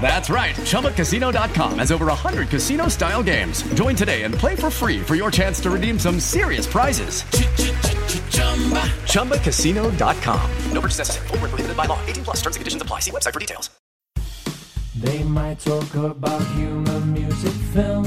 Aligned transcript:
That's 0.00 0.30
right. 0.30 0.54
ChumbaCasino.com 0.54 1.78
has 1.80 1.90
over 1.90 2.06
100 2.06 2.48
casino 2.48 2.86
style 2.88 3.24
games. 3.24 3.62
Join 3.74 3.96
today 3.96 4.22
and 4.22 4.32
play 4.32 4.54
for 4.54 4.70
free 4.70 5.00
for 5.02 5.16
your 5.16 5.32
chance 5.32 5.58
to 5.60 5.70
redeem 5.70 5.98
some 5.98 6.20
serious 6.20 6.66
prizes. 6.68 7.24
ChumbaCasino.com. 9.10 10.50
No 10.72 10.80
purchase 10.80 10.98
necessary. 10.98 11.26
Void 11.28 11.42
were 11.42 11.48
prohibited 11.48 11.76
by 11.76 11.86
law. 11.86 11.98
18 12.06 12.24
plus. 12.24 12.36
Terms 12.36 12.56
and 12.56 12.60
conditions 12.60 12.82
apply. 12.82 13.00
See 13.00 13.10
website 13.10 13.32
for 13.32 13.40
details. 13.40 13.70
They 14.98 15.22
might 15.24 15.58
talk 15.58 15.94
about 15.94 16.40
humor, 16.54 17.00
music, 17.00 17.52
film, 17.74 18.06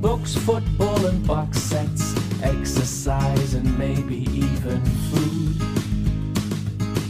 books, 0.00 0.36
football, 0.36 1.04
and 1.04 1.26
box 1.26 1.58
sets, 1.58 2.14
exercise, 2.44 3.54
and 3.54 3.76
maybe 3.76 4.18
even 4.32 4.84
food. 5.10 5.56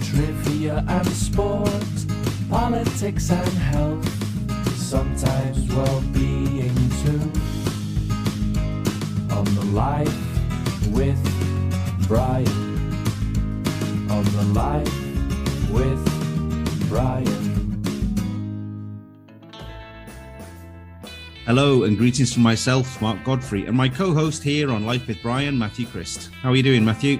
Trivia 0.02 0.82
and 0.88 1.06
sports, 1.08 2.06
politics 2.48 3.30
and 3.30 3.48
health, 3.48 4.08
sometimes 4.76 5.68
well 5.74 6.00
being 6.12 6.74
too. 7.02 7.20
On 9.34 9.44
the 9.54 9.64
Life 9.72 10.88
with 10.90 11.18
Brian. 12.06 12.46
On 14.10 14.24
the 14.24 14.44
Life 14.54 15.70
with 15.70 16.88
Brian. 16.88 17.44
Hello 21.46 21.84
and 21.84 21.96
greetings 21.96 22.32
from 22.32 22.42
myself, 22.42 23.00
Mark 23.00 23.22
Godfrey, 23.24 23.66
and 23.66 23.76
my 23.76 23.88
co-host 23.88 24.42
here 24.42 24.70
on 24.70 24.84
Life 24.84 25.06
with 25.06 25.18
Brian, 25.22 25.58
Matthew 25.58 25.86
Christ. 25.86 26.30
How 26.42 26.50
are 26.50 26.56
you 26.56 26.62
doing, 26.62 26.84
Matthew? 26.84 27.18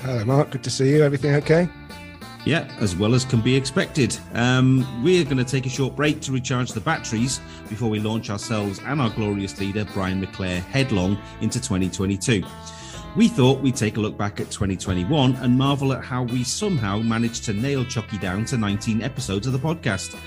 Hello, 0.00 0.24
Mark. 0.24 0.50
Good 0.50 0.64
to 0.64 0.70
see 0.70 0.90
you. 0.90 1.02
Everything 1.02 1.34
okay? 1.36 1.68
Yeah, 2.48 2.66
as 2.80 2.96
well 2.96 3.14
as 3.14 3.26
can 3.26 3.42
be 3.42 3.54
expected. 3.54 4.16
Um, 4.32 5.04
we're 5.04 5.22
going 5.22 5.36
to 5.36 5.44
take 5.44 5.66
a 5.66 5.68
short 5.68 5.94
break 5.94 6.22
to 6.22 6.32
recharge 6.32 6.72
the 6.72 6.80
batteries 6.80 7.42
before 7.68 7.90
we 7.90 8.00
launch 8.00 8.30
ourselves 8.30 8.80
and 8.86 9.02
our 9.02 9.10
glorious 9.10 9.60
leader, 9.60 9.84
Brian 9.92 10.24
McClair, 10.24 10.62
headlong 10.62 11.18
into 11.42 11.60
2022. 11.60 12.42
We 13.16 13.28
thought 13.28 13.60
we'd 13.60 13.76
take 13.76 13.98
a 13.98 14.00
look 14.00 14.16
back 14.16 14.40
at 14.40 14.50
2021 14.50 15.34
and 15.34 15.58
marvel 15.58 15.92
at 15.92 16.02
how 16.02 16.22
we 16.22 16.42
somehow 16.42 17.00
managed 17.00 17.44
to 17.44 17.52
nail 17.52 17.84
Choccy 17.84 18.18
down 18.18 18.46
to 18.46 18.56
19 18.56 19.02
episodes 19.02 19.46
of 19.46 19.52
the 19.52 19.58
podcast. 19.58 20.18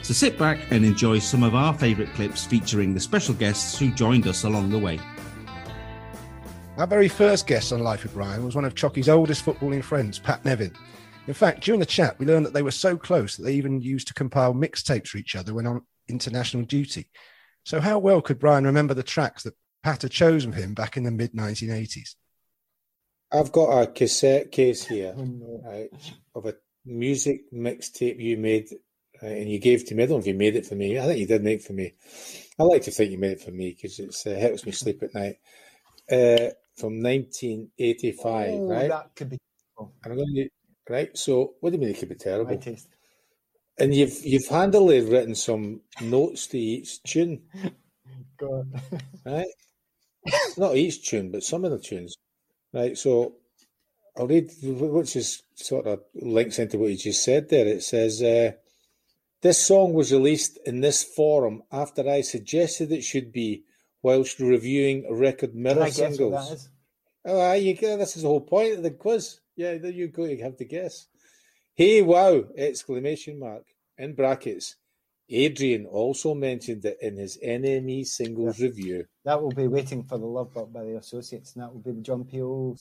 So 0.00 0.14
sit 0.14 0.38
back 0.38 0.58
and 0.70 0.82
enjoy 0.82 1.18
some 1.18 1.42
of 1.42 1.54
our 1.54 1.74
favourite 1.74 2.14
clips 2.14 2.46
featuring 2.46 2.94
the 2.94 3.00
special 3.00 3.34
guests 3.34 3.78
who 3.78 3.90
joined 3.90 4.26
us 4.26 4.44
along 4.44 4.70
the 4.70 4.78
way. 4.78 4.98
Our 6.78 6.86
very 6.86 7.08
first 7.08 7.46
guest 7.46 7.70
on 7.70 7.80
Life 7.80 8.02
with 8.02 8.14
Brian 8.14 8.46
was 8.46 8.54
one 8.54 8.64
of 8.64 8.74
Choccy's 8.74 9.10
oldest 9.10 9.44
footballing 9.44 9.84
friends, 9.84 10.18
Pat 10.18 10.42
Nevin. 10.42 10.72
In 11.26 11.34
fact, 11.34 11.64
during 11.64 11.80
the 11.80 11.86
chat, 11.86 12.18
we 12.18 12.26
learned 12.26 12.46
that 12.46 12.52
they 12.52 12.62
were 12.62 12.70
so 12.70 12.96
close 12.96 13.36
that 13.36 13.42
they 13.42 13.54
even 13.54 13.80
used 13.80 14.08
to 14.08 14.14
compile 14.14 14.54
mixtapes 14.54 15.08
for 15.08 15.18
each 15.18 15.34
other 15.34 15.54
when 15.54 15.66
on 15.66 15.82
international 16.08 16.62
duty. 16.64 17.10
So, 17.64 17.80
how 17.80 17.98
well 17.98 18.22
could 18.22 18.38
Brian 18.38 18.64
remember 18.64 18.94
the 18.94 19.02
tracks 19.02 19.42
that 19.42 19.54
Pat 19.82 20.02
had 20.02 20.12
chosen 20.12 20.52
for 20.52 20.60
him 20.60 20.74
back 20.74 20.96
in 20.96 21.02
the 21.02 21.10
mid 21.10 21.32
1980s? 21.32 22.14
I've 23.32 23.50
got 23.50 23.82
a 23.82 23.86
cassette 23.88 24.52
case 24.52 24.86
here 24.86 25.14
right, 25.64 25.88
of 26.34 26.46
a 26.46 26.54
music 26.84 27.52
mixtape 27.52 28.20
you 28.20 28.36
made 28.36 28.68
uh, 29.20 29.26
and 29.26 29.50
you 29.50 29.58
gave 29.58 29.84
to 29.86 29.94
me. 29.94 30.04
I 30.04 30.06
don't 30.06 30.16
know 30.16 30.20
if 30.20 30.26
you 30.28 30.34
made 30.34 30.54
it 30.54 30.66
for 30.66 30.76
me. 30.76 30.98
I 30.98 31.06
think 31.06 31.18
you 31.18 31.26
did 31.26 31.42
make 31.42 31.60
it 31.60 31.66
for 31.66 31.72
me. 31.72 31.94
I 32.58 32.62
like 32.62 32.82
to 32.82 32.92
think 32.92 33.10
you 33.10 33.18
made 33.18 33.32
it 33.32 33.40
for 33.40 33.50
me 33.50 33.70
because 33.70 33.98
it 33.98 34.14
uh, 34.26 34.38
helps 34.38 34.64
me 34.64 34.72
sleep 34.72 35.02
at 35.02 35.14
night. 35.14 35.36
Uh, 36.10 36.54
from 36.76 37.02
1985, 37.02 38.48
Oh, 38.54 38.68
right? 38.68 38.88
That 38.88 39.10
could 39.16 39.30
be. 39.30 39.38
And 39.78 39.90
I'm 40.04 40.14
going 40.14 40.34
to 40.34 40.48
right. 40.88 41.16
So, 41.16 41.54
what 41.60 41.70
do 41.70 41.76
you 41.76 41.80
mean 41.80 41.90
it 41.90 41.98
could 41.98 42.08
be 42.08 42.14
terrible? 42.14 42.52
My 42.52 42.56
taste. 42.56 42.88
And 43.78 43.94
you've 43.94 44.24
you've 44.24 44.48
handily 44.48 45.00
written 45.00 45.34
some 45.34 45.82
notes 46.00 46.46
to 46.48 46.58
each 46.58 47.02
tune, 47.02 47.42
Go 48.38 48.52
on. 48.52 48.80
right? 49.24 49.46
Not 50.56 50.76
each 50.76 51.08
tune, 51.08 51.30
but 51.30 51.44
some 51.44 51.64
of 51.64 51.70
the 51.70 51.78
tunes, 51.78 52.16
right? 52.72 52.96
So, 52.96 53.34
I'll 54.16 54.26
read, 54.26 54.50
which 54.62 55.14
is 55.16 55.42
sort 55.54 55.86
of 55.86 56.00
links 56.14 56.58
into 56.58 56.78
what 56.78 56.90
you 56.90 56.96
just 56.96 57.22
said 57.22 57.48
there. 57.48 57.66
It 57.66 57.82
says, 57.82 58.22
uh, 58.22 58.52
"This 59.42 59.58
song 59.58 59.92
was 59.92 60.12
released 60.12 60.58
in 60.64 60.80
this 60.80 61.04
forum 61.04 61.62
after 61.70 62.08
I 62.08 62.22
suggested 62.22 62.90
it 62.90 63.02
should 63.04 63.30
be, 63.30 63.64
whilst 64.02 64.40
reviewing 64.40 65.06
record 65.12 65.54
mirror 65.54 65.82
I 65.82 65.86
guess 65.90 65.98
what 66.00 66.14
singles." 66.14 66.48
that 66.48 66.54
is? 66.54 66.68
Oh, 67.26 67.52
you 67.52 67.74
go. 67.74 67.96
This 67.98 68.16
is 68.16 68.22
the 68.22 68.28
whole 68.28 68.40
point 68.40 68.74
of 68.74 68.82
the 68.82 68.90
quiz. 68.90 69.40
Yeah, 69.56 69.78
there 69.78 69.90
you 69.90 70.08
go. 70.08 70.24
You 70.24 70.42
have 70.42 70.56
to 70.58 70.64
guess. 70.64 71.06
Hey, 71.74 72.02
wow! 72.02 72.44
Exclamation 72.56 73.38
mark 73.38 73.64
in 73.98 74.14
brackets. 74.14 74.76
Adrian 75.28 75.86
also 75.86 76.34
mentioned 76.34 76.84
it 76.84 76.98
in 77.00 77.16
his 77.16 77.38
NME 77.44 78.06
singles 78.06 78.60
review. 78.60 79.06
That 79.24 79.42
will 79.42 79.50
be 79.50 79.66
Waiting 79.66 80.04
for 80.04 80.18
the 80.18 80.26
Loveboat 80.26 80.72
by 80.72 80.84
the 80.84 80.96
Associates, 80.96 81.54
and 81.54 81.64
that 81.64 81.72
will 81.72 81.80
be 81.80 81.92
the 81.92 82.00
John 82.00 82.24
Peel. 82.24 82.76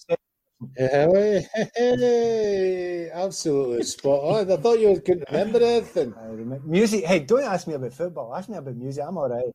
Hey, 0.77 1.45
hey, 1.75 3.09
absolutely 3.11 3.83
spot 3.83 4.23
on. 4.23 4.51
I 4.51 4.57
thought 4.57 4.79
you 4.79 4.99
couldn't 5.01 5.29
remember 5.29 5.61
anything. 5.63 6.13
I 6.17 6.25
remember. 6.27 6.67
Music. 6.67 7.03
Hey, 7.03 7.19
don't 7.19 7.43
ask 7.43 7.67
me 7.67 7.73
about 7.73 7.93
football. 7.93 8.33
Ask 8.35 8.47
me 8.49 8.57
about 8.57 8.75
music. 8.75 9.03
I'm 9.05 9.17
all 9.17 9.29
right. 9.29 9.51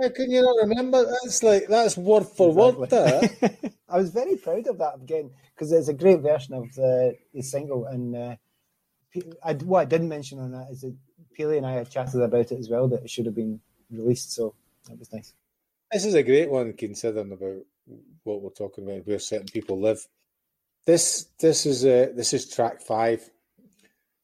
How 0.00 0.08
can 0.10 0.30
you 0.30 0.42
not 0.42 0.56
remember? 0.62 1.04
That's 1.04 1.42
like 1.42 1.66
that's 1.66 1.96
word 1.96 2.26
for 2.26 2.52
word. 2.52 2.88
That 2.90 3.72
I 3.88 3.96
was 3.96 4.10
very 4.10 4.36
proud 4.36 4.66
of 4.66 4.78
that 4.78 4.96
again 4.96 5.30
because 5.54 5.72
it's 5.72 5.88
a 5.88 5.94
great 5.94 6.20
version 6.20 6.54
of 6.54 6.74
the, 6.74 7.16
the 7.32 7.42
single. 7.42 7.86
And 7.86 8.16
uh, 8.16 8.36
I, 9.42 9.54
what 9.54 9.80
I 9.80 9.84
didn't 9.84 10.08
mention 10.08 10.38
on 10.38 10.52
that 10.52 10.68
is 10.70 10.82
that 10.82 10.94
Peely 11.38 11.56
and 11.56 11.66
I 11.66 11.72
had 11.72 11.90
chatted 11.90 12.20
about 12.20 12.52
it 12.52 12.58
as 12.58 12.68
well 12.68 12.88
that 12.88 13.02
it 13.02 13.10
should 13.10 13.26
have 13.26 13.34
been 13.34 13.60
released. 13.90 14.32
So 14.32 14.54
that 14.88 14.98
was 14.98 15.12
nice. 15.12 15.32
This 15.92 16.04
is 16.04 16.14
a 16.14 16.22
great 16.22 16.50
one 16.50 16.74
considering 16.74 17.32
about 17.32 17.64
what 18.24 18.42
we're 18.42 18.50
talking 18.50 18.84
about, 18.84 19.06
where 19.06 19.18
certain 19.18 19.48
people 19.48 19.80
live. 19.80 20.06
This 20.84 21.28
this 21.38 21.66
is 21.66 21.84
uh, 21.84 22.12
this 22.14 22.32
is 22.32 22.48
track 22.50 22.80
five. 22.80 23.28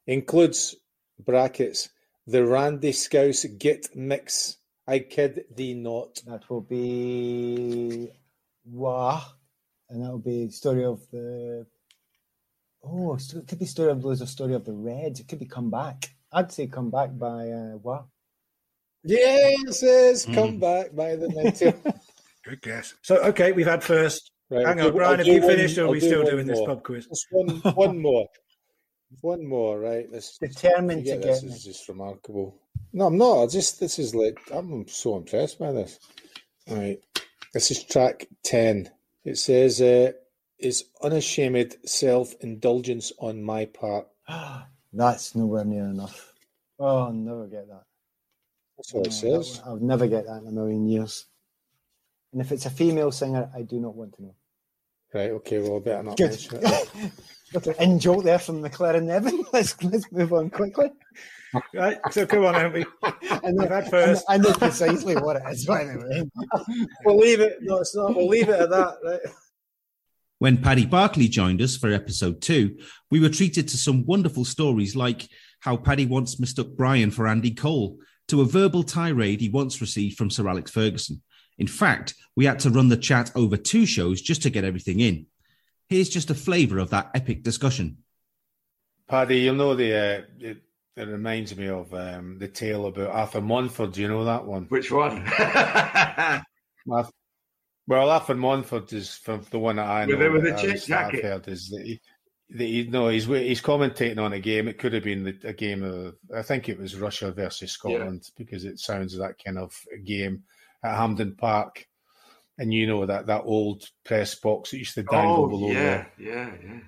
Includes 0.06 0.76
brackets 1.24 1.88
the 2.26 2.44
Randy 2.44 2.92
Scouse 2.92 3.44
Git 3.44 3.94
mix. 3.94 4.58
I 4.86 4.98
kid 4.98 5.44
thee 5.54 5.74
not. 5.74 6.22
That 6.26 6.48
will 6.50 6.60
be 6.60 8.10
Wah, 8.66 9.22
and 9.94 10.02
that 10.04 10.10
will 10.10 10.18
be 10.18 10.50
story 10.50 10.84
of 10.84 11.00
the. 11.10 11.66
Oh, 12.84 13.16
so 13.16 13.38
it 13.38 13.46
could 13.48 13.58
be 13.58 13.64
story 13.64 13.90
of 13.92 14.00
blues 14.02 14.20
or 14.20 14.26
story 14.26 14.52
of 14.54 14.64
the 14.66 14.72
Reds. 14.74 15.20
It 15.20 15.28
could 15.28 15.38
be 15.38 15.46
come 15.46 15.70
back. 15.70 16.10
I'd 16.32 16.52
say 16.52 16.66
come 16.66 16.90
back 16.90 17.16
by 17.16 17.48
uh, 17.50 17.76
Wah. 17.82 18.04
Yes, 19.04 19.82
yes, 19.82 20.26
come 20.26 20.58
back 20.58 20.94
by 20.94 21.16
the 21.16 21.28
night. 21.28 21.58
Good 22.44 22.60
guess. 22.62 22.94
So, 23.02 23.16
okay, 23.18 23.52
we've 23.52 23.66
had 23.66 23.82
first. 23.82 24.32
Right, 24.50 24.66
Hang 24.66 24.80
on, 24.80 24.86
do- 24.86 24.92
Brian, 24.92 25.10
I'll 25.12 25.16
have 25.18 25.26
do 25.26 25.32
you 25.32 25.40
one- 25.40 25.50
finished 25.50 25.78
or 25.78 25.86
are 25.86 25.88
we 25.88 26.00
do 26.00 26.06
still 26.06 26.22
one 26.24 26.30
doing 26.32 26.46
this 26.46 26.60
pub 26.60 26.82
quiz? 26.82 27.06
Just 27.06 27.26
one, 27.30 27.48
one 27.74 27.98
more. 28.02 28.26
One 29.20 29.46
more, 29.46 29.78
right? 29.78 30.10
This 30.10 30.36
Determined 30.38 31.06
forget 31.06 31.22
to 31.22 31.28
this 31.28 31.42
me. 31.44 31.50
is 31.50 31.64
just 31.64 31.88
remarkable. 31.88 32.60
No, 32.92 33.06
I'm 33.06 33.16
not. 33.16 33.42
I 33.44 33.46
just 33.46 33.78
this 33.80 33.98
is 33.98 34.14
like 34.14 34.38
I'm 34.52 34.86
so 34.88 35.16
impressed 35.16 35.58
by 35.58 35.70
this. 35.72 35.98
All 36.68 36.76
right, 36.76 36.98
this 37.52 37.70
is 37.70 37.84
track 37.84 38.26
ten. 38.42 38.90
It 39.24 39.38
says, 39.38 39.80
uh, 39.80 40.12
"Is 40.58 40.84
unashamed 41.02 41.76
self-indulgence 41.84 43.12
on 43.18 43.42
my 43.42 43.64
part." 43.66 44.08
That's 44.92 45.34
nowhere 45.34 45.64
near 45.64 45.86
enough. 45.86 46.34
Oh, 46.78 47.06
I'll 47.06 47.12
never 47.12 47.46
get 47.46 47.68
that. 47.68 47.84
That's 48.76 48.92
what 48.92 49.06
it 49.06 49.12
says. 49.12 49.60
I'll 49.64 49.76
never 49.76 50.06
get 50.06 50.26
that 50.26 50.42
in 50.42 50.48
a 50.48 50.52
million 50.52 50.86
years. 50.86 51.26
And 52.32 52.40
if 52.40 52.52
it's 52.52 52.66
a 52.66 52.70
female 52.70 53.12
singer, 53.12 53.50
I 53.54 53.62
do 53.62 53.80
not 53.80 53.94
want 53.94 54.14
to 54.16 54.22
know. 54.22 54.34
Right. 55.14 55.30
Okay. 55.30 55.60
Well, 55.60 55.76
I 55.76 55.80
better 55.80 56.02
not 56.02 56.16
Good. 56.16 56.30
mention 56.30 56.58
it. 56.62 57.12
Got 57.52 57.66
an 57.68 57.74
in 57.78 57.98
joke 58.00 58.24
there 58.24 58.40
from 58.40 58.62
McClair 58.62 59.00
Nevin. 59.00 59.44
Let's 59.52 59.80
let's 59.82 60.10
move 60.10 60.32
on 60.32 60.50
quickly. 60.50 60.90
Right, 61.72 61.98
so 62.10 62.26
come 62.26 62.44
on, 62.46 62.56
Andy. 62.56 62.84
I 63.04 63.40
know, 63.44 63.62
We've 63.62 63.70
had 63.70 63.88
first. 63.88 64.24
I 64.28 64.38
know 64.38 64.52
precisely 64.52 65.14
what 65.14 65.36
it 65.36 65.42
is. 65.52 65.64
By 65.64 65.84
the 65.84 65.98
way, 66.00 66.74
we'll 67.04 67.16
leave 67.16 67.38
it. 67.38 67.58
No, 67.60 67.78
it's 67.78 67.94
not. 67.94 68.16
We'll 68.16 68.26
leave 68.26 68.48
it 68.48 68.60
at 68.60 68.70
that. 68.70 68.96
Right. 69.04 69.20
When 70.40 70.58
Paddy 70.58 70.84
Barclay 70.84 71.28
joined 71.28 71.62
us 71.62 71.76
for 71.76 71.92
episode 71.92 72.42
two, 72.42 72.76
we 73.08 73.20
were 73.20 73.28
treated 73.28 73.68
to 73.68 73.76
some 73.76 74.04
wonderful 74.04 74.44
stories 74.44 74.96
like 74.96 75.28
how 75.60 75.76
Paddy 75.76 76.06
once 76.06 76.40
mistook 76.40 76.76
Brian 76.76 77.12
for 77.12 77.28
Andy 77.28 77.52
Cole, 77.52 77.98
to 78.28 78.40
a 78.40 78.46
verbal 78.46 78.82
tirade 78.82 79.40
he 79.40 79.48
once 79.48 79.80
received 79.80 80.18
from 80.18 80.30
Sir 80.30 80.48
Alex 80.48 80.72
Ferguson. 80.72 81.22
In 81.58 81.66
fact, 81.66 82.14
we 82.36 82.46
had 82.46 82.58
to 82.60 82.70
run 82.70 82.88
the 82.88 82.96
chat 82.96 83.30
over 83.34 83.56
two 83.56 83.86
shows 83.86 84.20
just 84.20 84.42
to 84.42 84.50
get 84.50 84.64
everything 84.64 85.00
in. 85.00 85.26
Here's 85.88 86.08
just 86.08 86.30
a 86.30 86.34
flavour 86.34 86.78
of 86.78 86.90
that 86.90 87.10
epic 87.14 87.42
discussion. 87.42 87.98
Paddy, 89.08 89.38
you'll 89.40 89.54
know 89.54 89.74
the. 89.74 89.92
Uh, 89.94 90.22
it, 90.40 90.62
it 90.96 91.08
reminds 91.08 91.56
me 91.56 91.68
of 91.68 91.92
um, 91.92 92.38
the 92.38 92.48
tale 92.48 92.86
about 92.86 93.10
Arthur 93.10 93.40
Montford. 93.40 93.92
Do 93.92 94.00
you 94.00 94.08
know 94.08 94.24
that 94.24 94.44
one? 94.46 94.64
Which 94.66 94.90
one? 94.90 95.24
Well, 97.86 98.08
Arthur 98.10 98.34
Montford 98.34 98.90
is 98.94 99.14
from 99.14 99.44
the 99.50 99.58
one 99.58 99.76
that 99.76 99.86
I 99.86 100.06
know. 100.06 100.16
With 100.16 100.20
the- 100.20 100.30
with 100.32 100.42
the 100.44 100.50
that 100.52 100.58
I 100.58 100.62
check 100.62 100.70
I've 100.72 100.86
jacket. 101.12 101.22
heard 101.24 101.48
is 101.48 101.68
that 101.68 101.84
he, 101.84 102.00
that 102.50 102.64
he, 102.64 102.84
no, 102.84 103.08
he's 103.08 103.26
he's 103.26 103.60
commentating 103.60 104.18
on 104.18 104.32
a 104.32 104.40
game. 104.40 104.68
It 104.68 104.78
could 104.78 104.94
have 104.94 105.04
been 105.04 105.24
the, 105.24 105.36
a 105.44 105.52
game 105.52 105.82
of, 105.82 106.14
I 106.34 106.42
think 106.42 106.68
it 106.68 106.78
was 106.78 106.96
Russia 106.96 107.30
versus 107.32 107.72
Scotland 107.72 108.30
because 108.38 108.64
it 108.64 108.78
sounds 108.78 109.16
that 109.18 109.34
kind 109.44 109.58
of 109.58 109.78
game 110.04 110.44
at 110.84 110.96
Hampden 110.96 111.34
Park. 111.36 111.86
And 112.58 112.72
you 112.72 112.86
know 112.86 113.04
that 113.06 113.26
that 113.26 113.42
old 113.44 113.82
press 114.04 114.36
box 114.36 114.70
that 114.70 114.78
used 114.78 114.94
to 114.94 115.02
dangle 115.02 115.46
oh, 115.46 115.48
below 115.48 115.70
yeah, 115.72 116.04
the 116.16 116.24
yeah, 116.24 116.50
yeah. 116.64 116.78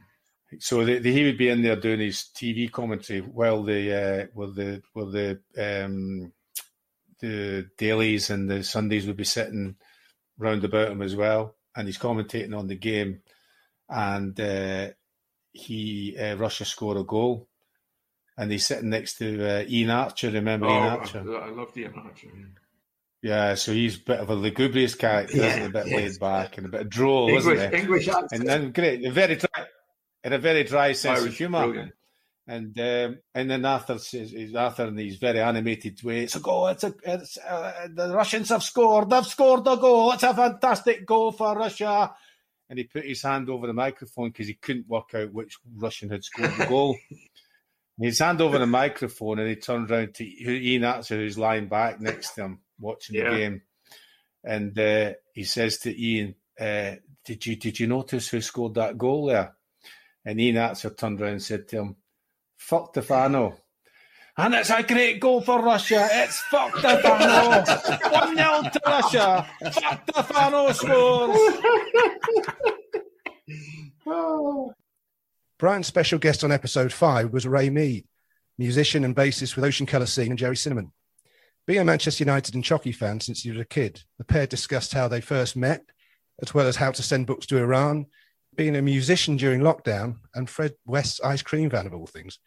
so 0.61 0.85
the, 0.85 1.01
the, 1.01 1.13
he 1.13 1.25
would 1.25 1.37
be 1.39 1.49
in 1.49 1.63
there 1.63 1.75
doing 1.75 1.99
his 1.99 2.29
TV 2.37 2.71
commentary 2.71 3.21
while 3.21 3.65
the 3.65 3.93
uh, 3.93 4.27
while 4.33 4.53
the 4.53 4.81
while 4.93 5.11
the 5.11 5.41
um, 5.59 6.33
the 7.19 7.69
dailies 7.77 8.31
and 8.31 8.49
the 8.49 8.63
Sundays 8.63 9.09
would 9.09 9.17
be 9.17 9.25
sitting 9.25 9.75
round 10.39 10.63
about 10.65 10.93
him 10.93 11.03
as 11.03 11.17
well, 11.17 11.57
and 11.75 11.89
he's 11.89 11.99
commentating 11.99 12.57
on 12.57 12.69
the 12.69 12.77
game, 12.77 13.23
and 13.89 14.39
uh, 14.39 14.91
he 15.51 16.17
uh, 16.17 16.37
Russia 16.37 16.65
score 16.65 16.97
a 16.97 17.03
goal, 17.03 17.49
and 18.39 18.53
he's 18.53 18.67
sitting 18.67 18.91
next 18.91 19.19
to 19.19 19.45
uh, 19.45 19.65
Ian 19.69 19.91
Archer. 19.91 20.31
Remember 20.31 20.67
Oh, 20.67 20.71
Ian 20.71 20.83
I, 20.85 20.89
Archer? 20.91 21.41
I 21.43 21.51
love 21.51 21.77
Ian 21.77 21.95
Archer. 21.97 22.29
yeah. 22.37 22.45
Yeah, 23.23 23.55
so 23.55 23.73
he's 23.73 23.97
a 23.97 24.01
bit 24.01 24.21
of 24.21 24.31
a 24.31 24.35
lugubrious 24.35 24.95
character, 24.95 25.37
isn't 25.37 25.51
he? 25.51 25.59
Yeah, 25.59 25.65
a 25.65 25.71
bit 25.71 25.87
laid 25.87 26.19
back 26.21 26.59
and 26.59 26.67
a 26.67 26.69
bit 26.69 26.83
of 26.83 26.91
droll, 26.91 27.35
isn't 27.37 27.73
he? 27.73 27.79
English 27.79 28.09
accent. 28.09 28.29
and 28.33 28.49
then 28.49 28.73
great, 28.73 29.05
a 29.05 29.11
very 29.11 29.37
dry, 29.37 29.67
and 30.23 30.35
a 30.35 30.39
very 30.39 30.65
dry 30.65 30.93
sense 30.93 31.23
of 31.25 31.35
humour. 31.35 31.67
brilliant. 31.67 31.93
And 32.49 32.79
um, 32.79 33.19
and 33.35 33.51
then 33.51 33.65
Arthur 33.65 33.99
says, 33.99 34.33
is 34.33 34.55
Arthur 34.55 34.85
in 34.85 34.97
his 34.97 35.17
very 35.17 35.41
animated 35.41 36.01
way, 36.05 36.23
it's 36.23 36.37
a 36.37 36.41
goal. 36.41 36.69
It's 36.69 36.85
a 36.85 36.95
it's, 37.03 37.39
uh, 37.39 37.89
the 37.93 38.15
Russians 38.15 38.51
have 38.51 38.63
scored. 38.63 39.11
They've 39.11 39.27
scored 39.27 39.67
a 39.67 39.77
goal. 39.77 40.13
It's 40.13 40.23
a 40.23 40.33
fantastic 40.33 41.05
goal 41.05 41.33
for 41.33 41.57
Russia. 41.57 42.15
And 42.69 42.79
he 42.79 42.85
put 42.85 43.05
his 43.05 43.23
hand 43.23 43.49
over 43.49 43.67
the 43.67 43.73
microphone 43.73 44.29
because 44.29 44.47
he 44.47 44.55
couldn't 44.55 44.89
work 44.89 45.15
out 45.15 45.33
which 45.33 45.57
Russian 45.77 46.11
had 46.11 46.23
scored 46.23 46.53
the 46.57 46.67
goal. 46.67 46.97
his 48.01 48.21
hand 48.21 48.41
over 48.41 48.59
the 48.59 48.67
microphone, 48.67 49.41
and 49.41 49.49
he 49.49 49.57
turned 49.57 49.91
around 49.91 50.15
to 50.15 50.25
Ian 50.25 50.85
Archer, 50.85 51.17
who's 51.17 51.39
lying 51.39 51.67
back 51.67 52.01
next 52.01 52.35
to 52.35 52.45
him 52.45 52.61
watching 52.79 53.17
Yeah. 53.17 53.31
the 53.31 53.37
game, 53.37 53.63
and 54.45 54.79
uh, 54.79 55.13
he 55.33 55.45
says 55.45 55.79
to 55.79 55.91
Ian, 56.03 56.35
uh, 56.61 56.97
"Did 57.25 57.45
you 57.47 57.57
did 57.57 57.79
you 57.81 57.87
notice 57.87 58.29
who 58.29 58.41
scored 58.41 58.75
that 58.75 58.99
goal 58.99 59.27
there?" 59.27 59.55
And 60.25 60.41
Ian 60.41 60.59
Archer 60.59 60.91
turned 60.91 61.21
around 61.21 61.33
and 61.33 61.43
said 61.43 61.69
to 61.69 61.77
him, 61.79 61.97
"Fuck 62.57 62.91
Stefano." 62.91 63.57
And 64.39 64.53
it's 64.53 64.69
a 64.69 64.83
great 64.83 65.19
goal 65.19 65.41
for 65.41 65.63
Russia. 65.63 66.07
It's 66.13 66.39
fuck 66.51 66.77
Stefano. 66.77 67.63
1 68.11 68.37
0 68.37 68.63
to 68.71 68.81
Russia. 68.87 69.47
Fuck 69.73 70.03
Stefano 70.11 70.73
scores. 70.73 71.39
Brian's 75.59 75.87
special 75.87 76.19
guest 76.19 76.45
on 76.45 76.53
episode 76.53 76.93
five 76.93 77.33
was 77.33 77.47
Ray 77.47 77.71
Meade, 77.71 78.05
musician 78.59 79.05
and 79.05 79.17
bassist 79.17 79.57
with 79.57 79.65
Ocean 79.65 79.87
Colour 79.87 80.07
Scene 80.07 80.31
and 80.31 80.39
Gerry 80.39 80.57
Cinnamon. 80.57 80.93
Being 81.67 81.81
a 81.81 81.85
Manchester 81.85 82.23
United 82.23 82.55
and 82.55 82.63
Choccy 82.63 82.95
fan 82.95 83.21
since 83.21 83.43
he 83.43 83.51
was 83.51 83.61
a 83.61 83.65
kid, 83.65 84.03
the 84.19 84.25
pair 84.25 84.47
discussed 84.47 84.93
how 84.93 85.09
they 85.09 85.21
first 85.21 85.57
met, 85.57 85.85
as 86.41 86.55
well 86.55 86.67
as 86.69 86.77
how 86.77 86.93
to 86.93 87.03
send 87.03 87.27
books 87.27 87.47
to 87.47 87.59
Iran, 87.59 88.07
being 88.55 88.77
a 88.77 88.83
musician 88.83 89.37
during 89.37 89.61
lockdown, 89.61 90.17
and 90.35 90.49
Fred 90.49 90.75
West's 90.87 91.21
ice 91.21 91.43
cream 91.43 91.69
van 91.69 91.87
of 91.87 91.95
all 91.95 92.07
things. 92.07 92.39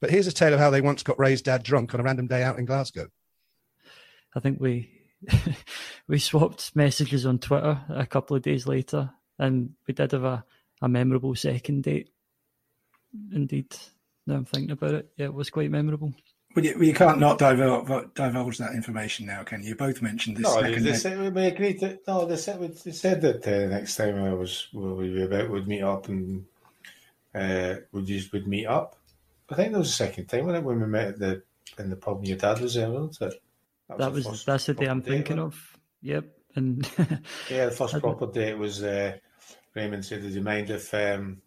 But 0.00 0.10
here's 0.10 0.26
a 0.26 0.32
tale 0.32 0.52
of 0.52 0.60
how 0.60 0.70
they 0.70 0.80
once 0.80 1.02
got 1.02 1.18
Ray's 1.18 1.42
dad 1.42 1.62
drunk 1.62 1.94
on 1.94 2.00
a 2.00 2.02
random 2.02 2.26
day 2.26 2.42
out 2.42 2.58
in 2.58 2.66
Glasgow. 2.66 3.08
I 4.36 4.40
think 4.40 4.60
we 4.60 4.90
we 6.08 6.18
swapped 6.18 6.76
messages 6.76 7.26
on 7.26 7.38
Twitter 7.38 7.80
a 7.88 8.06
couple 8.06 8.36
of 8.36 8.42
days 8.42 8.66
later, 8.66 9.10
and 9.38 9.70
we 9.86 9.94
did 9.94 10.12
have 10.12 10.24
a, 10.24 10.44
a 10.82 10.88
memorable 10.88 11.34
second 11.34 11.84
date. 11.84 12.10
Indeed, 13.32 13.74
now 14.26 14.34
I'm 14.34 14.44
thinking 14.44 14.70
about 14.70 14.94
it, 14.94 15.08
yeah, 15.16 15.26
it 15.26 15.34
was 15.34 15.50
quite 15.50 15.70
memorable. 15.70 16.12
Well, 16.54 16.64
you, 16.64 16.74
well, 16.76 16.84
you 16.84 16.94
can't 16.94 17.18
not 17.20 17.38
divulge, 17.38 18.14
divulge 18.14 18.58
that 18.58 18.72
information 18.74 19.26
now, 19.26 19.42
can 19.44 19.62
you? 19.62 19.70
You 19.70 19.74
both 19.76 20.00
mentioned 20.02 20.38
this 20.38 20.44
No, 20.44 20.54
they, 20.62 20.68
second 20.70 20.84
they 20.84 20.90
date. 20.92 20.98
said, 20.98 21.34
we 21.34 21.44
agreed 21.46 21.80
that, 21.80 22.06
no, 22.08 22.24
they 22.24 22.36
said, 22.36 22.60
they 22.84 22.90
said 22.92 23.20
that 23.20 23.46
uh, 23.46 23.68
next 23.68 23.96
time 23.96 24.16
I 24.24 24.32
was, 24.32 24.68
we 24.72 24.92
would 24.92 25.14
be 25.14 25.22
about, 25.22 25.50
would 25.50 25.68
meet 25.68 25.82
up 25.82 26.08
and 26.08 26.44
uh, 27.34 27.74
we 27.92 28.02
just 28.04 28.32
would 28.32 28.48
meet 28.48 28.66
up. 28.66 28.96
I 29.50 29.54
think 29.54 29.72
that 29.72 29.78
was 29.78 29.88
the 29.88 29.94
second 29.94 30.26
time 30.26 30.46
wasn't 30.46 30.64
when 30.64 30.80
we 30.80 30.86
met 30.86 31.08
at 31.08 31.18
the, 31.18 31.42
in 31.78 31.90
the 31.90 31.96
pub 31.96 32.18
and 32.18 32.28
your 32.28 32.38
dad 32.38 32.60
was 32.60 32.74
there, 32.74 32.90
wasn't 32.90 33.32
it? 33.34 33.42
That 33.90 33.98
the 33.98 34.10
was 34.10 34.26
first 34.26 34.46
that's 34.46 34.66
the 34.66 34.74
day 34.74 34.86
I'm 34.86 35.00
proper 35.02 35.14
thinking 35.16 35.38
of. 35.38 35.78
Yep, 36.02 36.24
and? 36.56 36.90
Yeah, 37.50 37.66
the 37.66 37.70
first 37.72 37.94
I- 37.94 38.00
proper 38.00 38.26
date 38.26 38.56
was, 38.56 38.82
uh, 38.82 39.16
Raymond 39.74 40.04
said, 40.04 40.22
did 40.22 40.32
you 40.32 40.40
mind 40.42 40.70
if, 40.70 40.92
um, 40.94 41.40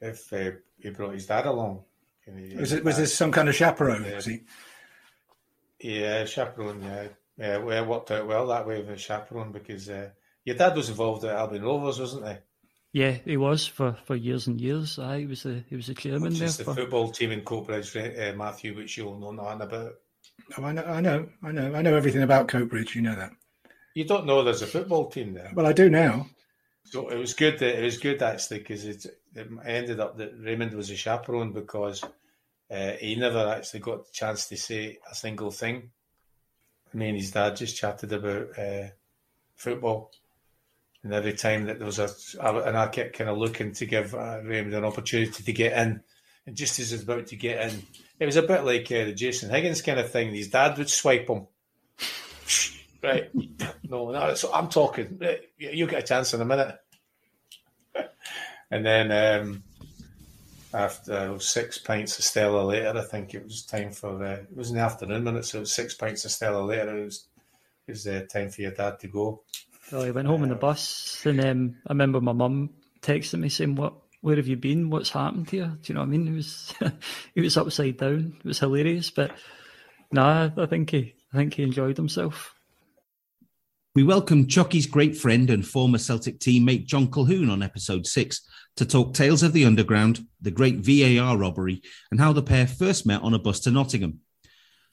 if 0.00 0.30
uh, 0.32 0.50
he 0.78 0.90
brought 0.90 1.14
his 1.14 1.26
dad 1.26 1.46
along? 1.46 1.82
Can 2.24 2.38
he- 2.50 2.56
Was, 2.56 2.72
it, 2.72 2.84
was 2.84 2.96
this 2.96 3.14
some 3.14 3.32
kind 3.32 3.48
of 3.48 3.54
chaperone? 3.54 4.04
Yeah. 4.04 4.14
Was 4.16 4.26
he? 4.26 4.40
Yeah, 5.80 6.24
chaperone. 6.24 6.82
Yeah, 6.82 7.08
yeah. 7.36 7.56
Well, 7.58 7.82
it 7.82 7.86
worked 7.86 8.10
out 8.10 8.26
well 8.26 8.46
that 8.48 8.66
way 8.66 8.78
with 8.80 8.90
a 8.90 8.96
chaperone 8.96 9.52
because 9.52 9.88
uh, 9.90 10.10
your 10.44 10.56
dad 10.56 10.76
was 10.76 10.88
involved 10.88 11.24
at 11.24 11.36
Albion 11.36 11.62
Rovers, 11.62 12.00
wasn't 12.00 12.26
he? 12.28 12.34
yeah, 12.92 13.10
he 13.24 13.36
was 13.36 13.66
for, 13.66 13.96
for 14.06 14.14
years 14.16 14.46
and 14.46 14.60
years. 14.60 14.98
I 14.98 15.18
he 15.20 15.26
was 15.26 15.42
the 15.42 15.62
he 15.68 15.76
was 15.76 15.88
the 15.88 15.94
chairman 15.94 16.22
Which 16.22 16.38
there. 16.38 16.48
is 16.48 16.56
the 16.56 16.64
For, 16.64 16.74
football 16.74 17.10
team 17.10 17.32
in 17.32 17.42
Coatbridge, 17.42 17.94
uh, 17.96 18.36
Matthew, 18.36 18.74
which 18.76 18.96
you'll 18.96 19.18
know 19.18 19.32
nothing 19.32 19.60
about. 19.62 19.92
Oh, 20.56 20.64
I 20.64 20.72
know, 20.72 20.84
I 20.84 21.00
know, 21.00 21.28
I 21.42 21.52
know, 21.52 21.74
I 21.74 21.82
know 21.82 21.94
everything 21.96 22.22
about 22.22 22.48
Coatbridge. 22.48 22.94
You 22.94 23.02
know 23.02 23.14
that. 23.16 23.32
You 23.94 24.04
don't 24.04 24.26
know 24.26 24.42
there's 24.42 24.62
a 24.62 24.66
football 24.66 25.10
team 25.10 25.34
there. 25.34 25.50
Well, 25.54 25.66
I 25.66 25.72
do 25.72 25.90
now. 25.90 26.26
So 26.84 27.08
it 27.08 27.18
was 27.18 27.34
good. 27.34 27.58
That, 27.58 27.78
it 27.78 27.84
was 27.84 27.98
good 27.98 28.22
actually 28.22 28.58
because 28.58 28.84
it, 28.84 29.06
it 29.34 29.48
ended 29.64 30.00
up 30.00 30.16
that 30.18 30.32
Raymond 30.38 30.74
was 30.74 30.90
a 30.90 30.96
chaperone 30.96 31.52
because 31.52 32.04
uh, 32.70 32.92
he 33.00 33.16
never 33.16 33.48
actually 33.48 33.80
got 33.80 34.06
the 34.06 34.12
chance 34.12 34.48
to 34.48 34.56
say 34.56 34.98
a 35.10 35.14
single 35.14 35.50
thing. 35.50 35.90
Me 36.92 37.08
and 37.08 37.18
his 37.18 37.32
dad 37.32 37.56
just 37.56 37.76
chatted 37.76 38.12
about 38.12 38.56
uh, 38.58 38.88
football, 39.56 40.12
and 41.02 41.12
every 41.12 41.32
time 41.32 41.64
that 41.64 41.78
there 41.78 41.86
was 41.86 41.98
a, 41.98 42.08
and 42.40 42.76
I 42.76 42.86
kept 42.86 43.18
kind 43.18 43.28
of 43.28 43.36
looking 43.36 43.72
to 43.72 43.86
give 43.86 44.14
uh, 44.14 44.40
Raymond 44.44 44.74
an 44.74 44.84
opportunity 44.84 45.42
to 45.42 45.52
get 45.52 45.72
in, 45.72 46.00
and 46.46 46.56
just 46.56 46.78
as 46.78 46.90
he 46.90 46.94
was 46.94 47.02
about 47.02 47.26
to 47.28 47.36
get 47.36 47.68
in, 47.68 47.82
it 48.20 48.26
was 48.26 48.36
a 48.36 48.42
bit 48.42 48.64
like 48.64 48.90
uh, 48.92 49.06
the 49.06 49.12
Jason 49.12 49.50
Higgins 49.50 49.82
kind 49.82 49.98
of 49.98 50.12
thing. 50.12 50.32
His 50.32 50.48
dad 50.48 50.78
would 50.78 50.88
swipe 50.88 51.28
him. 51.28 51.48
Right, 53.02 53.30
no, 53.88 54.10
no. 54.10 54.34
So 54.34 54.52
I'm 54.52 54.68
talking. 54.68 55.18
You 55.58 55.70
you 55.70 55.86
get 55.86 56.02
a 56.02 56.06
chance 56.06 56.34
in 56.34 56.40
a 56.40 56.44
minute. 56.44 56.78
And 58.70 58.84
then 58.84 59.12
um, 59.12 59.62
after 60.72 61.38
six 61.38 61.78
pints 61.78 62.18
of 62.18 62.24
Stella 62.24 62.64
later, 62.64 62.98
I 62.98 63.04
think 63.04 63.34
it 63.34 63.44
was 63.44 63.64
time 63.64 63.92
for 63.92 64.24
uh, 64.24 64.30
it 64.32 64.56
was 64.56 64.70
in 64.70 64.76
the 64.76 64.82
afternoon 64.82 65.24
minutes. 65.24 65.50
So 65.50 65.58
it 65.58 65.60
was 65.60 65.72
six 65.72 65.94
pints 65.94 66.24
of 66.24 66.32
Stella 66.32 66.60
later. 66.64 66.98
It 66.98 67.04
was 67.04 67.28
it 67.86 67.92
was 67.92 68.06
uh, 68.06 68.22
time 68.28 68.50
for 68.50 68.62
your 68.62 68.72
dad 68.72 68.98
to 69.00 69.08
go. 69.08 69.42
so 69.88 70.00
I 70.00 70.10
went 70.10 70.26
home 70.26 70.42
on 70.42 70.48
the 70.48 70.56
bus, 70.56 71.22
and 71.24 71.44
um, 71.44 71.76
I 71.86 71.92
remember 71.92 72.20
my 72.20 72.32
mum 72.32 72.70
texting 73.00 73.40
me 73.40 73.48
saying, 73.48 73.76
"What 73.76 73.94
where 74.22 74.36
have 74.36 74.48
you 74.48 74.56
been? 74.56 74.90
What's 74.90 75.10
happened 75.10 75.50
here? 75.50 75.76
Do 75.80 75.92
you 75.92 75.94
know 75.94 76.00
what 76.00 76.08
I 76.08 76.10
mean? 76.10 76.28
It 76.28 76.34
was 76.34 76.74
he 77.34 77.42
was 77.42 77.56
upside 77.56 77.98
down. 77.98 78.36
It 78.40 78.44
was 78.44 78.58
hilarious, 78.58 79.10
but 79.10 79.30
nah, 80.10 80.50
I 80.56 80.66
think 80.66 80.90
he 80.90 81.14
I 81.32 81.36
think 81.36 81.54
he 81.54 81.62
enjoyed 81.62 81.96
himself. 81.96 82.54
We 83.94 84.02
welcome 84.02 84.48
Choccy's 84.48 84.86
great 84.86 85.16
friend 85.16 85.48
and 85.50 85.64
former 85.64 85.98
Celtic 85.98 86.40
teammate 86.40 86.84
John 86.86 87.06
Colquhoun 87.06 87.48
on 87.48 87.62
episode 87.62 88.08
six 88.08 88.40
to 88.74 88.84
talk 88.84 89.14
tales 89.14 89.44
of 89.44 89.52
the 89.52 89.64
underground, 89.64 90.26
the 90.40 90.50
great 90.50 90.78
VAR 90.78 91.36
robbery, 91.36 91.80
and 92.10 92.18
how 92.18 92.32
the 92.32 92.42
pair 92.42 92.66
first 92.66 93.06
met 93.06 93.22
on 93.22 93.34
a 93.34 93.38
bus 93.38 93.60
to 93.60 93.70
Nottingham. 93.70 94.18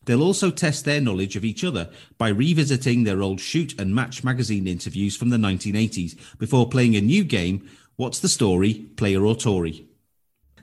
They'll 0.05 0.21
also 0.21 0.51
test 0.51 0.85
their 0.85 1.01
knowledge 1.01 1.35
of 1.35 1.43
each 1.43 1.63
other 1.63 1.89
by 2.19 2.29
revisiting 2.29 3.03
their 3.03 3.23
old 3.23 3.39
shoot 3.39 3.79
and 3.79 3.95
match 3.95 4.23
magazine 4.23 4.67
interviews 4.67 5.17
from 5.17 5.29
the 5.29 5.37
1980s 5.37 6.37
before 6.37 6.69
playing 6.69 6.95
a 6.95 7.01
new 7.01 7.23
game, 7.23 7.67
What's 7.95 8.19
the 8.19 8.29
Story, 8.29 8.85
Player 8.97 9.25
or 9.25 9.35
Tory? 9.35 9.87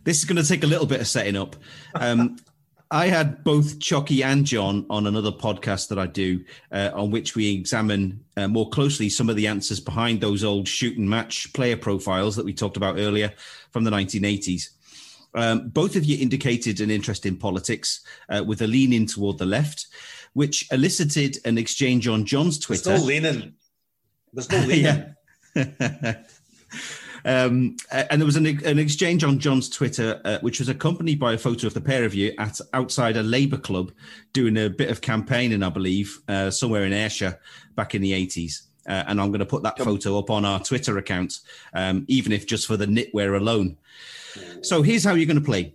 This 0.05 0.19
is 0.19 0.25
going 0.27 0.41
to 0.41 0.49
take 0.49 0.63
a 0.63 0.69
little 0.69 0.87
bit 0.87 1.01
of 1.01 1.09
setting 1.09 1.37
up. 1.37 1.57
Um, 1.97 2.37
I 2.91 3.09
had 3.09 3.45
both 3.45 3.81
Choccy 3.81 4.25
and 4.25 4.47
John 4.47 4.87
on 4.89 5.07
another 5.07 5.31
podcast 5.31 5.89
that 5.89 5.99
I 5.99 6.07
do, 6.07 6.43
uh, 6.73 6.91
on 6.95 7.11
which 7.11 7.35
we 7.35 7.53
examine 7.53 8.25
uh, 8.37 8.49
more 8.49 8.71
closely 8.71 9.11
some 9.11 9.29
of 9.29 9.37
the 9.37 9.47
answers 9.47 9.79
behind 9.79 10.21
those 10.21 10.43
old 10.43 10.67
shoot 10.67 10.97
and 10.97 11.09
match 11.09 11.53
player 11.53 11.77
profiles 11.77 12.35
that 12.37 12.47
we 12.47 12.55
talked 12.55 12.79
about 12.79 12.99
earlier 12.99 13.35
from 13.73 13.85
the 13.85 13.91
1980s. 13.91 14.71
Um, 15.35 15.69
both 15.69 15.97
of 15.97 16.05
you 16.05 16.19
indicated 16.19 16.81
an 16.81 16.91
interest 16.91 17.27
in 17.27 17.37
politics 17.37 18.01
uh, 18.31 18.43
with 18.47 18.63
a 18.63 18.67
lean 18.67 18.95
in 18.95 19.07
toward 19.07 19.37
the 19.37 19.45
left, 19.45 19.87
which 20.33 20.67
elicited 20.73 21.37
an 21.45 21.59
exchange 21.59 22.09
on 22.09 22.25
John's 22.25 22.59
Twitter. 22.59 22.91
There's 22.91 23.03
no 23.03 23.07
leaning. 23.07 23.55
There's 24.33 24.51
no 24.51 24.59
leaning. 24.67 25.15
Yeah. 25.55 26.15
Um, 27.29 27.77
and 27.93 28.23
there 28.23 28.27
was 28.27 28.37
an, 28.37 28.47
an 28.65 28.79
exchange 28.79 29.23
on 29.23 29.39
John's 29.39 29.69
Twitter, 29.69 30.19
uh, 30.25 30.39
which 30.41 30.61
was 30.61 30.71
accompanied 30.71 31.21
by 31.21 31.35
a 31.35 31.39
photo 31.39 31.67
of 31.67 31.75
the 31.75 31.81
pair 31.81 32.05
of 32.05 32.15
you 32.15 32.33
at 32.39 32.59
outside 32.73 33.19
a 33.19 33.23
Labour 33.23 33.59
club 33.59 33.93
doing 34.33 34.57
a 34.57 34.71
bit 34.71 34.91
of 34.91 35.03
campaigning, 35.03 35.63
I 35.63 35.69
believe, 35.69 36.23
uh, 36.27 36.51
somewhere 36.51 36.87
in 36.87 36.95
Ayrshire 36.95 37.39
back 37.75 37.95
in 37.95 38.01
the 38.01 38.13
80s. 38.13 38.63
Uh, 38.89 39.05
and 39.09 39.21
I'm 39.21 39.29
going 39.29 39.41
to 39.41 39.47
put 39.47 39.63
that 39.65 39.77
photo 39.79 40.19
up 40.19 40.31
on 40.31 40.47
our 40.47 40.59
Twitter 40.59 40.97
account, 40.97 41.41
um, 41.75 42.07
even 42.09 42.33
if 42.33 42.47
just 42.47 42.67
for 42.67 42.79
the 42.79 42.87
knitwear 42.87 43.39
alone. 43.39 43.77
So 44.63 44.81
here's 44.81 45.05
how 45.05 45.13
you're 45.13 45.27
going 45.27 45.39
to 45.39 45.45
play 45.45 45.75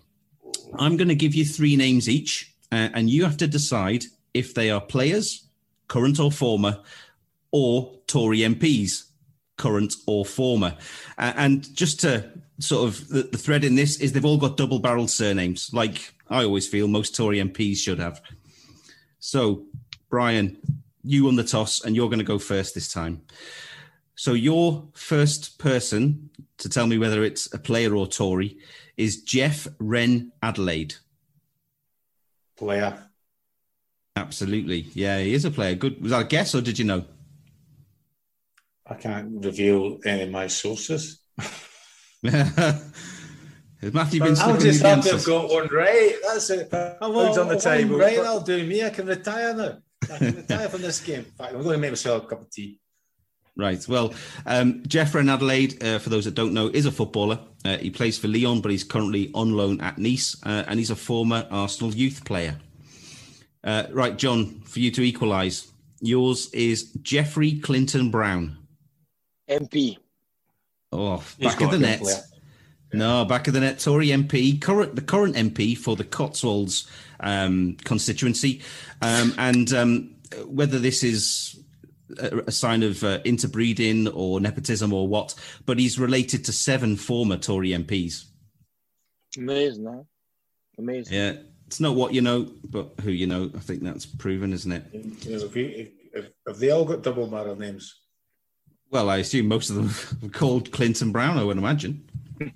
I'm 0.80 0.98
going 0.98 1.10
to 1.10 1.16
give 1.16 1.36
you 1.36 1.46
three 1.46 1.76
names 1.76 2.10
each, 2.10 2.52
uh, 2.72 2.90
and 2.96 3.12
you 3.12 3.26
have 3.26 3.38
to 3.38 3.48
decide 3.48 4.06
if 4.34 4.56
they 4.56 4.72
are 4.72 4.82
players, 4.82 5.48
current 5.88 6.20
or 6.20 6.32
former, 6.32 6.80
or 7.52 7.94
Tory 8.08 8.40
MPs, 8.40 9.04
current 9.64 9.96
or 10.08 10.26
former. 10.26 10.76
Uh, 11.18 11.32
and 11.38 11.74
just 11.74 12.02
to 12.02 12.30
sort 12.60 12.86
of 12.88 13.08
the, 13.08 13.24
the 13.24 13.38
thread 13.38 13.64
in 13.64 13.76
this 13.76 14.00
is 14.02 14.12
they've 14.12 14.26
all 14.26 14.38
got 14.38 14.58
double 14.58 14.80
barreled 14.80 15.10
surnames, 15.10 15.74
like 15.74 16.14
I 16.30 16.44
always 16.44 16.68
feel 16.68 16.88
most 16.90 17.16
Tory 17.16 17.38
MPs 17.38 17.78
should 17.78 18.00
have. 18.00 18.22
So, 19.20 19.64
Brian, 20.10 20.58
you 21.04 21.24
won 21.24 21.38
the 21.38 21.46
toss, 21.46 21.84
and 21.84 21.96
you're 21.96 22.10
going 22.10 22.20
to 22.20 22.26
go 22.26 22.40
first 22.40 22.76
this 22.76 22.92
time. 22.92 23.22
So, 24.16 24.34
your 24.34 24.90
first 24.94 25.58
person 25.60 26.30
to 26.58 26.68
tell 26.68 26.88
me 26.88 26.98
whether 26.98 27.24
it's 27.24 27.54
a 27.54 27.58
player 27.58 27.96
or 27.96 28.06
Tory 28.06 28.58
is 28.98 29.24
Jeff 29.24 29.68
Reine-Adelaide. 29.80 30.96
Player. 32.58 33.10
Absolutely. 34.16 34.88
Yeah, 34.94 35.20
he 35.20 35.34
is 35.34 35.46
a 35.46 35.52
player. 35.52 35.76
Good. 35.76 36.02
Was 36.02 36.12
that 36.12 36.26
a 36.26 36.28
guess 36.28 36.54
or 36.54 36.62
did 36.62 36.78
you 36.78 36.86
know? 36.86 37.06
I 38.86 38.96
can't 38.96 39.44
reveal 39.44 40.00
any 40.06 40.24
of 40.24 40.32
my 40.32 40.48
sources. 40.48 41.20
Has 43.84 43.94
Matthew 43.94 44.22
been 44.22 44.38
I'll 44.40 44.58
just 44.58 44.66
you 44.66 44.74
the 44.80 44.88
have 44.88 45.04
to 45.04 45.12
have 45.12 45.26
got 45.26 45.50
one 45.50 45.68
right. 45.68 46.16
That's 46.26 46.50
it. 46.50 46.72
Pounds 46.72 47.38
on 47.38 47.48
the 47.50 47.56
One 47.56 47.60
table. 47.60 47.98
Right, 47.98 48.16
that'll 48.16 48.40
do 48.40 48.66
me. 48.66 48.82
I 48.82 48.90
can 48.90 49.06
retire 49.06 49.54
now. 49.54 49.78
I 50.10 50.18
can 50.18 50.36
retire 50.38 50.70
from 50.70 50.82
this 50.82 51.02
game. 51.02 51.20
In 51.20 51.26
fact, 51.26 51.54
I'm 51.54 51.64
going 51.64 51.76
to 51.76 51.78
make 51.80 51.92
myself 51.92 52.24
a 52.24 52.28
cup 52.28 52.42
of 52.42 52.50
tea. 52.50 52.80
Right. 53.58 53.86
Well, 53.88 54.14
um, 54.46 54.84
Jeff 54.88 55.14
Reine-Adelaide, 55.14 55.84
uh, 55.84 56.00
for 56.00 56.10
those 56.10 56.26
that 56.26 56.34
don't 56.34 56.54
know, 56.54 56.70
is 56.70 56.86
a 56.86 56.92
footballer. 56.92 57.40
Uh, 57.66 57.78
he 57.78 57.90
plays 57.90 58.18
for 58.18 58.28
Lyon, 58.30 58.62
but 58.62 58.72
he's 58.72 58.86
currently 58.86 59.30
on 59.34 59.52
loan 59.52 59.82
at 59.82 59.98
Nice, 59.98 60.38
uh, 60.44 60.64
and 60.68 60.80
he's 60.80 60.90
a 60.90 60.96
former 60.96 61.46
Arsenal 61.52 61.94
youth 61.94 62.24
player. 62.24 62.58
Uh, 63.64 63.88
right, 63.92 64.18
John, 64.18 64.62
for 64.62 64.80
you 64.80 64.92
to 64.92 65.02
equalise, 65.02 65.72
yours 66.00 66.50
is 66.54 66.92
Jeffrey 67.02 67.60
Clifton-Brown. 67.60 68.63
MP. 69.50 69.98
Oh, 70.92 71.18
He's 71.38 71.48
back 71.48 71.62
of 71.62 71.72
the 71.72 71.80
net. 71.80 72.00
player. 72.00 72.18
No, 72.94 73.26
back 73.26 73.48
of 73.48 73.54
the 73.54 73.60
net. 73.60 73.80
Tory 73.80 74.08
MP, 74.10 74.62
current 74.62 74.96
the 74.96 75.02
current 75.02 75.36
MP 75.36 75.76
for 75.76 75.96
the 75.96 76.04
Cotswolds 76.04 76.88
um, 77.20 77.76
constituency, 77.84 78.62
um, 79.02 79.34
and 79.38 79.74
um, 79.74 80.16
whether 80.46 80.78
this 80.78 81.04
is 81.04 81.60
a, 82.20 82.44
a 82.48 82.52
sign 82.52 82.84
of 82.84 83.04
uh, 83.04 83.20
interbreeding 83.24 84.08
or 84.10 84.40
nepotism 84.40 84.94
or 84.94 85.08
what, 85.08 85.34
but 85.66 85.80
he's 85.80 85.98
related 85.98 86.46
to 86.46 86.54
seven 86.54 86.96
former 86.96 87.38
Tory 87.38 87.70
MPs. 87.70 88.26
Amazing, 89.38 89.86
huh? 89.86 90.04
Amazing. 90.78 91.18
Yeah, 91.18 91.34
it's 91.66 91.80
not 91.80 91.96
what 91.96 92.14
you 92.14 92.22
know, 92.22 92.48
but 92.70 92.92
who 93.02 93.10
you 93.12 93.26
know. 93.26 93.50
I 93.56 93.60
think 93.60 93.82
that's 93.82 94.06
proven, 94.06 94.54
isn't 94.54 94.72
it? 94.72 94.86
You 94.94 95.38
know, 95.38 95.46
if, 95.46 95.54
we, 95.56 95.66
if, 95.66 95.90
if, 96.14 96.32
if 96.46 96.58
they 96.58 96.70
all 96.70 96.86
got 96.86 97.02
double 97.02 97.26
barrel 97.26 97.56
names, 97.56 98.03
Well, 98.94 99.10
I 99.10 99.18
assume 99.18 99.48
most 99.48 99.72
of 99.72 99.76
them 99.76 99.90
are 100.24 100.30
called 100.30 100.72
Clifton-Brown. 100.72 101.40
I 101.40 101.44
would 101.44 101.58
imagine. 101.58 102.08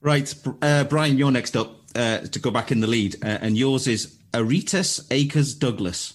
right, 0.00 0.34
uh, 0.62 0.84
Brian, 0.84 1.18
you're 1.18 1.30
next 1.30 1.58
up 1.58 1.82
uh, 1.94 2.20
to 2.20 2.38
go 2.38 2.50
back 2.50 2.72
in 2.72 2.80
the 2.80 2.86
lead, 2.86 3.22
uh, 3.22 3.36
and 3.42 3.58
yours 3.58 3.86
is 3.86 4.16
Aretas 4.32 5.06
Akers 5.10 5.54
Douglas. 5.54 6.14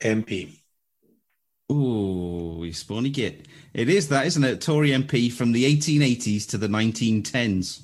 MP. 0.00 0.58
Oh, 1.70 2.64
you 2.64 2.72
spawny 2.72 3.12
git. 3.12 3.46
It 3.72 3.88
is 3.88 4.08
that, 4.08 4.26
isn't 4.26 4.42
it? 4.42 4.60
Tory 4.60 4.90
MP 4.90 5.32
from 5.32 5.52
the 5.52 5.64
1880s 5.76 6.48
to 6.48 6.58
the 6.58 6.66
1910s. 6.66 7.82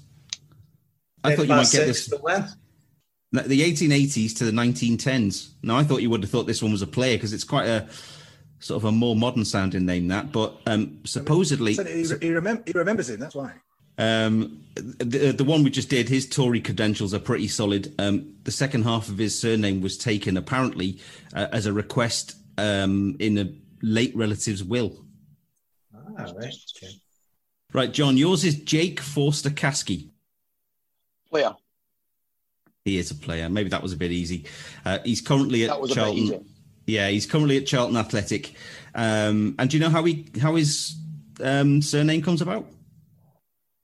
I 1.23 1.37
thought 1.37 1.47
you 1.47 1.55
might 1.55 1.71
get 1.71 1.87
this. 1.87 2.13
The 3.33 3.41
when? 3.41 3.49
No, 3.49 3.55
1880s 3.57 4.37
to 4.39 4.45
the 4.45 4.53
1910s. 4.53 5.51
Now, 5.63 5.77
I 5.77 5.85
thought 5.85 6.03
you 6.03 6.11
would 6.11 6.23
have 6.23 6.31
thought 6.31 6.47
this 6.47 6.63
one 6.63 6.73
was 6.73 6.83
a 6.83 6.87
player 6.87 7.17
because 7.17 7.33
it's 7.33 7.45
quite 7.45 7.67
a 7.67 7.89
sort 8.61 8.83
of 8.83 8.85
a 8.85 8.93
more 8.93 9.17
modern 9.17 9.45
sounding 9.45 9.87
name. 9.87 10.09
That, 10.09 10.33
but 10.33 10.57
um, 10.67 11.01
supposedly, 11.05 11.75
So 11.75 11.85
he, 11.85 12.03
he, 12.03 12.05
remem- 12.05 12.67
he 12.67 12.73
remembers 12.79 13.09
him. 13.11 13.21
That's 13.21 13.35
why. 13.35 13.55
um, 13.99 14.63
the, 14.75 15.33
the 15.33 15.45
one 15.45 15.65
we 15.65 15.71
just 15.71 15.89
did, 15.89 16.09
his 16.09 16.29
Tory 16.29 16.61
credentials 16.61 17.13
are 17.15 17.19
pretty 17.19 17.49
solid. 17.49 17.95
Um, 17.99 18.35
the 18.45 18.53
second 18.53 18.85
half 18.85 19.09
of 19.09 19.19
his 19.19 19.39
surname 19.39 19.81
was 19.81 19.99
taken 19.99 20.37
apparently 20.37 21.01
uh, 21.35 21.49
as 21.53 21.67
a 21.67 21.73
request 21.73 22.37
um, 22.59 23.17
in 23.19 23.39
a 23.39 23.53
late 23.83 24.15
relative's 24.15 24.63
will. 24.63 25.05
Ah, 25.95 26.25
right. 26.37 26.55
Okay. 26.77 26.93
Right, 27.73 27.91
John, 27.93 28.19
yours 28.19 28.45
is 28.45 28.57
Jake 28.57 29.01
Forster 29.01 29.49
Caskey. 29.51 30.11
Player. 31.31 31.55
He 32.85 32.99
is 32.99 33.11
a 33.11 33.15
player. 33.15 33.49
Maybe 33.49 33.71
that 33.71 33.83
was 33.83 33.93
a 33.93 33.97
bit 33.97 34.11
easy. 34.11 34.45
Uh, 34.85 34.99
he's 35.05 35.21
currently 35.21 35.65
at 35.65 35.71
That 35.71 35.81
was 35.81 35.93
a 35.93 35.95
bit 35.95 36.01
Charlton. 36.01 36.47
Yeah, 36.87 37.09
he's 37.09 37.27
currently 37.27 37.57
at 37.57 37.67
Charlton 37.67 37.97
Athletic. 37.97 38.55
Um, 38.95 39.55
and 39.59 39.71
do 39.71 39.77
you 39.77 39.83
know 39.83 39.91
how 39.91 40.03
he 40.05 40.27
how 40.41 40.57
his 40.57 40.97
um, 41.41 41.81
surname 41.81 42.23
comes 42.23 42.43
about? 42.43 42.67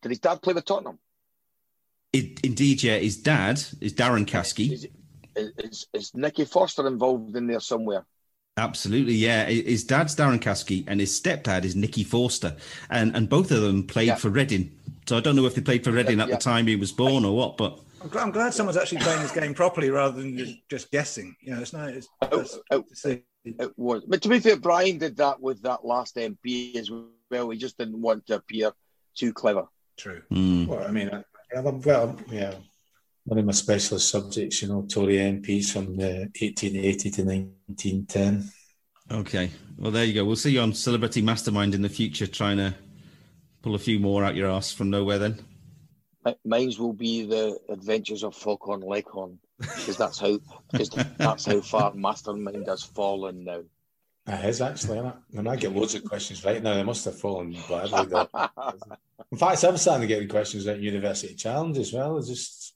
Did 0.03 0.11
his 0.11 0.19
dad 0.19 0.43
play 0.43 0.53
with 0.53 0.65
Tottenham? 0.65 0.99
It, 2.13 2.41
indeed, 2.45 2.83
yeah. 2.83 2.99
His 2.99 3.17
dad 3.17 3.63
is 3.81 3.93
Darren 3.93 4.27
Caskey. 4.27 4.73
Is, 4.73 4.89
is, 5.37 5.87
is 5.93 6.15
Nicky 6.15 6.45
Forster 6.45 6.87
involved 6.87 7.37
in 7.37 7.47
there 7.47 7.61
somewhere? 7.61 8.05
Absolutely, 8.57 9.15
yeah. 9.15 9.45
His 9.45 9.85
dad's 9.85 10.17
Darren 10.17 10.41
Caskey, 10.41 10.85
and 10.89 10.99
his 10.99 11.19
stepdad 11.19 11.65
is 11.65 11.77
Nicky 11.77 12.03
Forster, 12.03 12.57
and 12.91 13.15
and 13.15 13.29
both 13.29 13.53
of 13.53 13.61
them 13.61 13.87
played 13.87 14.09
Yeah. 14.09 14.17
for 14.17 14.31
Reading. 14.31 14.77
So 15.09 15.17
I 15.17 15.21
don't 15.21 15.37
know 15.37 15.47
if 15.47 15.55
they 15.55 15.61
played 15.61 15.85
for 15.85 15.93
Reading 15.93 16.21
at 16.21 16.29
yeah. 16.29 16.35
the 16.35 16.41
time 16.41 16.67
he 16.67 16.75
was 16.75 16.91
born 16.91 17.25
or 17.25 17.37
what, 17.37 17.57
but 17.57 17.79
I'm 18.01 18.09
glad, 18.09 18.23
I'm 18.23 18.31
glad 18.31 18.55
someone's 18.55 18.77
actually 18.77 18.99
playing 18.99 19.23
this 19.23 19.33
game 19.33 19.55
properly 19.55 19.91
rather 19.91 20.21
than 20.21 20.37
just, 20.37 20.69
just 20.69 20.91
guessing. 20.91 21.35
You 21.41 21.55
know, 21.55 21.61
it's 21.61 21.73
not. 21.73 21.89
It's, 21.89 22.09
it's, 22.23 22.59
to 22.71 22.85
see. 22.95 23.23
It 23.45 23.73
was. 23.77 24.05
But 24.07 24.23
to 24.23 24.29
be 24.29 24.41
fair, 24.41 24.57
Brian 24.57 24.99
did 24.99 25.17
that 25.17 25.41
with 25.41 25.63
that 25.63 25.85
last 25.85 26.17
MP 26.17 26.77
as 26.77 26.91
well. 27.31 27.51
He 27.51 27.59
just 27.59 27.79
didn't 27.79 28.01
want 28.01 28.27
to 28.27 28.37
appear 28.37 28.73
too 29.17 29.33
clever. 29.33 29.67
True. 29.97 30.23
Hmm. 30.31 30.67
Well, 30.67 30.85
I 30.87 30.91
mean, 30.91 31.11
I, 31.13 31.25
I'm, 31.57 31.81
well, 31.81 32.17
yeah. 32.31 32.55
One 33.25 33.39
of 33.39 33.45
my 33.45 33.53
specialist 33.53 34.09
subjects, 34.09 34.63
you 34.63 34.69
know, 34.69 34.87
Tory 34.89 35.17
MPs 35.17 35.71
from 35.71 35.97
the 35.97 36.31
1880 36.41 37.11
to 37.11 37.23
1910. 37.25 38.51
okay. 39.11 39.51
Well, 39.77 39.91
there 39.91 40.05
you 40.05 40.15
go. 40.15 40.25
We'll 40.25 40.37
see 40.37 40.53
you 40.53 40.61
on 40.61 40.73
Celebrity 40.73 41.21
Mastermind 41.21 41.75
in 41.75 41.83
the 41.83 41.89
future, 41.89 42.27
trying 42.27 42.57
to 42.57 42.75
pull 43.63 43.75
a 43.75 43.79
few 43.79 43.99
more 43.99 44.25
out 44.25 44.35
your 44.35 44.51
ass 44.51 44.73
from 44.73 44.89
nowhere. 44.89 45.19
Then. 45.19 45.39
Mi- 46.29 46.39
Mine's 46.45 46.79
will 46.79 46.93
be 46.93 47.25
the 47.25 47.59
Adventures 47.69 48.23
of 48.23 48.35
Falcon 48.35 48.81
Leghorn 48.81 49.39
because 49.59 49.97
that's 49.97 50.19
how 50.19 50.39
because 50.71 50.91
that's 50.91 51.47
how 51.47 51.61
far 51.61 51.95
Mastermind 51.95 52.67
has 52.67 52.83
fallen 52.83 53.45
now. 53.45 53.63
It 54.27 54.45
is 54.45 54.61
actually, 54.61 54.99
isn't 54.99 55.11
it? 55.11 55.17
I 55.33 55.37
mean, 55.37 55.47
I 55.47 55.57
get 55.57 55.75
loads 55.75 55.95
of 55.95 56.05
questions 56.05 56.45
right 56.45 56.63
now. 56.63 56.75
They 56.75 56.83
must 56.83 57.05
have 57.07 57.19
fallen 57.19 57.57
badly. 57.69 58.05
though. 58.07 58.29
In 59.33 59.39
fact, 59.39 59.65
I'm 59.65 59.77
starting 59.77 60.03
to 60.03 60.07
get 60.07 60.21
the 60.21 60.27
questions 60.27 60.67
at 60.67 60.81
University 60.81 61.35
Challenge 61.35 61.79
as 61.79 61.93
well. 61.93 62.19
It's 62.19 62.29
just 62.29 62.75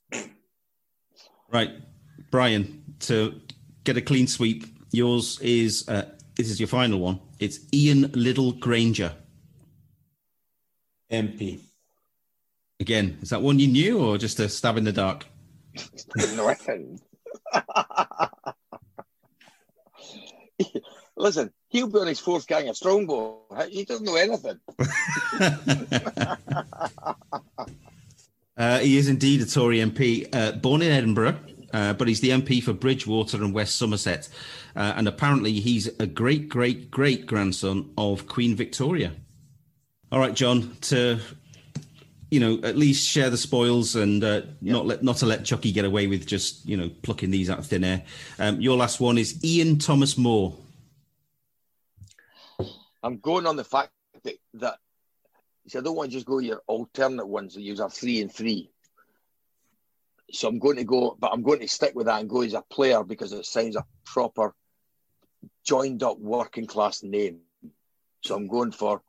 Right, 1.51 1.69
Brian, 2.31 2.83
to 3.01 3.39
get 3.83 3.97
a 3.97 4.01
clean 4.01 4.25
sweep, 4.25 4.65
yours 4.91 5.39
is 5.39 5.87
uh, 5.87 6.09
this 6.35 6.49
is 6.49 6.59
your 6.59 6.67
final 6.67 6.99
one. 6.99 7.19
It's 7.39 7.59
Ian 7.71 8.11
Liddell-Grainger. 8.13 9.13
MP. 11.11 11.59
Again, 12.83 13.17
is 13.21 13.29
that 13.29 13.41
one 13.41 13.59
you 13.59 13.69
knew 13.69 14.03
or 14.03 14.17
just 14.17 14.41
a 14.41 14.49
stab 14.49 14.75
in 14.75 14.83
the 14.83 14.91
dark? 14.91 15.25
Listen, 21.15 21.53
he'll 21.69 21.87
be 21.87 21.99
on 21.99 22.07
his 22.07 22.19
fourth 22.19 22.45
gang 22.45 22.67
of 22.67 22.75
Strongbow. 22.75 23.39
He 23.69 23.85
doesn't 23.85 24.05
know 24.05 24.17
anything. 24.17 24.59
Uh, 28.55 28.77
he 28.77 28.97
is 28.97 29.09
indeed 29.09 29.41
a 29.41 29.47
Tory 29.47 29.79
MP, 29.79 30.29
uh, 30.31 30.51
born 30.51 30.83
in 30.83 30.91
Edinburgh, 30.91 31.39
uh, 31.73 31.91
but 31.93 32.07
he's 32.07 32.19
the 32.19 32.29
MP 32.29 32.61
for 32.61 32.71
Bridgwater 32.71 33.37
and 33.37 33.51
West 33.51 33.79
Somerset. 33.79 34.29
Uh, 34.75 34.93
and 34.95 35.07
apparently, 35.07 35.53
he's 35.53 35.87
a 35.99 36.05
great, 36.05 36.49
great, 36.49 36.91
great 36.91 37.25
grandson 37.25 37.91
of 37.97 38.27
Queen 38.27 38.55
Victoria. 38.55 39.13
All 40.11 40.19
right, 40.19 40.35
John, 40.35 40.77
to 40.81 41.19
you 42.33 42.39
know, 42.39 42.59
at 42.67 42.75
least 42.75 43.07
share 43.07 43.29
the 43.29 43.37
spoils 43.37 43.95
and 43.95 44.23
uh, 44.23 44.41
not 44.59 44.87
let 44.87 45.03
not 45.03 45.17
to 45.17 45.27
let 45.27 45.41
Choccy 45.41 45.71
get 45.71 45.85
away 45.85 46.07
with 46.07 46.25
just 46.25 46.67
you 46.67 46.75
know 46.75 46.89
plucking 47.03 47.29
these 47.29 47.47
out 47.47 47.59
of 47.59 47.67
thin 47.67 47.83
air. 47.83 48.01
Um, 48.39 48.59
your 48.59 48.75
last 48.75 48.99
one 48.99 49.19
is 49.19 49.45
Ian 49.45 49.77
Thomas 49.77 50.17
Moore. 50.17 50.57
I'm 53.03 53.19
going 53.19 53.45
on 53.45 53.55
the 53.55 53.63
fact 53.63 53.91
that, 54.23 54.33
that 54.55 54.77
so 55.67 55.77
I 55.77 55.83
don't 55.83 55.95
want 55.95 56.09
to 56.09 56.17
just 56.17 56.25
go 56.25 56.39
your 56.39 56.63
alternate 56.65 57.27
ones 57.27 57.53
that 57.53 57.61
use 57.61 57.79
a 57.79 57.87
three 57.87 58.19
and 58.19 58.33
three. 58.33 58.71
So 60.31 60.47
I'm 60.47 60.57
going 60.57 60.77
to 60.77 60.83
go, 60.83 61.15
but 61.19 61.31
I'm 61.31 61.43
going 61.43 61.59
to 61.59 61.67
stick 61.67 61.93
with 61.93 62.07
that 62.07 62.19
and 62.19 62.27
go 62.27 62.41
as 62.41 62.55
a 62.55 62.63
player 62.63 63.03
because 63.03 63.31
it 63.31 63.45
sounds 63.45 63.75
a 63.75 63.85
proper 64.05 64.55
joined 65.63 66.01
up 66.01 66.17
working 66.17 66.65
class 66.65 67.03
name. 67.03 67.41
So 68.23 68.35
I'm 68.35 68.47
going 68.47 68.71
for 68.71 69.03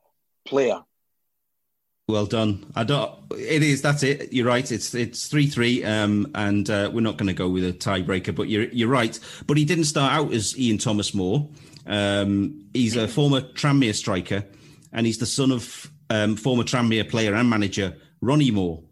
player. 0.45 0.83
Well 2.07 2.27
done. 2.27 2.71
I 2.75 2.83
don't. 2.83 3.11
It 3.31 3.63
is. 3.63 3.81
That's 3.81 4.03
it. 4.03 4.31
You're 4.31 4.45
right. 4.45 4.71
It's 4.71 4.93
it's 4.93 5.27
three 5.27 5.47
three. 5.47 5.83
Um, 5.83 6.29
and 6.35 6.69
uh, 6.69 6.91
we're 6.93 7.01
not 7.01 7.17
going 7.17 7.27
to 7.27 7.33
go 7.33 7.49
with 7.49 7.65
a 7.65 7.73
tiebreaker. 7.73 8.35
But 8.35 8.47
you're 8.47 8.65
you're 8.65 8.89
right. 8.89 9.19
But 9.47 9.57
he 9.57 9.65
didn't 9.65 9.85
start 9.85 10.13
out 10.13 10.31
as 10.31 10.57
Ian 10.57 10.77
Thomas 10.77 11.15
Moore. 11.15 11.49
Um, 11.87 12.65
he's 12.73 12.95
a 12.95 13.07
former 13.07 13.41
Tranmere 13.41 13.95
striker, 13.95 14.45
and 14.93 15.07
he's 15.07 15.17
the 15.17 15.25
son 15.25 15.51
of 15.51 15.89
um, 16.11 16.35
former 16.35 16.63
Tranmere 16.63 17.09
player 17.09 17.33
and 17.33 17.49
manager 17.49 17.95
Ronnie 18.21 18.51
Moore. 18.51 18.83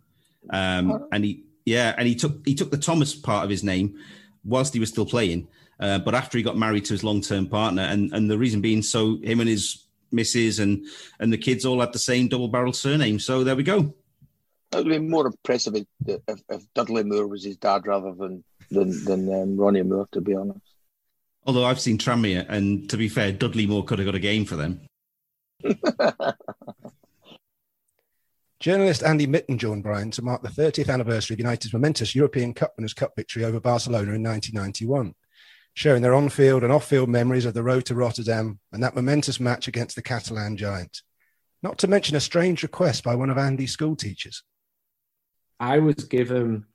Um, 0.49 1.07
and 1.11 1.23
he 1.23 1.43
yeah, 1.65 1.93
and 1.95 2.07
he 2.07 2.15
took 2.15 2.43
he 2.47 2.55
took 2.55 2.71
the 2.71 2.77
Thomas 2.77 3.13
part 3.13 3.43
of 3.43 3.49
his 3.51 3.63
name 3.63 3.95
whilst 4.43 4.73
he 4.73 4.79
was 4.79 4.89
still 4.89 5.05
playing. 5.05 5.47
Uh, 5.79 5.99
but 5.99 6.15
after 6.15 6.37
he 6.39 6.43
got 6.43 6.57
married 6.57 6.85
to 6.85 6.93
his 6.93 7.03
long 7.03 7.21
term 7.21 7.45
partner, 7.45 7.83
and 7.83 8.11
and 8.11 8.27
the 8.27 8.39
reason 8.39 8.59
being, 8.59 8.81
so 8.81 9.19
him 9.21 9.39
and 9.39 9.49
his 9.49 9.82
missus 10.13 10.59
and 10.59 10.85
and 11.19 11.33
the 11.33 11.37
kids 11.37 11.65
all 11.65 11.79
had 11.79 11.93
the 11.93 11.99
same 11.99 12.27
double 12.27 12.47
barrel 12.47 12.73
surname. 12.73 13.19
So 13.19 13.43
there 13.43 13.55
we 13.55 13.63
go. 13.63 13.93
It 14.71 14.77
would 14.77 14.87
be 14.87 14.99
more 14.99 15.27
impressive 15.27 15.75
if, 15.75 15.85
if, 16.27 16.41
if 16.49 16.63
Dudley 16.73 17.03
Moore 17.03 17.27
was 17.27 17.43
his 17.43 17.57
dad 17.57 17.85
rather 17.85 18.13
than 18.13 18.43
than, 18.71 19.03
than 19.05 19.33
um, 19.33 19.57
Ronnie 19.57 19.83
Moore, 19.83 20.07
to 20.13 20.21
be 20.21 20.33
honest. 20.35 20.61
Although 21.45 21.65
I've 21.65 21.79
seen 21.79 21.97
Tranmere, 21.97 22.45
and 22.47 22.89
to 22.89 22.97
be 22.97 23.09
fair, 23.09 23.31
Dudley 23.31 23.67
Moore 23.67 23.83
could 23.83 23.99
have 23.99 24.05
got 24.05 24.15
a 24.15 24.19
game 24.19 24.45
for 24.45 24.55
them. 24.55 24.81
Journalist 28.59 29.03
Andy 29.03 29.27
Mitten 29.27 29.57
joined 29.57 29.83
Brian 29.83 30.09
to 30.11 30.21
mark 30.21 30.41
the 30.41 30.47
30th 30.47 30.89
anniversary 30.89 31.33
of 31.33 31.39
United's 31.39 31.73
momentous 31.73 32.15
European 32.15 32.53
Cup 32.53 32.73
Winners' 32.77 32.93
Cup 32.93 33.13
victory 33.13 33.43
over 33.43 33.59
Barcelona 33.59 34.13
in 34.13 34.23
1991, 34.23 35.13
sharing 35.73 36.01
their 36.01 36.13
on 36.13 36.29
field 36.29 36.63
and 36.63 36.71
off 36.71 36.85
field 36.85 37.09
memories 37.09 37.45
of 37.45 37.53
the 37.53 37.63
road 37.63 37.85
to 37.85 37.95
Rotterdam 37.95 38.59
and 38.71 38.83
that 38.83 38.95
momentous 38.95 39.39
match 39.39 39.67
against 39.67 39.95
the 39.95 40.01
Catalan 40.01 40.55
Giants. 40.57 41.03
Not 41.61 41.77
to 41.79 41.87
mention 41.87 42.15
a 42.15 42.19
strange 42.19 42.61
request 42.61 43.03
by 43.03 43.15
one 43.15 43.29
of 43.29 43.37
Andy's 43.37 43.71
school 43.71 43.95
teachers. 43.95 44.43
I 45.59 45.79
was 45.79 45.95
given 45.95 46.65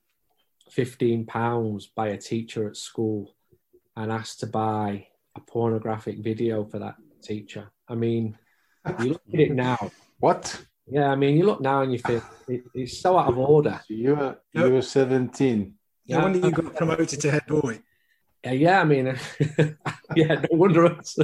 fifteen 0.70 1.26
pounds 1.26 1.90
by 1.94 2.08
a 2.08 2.16
teacher 2.16 2.68
at 2.68 2.76
school 2.76 3.34
and 3.96 4.10
asked 4.10 4.40
to 4.40 4.46
buy 4.46 5.08
a 5.36 5.40
pornographic 5.40 6.18
video 6.18 6.64
for 6.64 6.78
that 6.78 6.96
teacher. 7.22 7.70
I 7.86 7.94
mean, 7.94 8.38
you 9.00 9.10
look 9.10 9.22
at 9.32 9.40
it 9.40 9.52
now. 9.52 9.90
What? 10.18 10.64
Yeah, 10.86 11.10
I 11.10 11.16
mean, 11.16 11.36
you 11.36 11.44
look 11.44 11.60
now 11.60 11.82
and 11.82 11.92
you 11.92 11.98
feel 11.98 12.22
it, 12.48 12.64
it's 12.74 12.98
so 12.98 13.18
out 13.18 13.28
of 13.28 13.38
order. 13.38 13.80
You 13.88 14.14
were 14.14 14.38
you 14.52 14.70
were 14.70 14.82
seventeen. 14.82 15.74
No 16.06 16.20
wonder 16.20 16.38
you 16.38 16.50
got 16.50 16.74
promoted 16.74 17.20
to 17.20 17.30
head 17.30 17.46
boy. 17.46 17.80
Yeah, 18.44 18.52
yeah. 18.52 18.80
I 18.80 18.84
mean, 18.84 19.06
yeah. 20.16 20.34
No 20.34 20.48
wonder. 20.52 20.86
it's- 20.86 21.18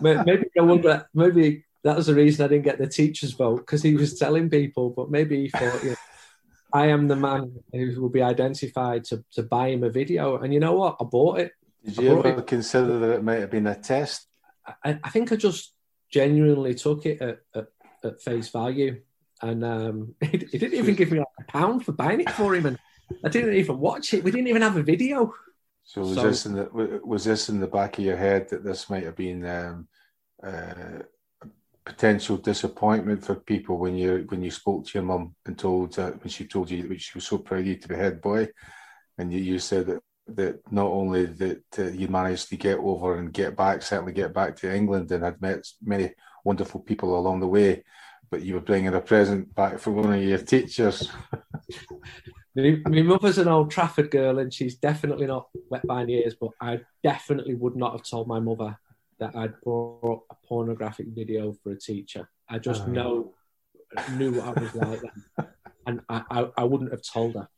maybe 0.00 0.44
no 0.56 0.64
wonder. 0.64 1.06
Maybe 1.14 1.64
that 1.84 1.96
was 1.96 2.06
the 2.06 2.14
reason 2.14 2.44
I 2.44 2.48
didn't 2.48 2.64
get 2.64 2.78
the 2.78 2.86
teacher's 2.86 3.32
vote 3.32 3.58
because 3.58 3.82
he 3.82 3.94
was 3.94 4.18
telling 4.18 4.48
people. 4.50 4.90
But 4.90 5.10
maybe 5.10 5.42
he 5.42 5.48
thought, 5.48 5.82
you 5.82 5.90
know, 5.90 5.96
I 6.72 6.86
am 6.86 7.08
the 7.08 7.16
man 7.16 7.52
who 7.72 8.00
will 8.00 8.08
be 8.08 8.22
identified 8.22 9.04
to 9.04 9.24
to 9.32 9.42
buy 9.42 9.68
him 9.68 9.84
a 9.84 9.90
video. 9.90 10.38
And 10.38 10.52
you 10.52 10.60
know 10.60 10.74
what? 10.74 10.96
I 11.00 11.04
bought 11.04 11.40
it. 11.40 11.52
Did 11.84 11.98
I 11.98 12.02
you 12.02 12.18
ever 12.18 12.40
it. 12.40 12.46
consider 12.46 12.98
that 12.98 13.10
it 13.14 13.24
might 13.24 13.40
have 13.40 13.50
been 13.50 13.66
a 13.66 13.74
test? 13.74 14.26
I, 14.84 14.98
I 15.02 15.10
think 15.10 15.32
I 15.32 15.36
just 15.36 15.72
genuinely 16.10 16.74
took 16.74 17.06
it 17.06 17.20
at, 17.20 17.40
at, 17.54 17.68
at 18.04 18.20
face 18.20 18.48
value, 18.48 19.00
and 19.42 19.64
um, 19.64 20.14
he, 20.20 20.38
he 20.50 20.58
didn't 20.58 20.78
even 20.78 20.94
give 20.94 21.10
me 21.10 21.18
like 21.18 21.26
a 21.40 21.44
pound 21.50 21.84
for 21.84 21.92
buying 21.92 22.20
it 22.20 22.30
for 22.30 22.54
him, 22.54 22.66
and 22.66 22.78
I 23.24 23.28
didn't 23.28 23.54
even 23.54 23.78
watch 23.78 24.12
it. 24.12 24.22
We 24.22 24.30
didn't 24.30 24.48
even 24.48 24.62
have 24.62 24.76
a 24.76 24.82
video. 24.82 25.32
So 25.88 26.02
was 26.02 26.14
So- 26.16 26.22
this 26.28 26.44
in 26.44 26.54
the 26.54 27.00
was 27.02 27.24
this 27.24 27.48
in 27.48 27.60
the 27.60 27.66
back 27.66 27.96
of 27.96 28.04
your 28.04 28.18
head 28.18 28.50
that 28.50 28.62
this 28.62 28.90
might 28.90 29.04
have 29.04 29.16
been 29.16 29.42
um, 29.46 29.88
uh, 30.42 31.00
potential 31.82 32.36
disappointment 32.36 33.24
for 33.24 33.36
people 33.36 33.78
when 33.78 33.96
you 33.96 34.26
when 34.28 34.42
you 34.42 34.50
spoke 34.50 34.84
to 34.84 34.98
your 34.98 35.04
mum 35.04 35.34
and 35.46 35.58
told 35.58 35.98
uh, 35.98 36.10
when 36.10 36.28
she 36.28 36.46
told 36.46 36.70
you 36.70 36.86
that 36.86 37.00
she 37.00 37.16
was 37.16 37.26
so 37.26 37.38
proud 37.38 37.60
of 37.60 37.66
you 37.66 37.76
to 37.76 37.88
be 37.88 37.94
head 37.94 38.20
boy, 38.20 38.46
and 39.16 39.32
you, 39.32 39.40
you 39.40 39.58
said 39.58 39.86
that 39.86 40.02
that 40.26 40.60
not 40.70 40.88
only 40.88 41.24
that 41.24 41.64
uh, 41.78 41.84
you 41.84 42.06
managed 42.08 42.50
to 42.50 42.56
get 42.58 42.78
over 42.78 43.16
and 43.16 43.32
get 43.32 43.56
back, 43.56 43.80
certainly 43.80 44.12
get 44.12 44.34
back 44.34 44.56
to 44.56 44.70
England 44.70 45.10
and 45.10 45.24
had 45.24 45.40
met 45.40 45.66
many 45.82 46.12
wonderful 46.44 46.80
people 46.80 47.18
along 47.18 47.40
the 47.40 47.46
way, 47.46 47.82
but 48.30 48.42
you 48.42 48.52
were 48.52 48.60
bringing 48.60 48.92
a 48.92 49.00
present 49.00 49.54
back 49.54 49.78
for 49.78 49.92
one 49.92 50.12
of 50.12 50.22
your 50.22 50.36
teachers. 50.36 51.08
My, 52.58 52.76
my 52.88 53.02
mother's 53.02 53.38
an 53.38 53.46
old 53.46 53.70
Trafford 53.70 54.10
girl, 54.10 54.40
and 54.40 54.52
she's 54.52 54.74
definitely 54.74 55.26
not 55.26 55.46
wet 55.70 55.86
behind 55.86 56.08
the 56.08 56.14
ears. 56.14 56.34
But 56.34 56.50
I 56.60 56.80
definitely 57.04 57.54
would 57.54 57.76
not 57.76 57.92
have 57.92 58.02
told 58.02 58.26
my 58.26 58.40
mother 58.40 58.76
that 59.20 59.36
I'd 59.36 59.54
bought 59.62 60.24
a 60.30 60.34
pornographic 60.44 61.06
video 61.14 61.52
for 61.62 61.70
a 61.70 61.78
teacher. 61.78 62.28
I 62.48 62.58
just 62.58 62.82
Oh. 62.82 62.90
know 62.90 63.34
knew 64.16 64.32
what 64.32 64.56
I 64.56 64.60
was 64.60 64.74
like 64.74 65.00
then, 65.00 65.46
and 65.86 66.00
I, 66.08 66.22
I, 66.30 66.48
I 66.58 66.64
wouldn't 66.64 66.90
have 66.90 67.02
told 67.02 67.34
her. 67.36 67.48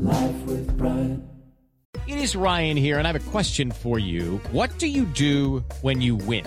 Life 0.00 0.42
with 0.46 0.76
Brian. 0.78 1.28
It 2.06 2.18
is 2.18 2.36
Ryan 2.36 2.76
here, 2.76 2.98
and 2.98 3.06
I 3.06 3.12
have 3.12 3.26
a 3.26 3.30
question 3.30 3.70
for 3.72 3.98
you. 3.98 4.40
What 4.52 4.76
do 4.78 4.86
you 4.86 5.04
do 5.06 5.64
when 5.82 6.00
you 6.00 6.16
win? 6.16 6.46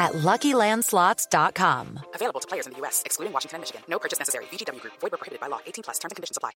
at 0.00 0.12
luckylandslots.com. 0.14 2.00
Available 2.14 2.40
to 2.40 2.48
players 2.48 2.66
in 2.66 2.72
the 2.72 2.78
U.S., 2.80 3.02
excluding 3.04 3.32
Washington 3.32 3.56
and 3.56 3.62
Michigan. 3.62 3.82
No 3.88 3.98
purchase 3.98 4.18
necessary. 4.18 4.46
VGW 4.46 4.80
Group, 4.80 4.94
void 5.00 5.12
were 5.12 5.18
prohibited 5.18 5.40
by 5.40 5.46
law. 5.46 5.60
18 5.66 5.84
plus 5.84 5.98
terms 5.98 6.12
and 6.12 6.16
conditions 6.16 6.36
apply. 6.36 6.50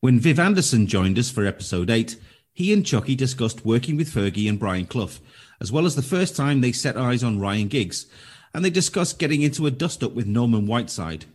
When 0.00 0.20
Viv 0.20 0.38
Anderson 0.38 0.86
joined 0.86 1.18
us 1.18 1.30
for 1.30 1.46
episode 1.46 1.90
8, 1.90 2.16
he 2.52 2.72
and 2.72 2.84
Choccy 2.84 3.16
discussed 3.16 3.64
working 3.64 3.96
with 3.96 4.12
Fergie 4.12 4.48
and 4.48 4.58
Brian 4.58 4.86
Clough, 4.86 5.20
as 5.60 5.72
well 5.72 5.86
as 5.86 5.94
the 5.94 6.02
first 6.02 6.36
time 6.36 6.60
they 6.60 6.72
set 6.72 6.96
eyes 6.96 7.22
on 7.24 7.40
Ryan 7.40 7.68
Giggs, 7.68 8.06
and 8.52 8.64
they 8.64 8.70
discussed 8.70 9.18
getting 9.18 9.42
into 9.42 9.66
a 9.66 9.70
dust 9.70 10.02
up 10.02 10.12
with 10.12 10.26
Norman 10.26 10.66
Whiteside. 10.66 11.26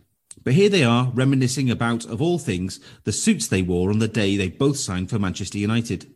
But 0.42 0.52
here 0.52 0.68
they 0.68 0.84
are 0.84 1.10
reminiscing 1.14 1.70
about, 1.70 2.04
of 2.04 2.20
all 2.20 2.38
things, 2.38 2.78
the 3.04 3.12
suits 3.12 3.46
they 3.46 3.62
wore 3.62 3.90
on 3.90 3.98
the 3.98 4.08
day 4.08 4.36
they 4.36 4.48
both 4.48 4.76
signed 4.76 5.08
for 5.08 5.18
Manchester 5.18 5.58
United. 5.58 6.14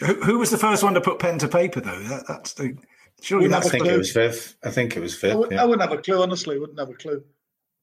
Who, 0.00 0.14
who 0.22 0.38
was 0.38 0.50
the 0.50 0.58
first 0.58 0.84
one 0.84 0.94
to 0.94 1.00
put 1.00 1.18
pen 1.18 1.38
to 1.38 1.48
paper, 1.48 1.80
though? 1.80 2.00
That, 2.00 2.26
that's 2.28 2.52
the. 2.54 2.76
Surely 3.20 3.52
I 3.52 3.60
think 3.60 3.84
the- 3.84 3.94
it 3.94 3.98
was 3.98 4.12
Viv. 4.12 4.56
I 4.62 4.70
think 4.70 4.96
it 4.96 5.00
was 5.00 5.16
I, 5.22 5.28
Viv. 5.28 5.38
would, 5.38 5.50
yeah. 5.50 5.62
I 5.62 5.64
wouldn't 5.64 5.88
have 5.88 5.98
a 5.98 6.02
clue, 6.02 6.22
honestly. 6.22 6.58
Wouldn't 6.58 6.78
have 6.78 6.90
a 6.90 6.94
clue. 6.94 7.24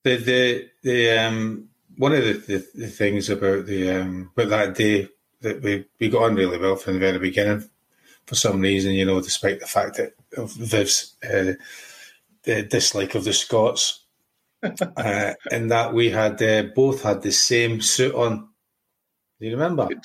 The 0.03 0.15
the 0.17 0.69
the 0.83 1.17
um 1.19 1.69
one 1.97 2.13
of 2.13 2.23
the, 2.23 2.33
the, 2.33 2.67
the 2.75 2.87
things 2.87 3.29
about 3.29 3.65
the 3.65 3.89
um 3.91 4.31
about 4.35 4.49
that 4.49 4.75
day 4.75 5.09
that 5.41 5.61
we 5.61 5.85
we 5.99 6.09
got 6.09 6.23
on 6.23 6.35
really 6.35 6.57
well 6.57 6.75
from 6.75 6.93
the 6.93 6.99
very 6.99 7.19
beginning 7.19 7.69
for 8.25 8.35
some 8.35 8.59
reason, 8.61 8.93
you 8.93 9.05
know, 9.05 9.21
despite 9.21 9.59
the 9.59 9.67
fact 9.67 9.97
that 9.97 10.13
of 10.37 10.51
Viv's 10.53 11.15
uh, 11.23 11.53
the 12.43 12.63
dislike 12.63 13.13
of 13.15 13.23
the 13.23 13.33
Scots, 13.33 14.03
uh, 14.63 15.33
and 15.51 15.69
that 15.71 15.93
we 15.93 16.09
had 16.09 16.41
uh, 16.41 16.63
both 16.75 17.03
had 17.03 17.21
the 17.21 17.31
same 17.31 17.81
suit 17.81 18.15
on. 18.15 18.47
Do 19.39 19.47
you 19.47 19.51
remember? 19.51 19.89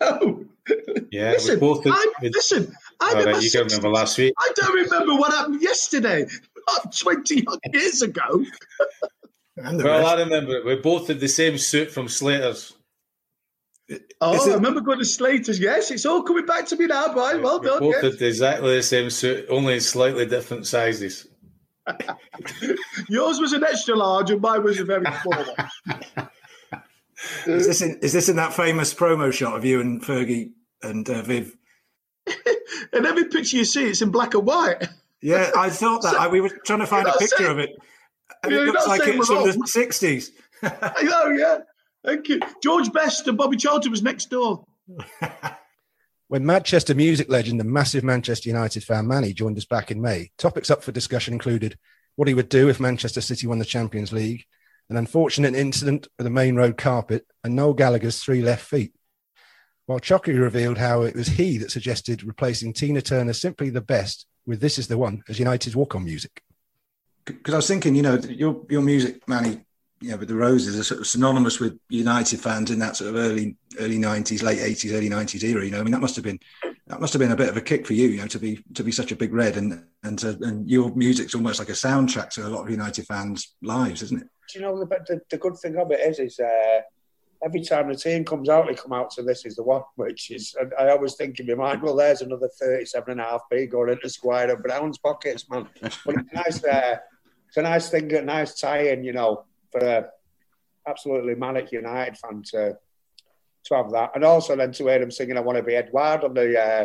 No. 0.00 0.44
Yeah, 1.12 1.32
listen, 1.32 1.54
we 1.54 1.60
both. 1.60 1.86
I, 1.86 2.06
we- 2.20 2.30
listen, 2.30 2.74
I 3.00 3.08
All 3.10 3.24
never 3.24 3.40
you 3.40 3.48
said- 3.48 3.58
don't 3.60 3.68
remember 3.72 3.88
last 3.90 4.18
week. 4.18 4.34
I 4.38 4.50
don't 4.56 4.74
remember 4.74 5.14
what 5.16 5.32
happened 5.32 5.62
yesterday, 5.62 6.26
not 6.68 6.96
20 6.98 7.44
odd 7.46 7.58
years 7.72 8.02
ago. 8.02 8.44
Well, 9.56 10.04
I 10.04 10.14
remember 10.20 10.56
it. 10.56 10.64
We 10.66 10.74
both 10.74 11.06
had 11.06 11.20
the 11.20 11.28
same 11.28 11.58
suit 11.58 11.88
from 11.92 12.08
Slater's. 12.08 12.72
Oh, 14.20 14.34
it- 14.34 14.50
I 14.50 14.54
remember 14.54 14.80
going 14.80 14.98
to 14.98 15.04
Slater's. 15.04 15.60
Yes, 15.60 15.92
it's 15.92 16.04
all 16.04 16.24
coming 16.24 16.44
back 16.44 16.66
to 16.66 16.76
me 16.76 16.86
now, 16.86 17.12
Brian. 17.12 17.40
Well 17.40 17.60
We 17.60 17.68
done. 17.68 17.78
both 17.78 17.94
yes. 18.02 18.14
had 18.14 18.22
exactly 18.22 18.74
the 18.74 18.82
same 18.82 19.10
suit, 19.10 19.46
only 19.48 19.74
in 19.74 19.80
slightly 19.80 20.26
different 20.26 20.66
sizes. 20.66 21.28
Yours 23.08 23.38
was 23.38 23.52
an 23.52 23.62
extra 23.62 23.94
large 23.94 24.30
and 24.32 24.40
mine 24.40 24.64
was 24.64 24.80
a 24.80 24.84
very 24.84 25.04
small 25.22 25.44
one. 25.44 26.28
Is 27.46 27.66
this, 27.68 27.80
in, 27.80 27.98
is 28.00 28.12
this 28.12 28.28
in 28.28 28.34
that 28.34 28.54
famous 28.54 28.92
promo 28.92 29.32
shot 29.32 29.56
of 29.56 29.64
you 29.64 29.80
and 29.80 30.02
Fergie 30.02 30.50
and 30.82 31.08
uh, 31.08 31.22
Viv? 31.22 31.56
And 32.94 33.06
every 33.06 33.24
picture 33.24 33.56
you 33.56 33.64
see, 33.64 33.84
it's 33.88 34.02
in 34.02 34.10
black 34.10 34.34
and 34.34 34.46
white. 34.46 34.88
Yeah, 35.20 35.50
I 35.56 35.70
thought 35.70 36.02
that. 36.02 36.14
I, 36.18 36.28
we 36.28 36.40
were 36.40 36.50
trying 36.64 36.80
to 36.80 36.86
find 36.86 37.06
a 37.06 37.12
picture 37.12 37.36
saying- 37.38 37.50
of 37.50 37.58
it. 37.58 37.70
And 38.42 38.52
it 38.52 38.60
looks 38.64 38.86
like 38.86 39.02
saying 39.02 39.18
it's 39.18 39.28
from 39.28 39.44
the 39.44 39.52
60s. 39.52 40.30
I 40.62 41.02
know, 41.02 41.30
yeah. 41.30 41.58
Thank 42.04 42.28
you. 42.28 42.40
George 42.62 42.92
Best 42.92 43.26
and 43.26 43.36
Bobby 43.36 43.56
Charlton 43.56 43.90
was 43.90 44.02
next 44.02 44.30
door. 44.30 44.64
When 46.28 46.46
Manchester 46.46 46.94
music 46.94 47.28
legend 47.28 47.60
and 47.60 47.70
massive 47.70 48.02
Manchester 48.02 48.48
United 48.48 48.82
fan 48.82 49.06
Mani 49.06 49.34
joined 49.34 49.58
us 49.58 49.66
back 49.66 49.90
in 49.90 50.00
May, 50.00 50.30
topics 50.38 50.70
up 50.70 50.82
for 50.82 50.90
discussion 50.90 51.34
included 51.34 51.78
what 52.16 52.28
he 52.28 52.34
would 52.34 52.48
do 52.48 52.68
if 52.68 52.80
Manchester 52.80 53.20
City 53.20 53.46
won 53.46 53.58
the 53.58 53.64
Champions 53.64 54.10
League, 54.10 54.44
an 54.88 54.96
unfortunate 54.96 55.54
incident 55.54 56.08
with 56.16 56.26
a 56.26 56.30
main 56.30 56.56
road 56.56 56.78
carpet, 56.78 57.26
and 57.44 57.54
Noel 57.54 57.74
Gallagher's 57.74 58.20
three 58.20 58.40
left 58.40 58.64
feet. 58.64 58.94
While 59.86 60.00
Choccy 60.00 60.38
revealed 60.38 60.78
how 60.78 61.02
it 61.02 61.14
was 61.14 61.28
he 61.28 61.58
that 61.58 61.70
suggested 61.70 62.24
replacing 62.24 62.72
Tina 62.72 63.02
Turner 63.02 63.34
Simply 63.34 63.68
the 63.70 63.80
Best 63.82 64.26
with 64.46 64.60
This 64.60 64.78
Is 64.78 64.88
the 64.88 64.96
One 64.98 65.22
as 65.28 65.38
United's 65.38 65.76
walk 65.76 65.94
on 65.94 66.04
music. 66.04 66.42
because 67.24 67.54
I 67.54 67.58
was 67.58 67.68
thinking, 67.68 67.94
you 67.94 68.02
know, 68.02 68.16
your 68.16 68.64
your 68.68 68.82
music, 68.82 69.26
Mani, 69.28 69.60
you 70.00 70.10
know, 70.10 70.16
with 70.16 70.28
the 70.28 70.34
Roses 70.34 70.78
are 70.78 70.84
sort 70.84 71.00
of 71.00 71.06
synonymous 71.06 71.60
with 71.60 71.78
United 71.88 72.40
fans 72.40 72.70
in 72.70 72.78
that 72.80 72.96
sort 72.96 73.10
of 73.10 73.16
early 73.16 73.56
early 73.78 73.98
nineties, 73.98 74.42
late 74.42 74.60
eighties, 74.60 74.92
early 74.92 75.08
nineties 75.08 75.42
era. 75.44 75.64
You 75.64 75.70
know, 75.70 75.80
I 75.80 75.82
mean, 75.82 75.92
that 75.92 76.00
must 76.00 76.16
have 76.16 76.24
been 76.24 76.38
that 76.86 77.00
must 77.00 77.12
have 77.14 77.20
been 77.20 77.32
a 77.32 77.36
bit 77.36 77.48
of 77.48 77.56
a 77.56 77.62
kick 77.62 77.86
for 77.86 77.94
you, 77.94 78.08
you 78.08 78.20
know, 78.20 78.26
to 78.26 78.38
be 78.38 78.62
to 78.74 78.84
be 78.84 78.92
such 78.92 79.12
a 79.12 79.16
big 79.16 79.32
red, 79.32 79.56
and 79.56 79.84
and 80.02 80.18
to, 80.18 80.30
and 80.42 80.68
your 80.68 80.94
music's 80.94 81.34
almost 81.34 81.58
like 81.58 81.70
a 81.70 81.72
soundtrack 81.72 82.30
to 82.30 82.46
a 82.46 82.48
lot 82.48 82.62
of 82.62 82.70
United 82.70 83.06
fans' 83.06 83.54
lives, 83.62 84.02
isn't 84.02 84.22
it? 84.22 84.28
Do 84.52 84.58
you 84.58 84.64
know 84.64 84.78
the, 84.78 84.86
the, 84.86 85.20
the 85.30 85.38
good 85.38 85.56
thing 85.56 85.76
of 85.76 85.90
it 85.90 86.00
is, 86.00 86.18
is 86.18 86.38
uh, 86.38 86.80
every 87.44 87.60
time 87.60 87.88
the 87.88 87.96
team 87.96 88.24
comes 88.24 88.48
out, 88.48 88.66
they 88.66 88.74
come 88.74 88.92
out 88.92 89.10
to 89.10 89.22
this 89.22 89.44
is 89.44 89.56
the 89.56 89.62
one, 89.62 89.82
which 89.96 90.30
is, 90.30 90.56
I 90.78 90.88
always 90.88 91.14
think 91.14 91.38
in 91.38 91.46
my 91.46 91.54
mind, 91.54 91.82
well, 91.82 91.96
there's 91.96 92.22
another 92.22 92.48
37 92.48 93.12
and 93.12 93.20
a 93.20 93.24
half 93.24 93.42
p 93.52 93.66
going 93.66 93.90
into 93.90 94.08
Squire 94.08 94.56
Brown's 94.56 94.98
pockets, 94.98 95.48
man. 95.50 95.68
But 95.80 96.16
it's 96.16 96.32
nice, 96.32 96.64
uh, 96.64 96.96
it's 97.48 97.56
a 97.56 97.62
nice 97.62 97.90
thing, 97.90 98.12
a 98.14 98.22
nice 98.22 98.58
tie-in, 98.58 99.04
you 99.04 99.12
know, 99.12 99.44
for 99.70 100.10
absolutely 100.86 101.34
manic 101.34 101.72
United 101.72 102.16
fan 102.18 102.42
to 102.50 102.76
to 103.64 103.74
have 103.74 103.90
that, 103.92 104.10
and 104.14 104.24
also 104.24 104.54
then 104.54 104.72
to 104.72 104.86
hear 104.88 104.98
them 104.98 105.10
singing 105.10 105.38
"I 105.38 105.40
Want 105.40 105.56
to 105.56 105.62
Be 105.62 105.74
Adored" 105.74 106.22
on 106.22 106.34
the 106.34 106.60
uh, 106.60 106.84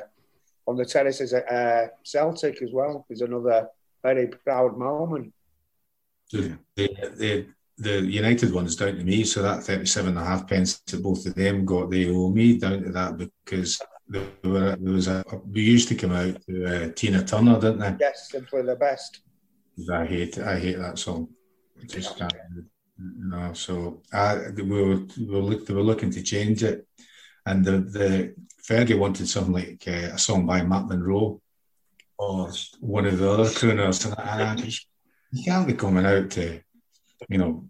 on 0.66 0.78
the 0.78 0.86
terraces 0.86 1.34
at 1.34 1.52
uh, 1.52 1.88
Celtic 2.04 2.62
as 2.62 2.72
well 2.72 3.06
is 3.10 3.20
another 3.20 3.68
very 4.02 4.28
proud 4.28 4.78
moment. 4.78 5.34
The, 6.32 6.58
the, 6.76 6.88
the, 7.18 7.48
the 7.80 8.02
United 8.02 8.54
one 8.54 8.66
is 8.66 8.76
down 8.76 8.98
to 8.98 9.04
me, 9.04 9.24
so 9.24 9.42
that 9.42 9.64
37 9.64 10.10
and 10.10 10.20
a 10.20 10.24
half 10.24 10.48
pence 10.48 10.80
that 10.80 11.02
both 11.02 11.26
of 11.26 11.34
them 11.36 11.66
got, 11.66 11.90
they 11.90 12.10
owe 12.10 12.30
me 12.30 12.58
down 12.58 12.84
to 12.84 12.92
that 12.92 13.18
because 13.18 13.80
there, 14.08 14.28
were, 14.44 14.76
there 14.76 14.94
was 14.94 15.08
a, 15.08 15.24
we 15.50 15.62
used 15.62 15.88
to 15.88 15.96
come 15.96 16.12
out 16.12 16.42
to 16.46 16.66
uh, 16.66 16.92
Tina 16.94 17.24
Turner, 17.24 17.60
didn't 17.60 17.80
they? 17.80 17.96
Yes, 18.00 18.30
simply 18.32 18.64
the 18.64 18.76
best. 18.76 19.22
I 19.92 20.06
hate 20.06 20.38
I 20.40 20.60
hate 20.60 20.78
that 20.78 21.00
song. 21.00 21.30
I 21.82 21.86
just 21.86 22.18
can't. 22.18 22.34
You 22.98 23.30
know, 23.30 23.54
so 23.54 24.02
I, 24.12 24.50
we 24.50 24.64
were 24.64 25.02
we 25.18 25.26
were, 25.26 25.40
look, 25.40 25.66
they 25.66 25.74
were 25.74 25.82
looking 25.82 26.12
to 26.12 26.22
change 26.22 26.64
it, 26.64 26.86
and 27.46 27.64
the 27.64 27.80
the 27.80 28.36
Fergie 28.68 29.00
wanted 29.00 29.30
something 29.30 29.54
like 29.54 29.84
uh, 29.88 30.16
a 30.16 30.18
song 30.18 30.46
by 30.46 30.64
Matt 30.64 30.88
Monro 30.88 31.42
or 32.18 32.52
one 32.82 33.06
of 33.06 33.18
the 33.18 33.32
other 33.32 33.46
crooners, 33.46 34.06
and 34.06 34.16
I 34.16 34.56
you 35.32 35.44
can't 35.44 35.68
be 35.68 35.74
coming 35.74 36.06
out 36.06 36.30
to, 36.32 36.60
you 37.28 37.38
know, 37.38 37.70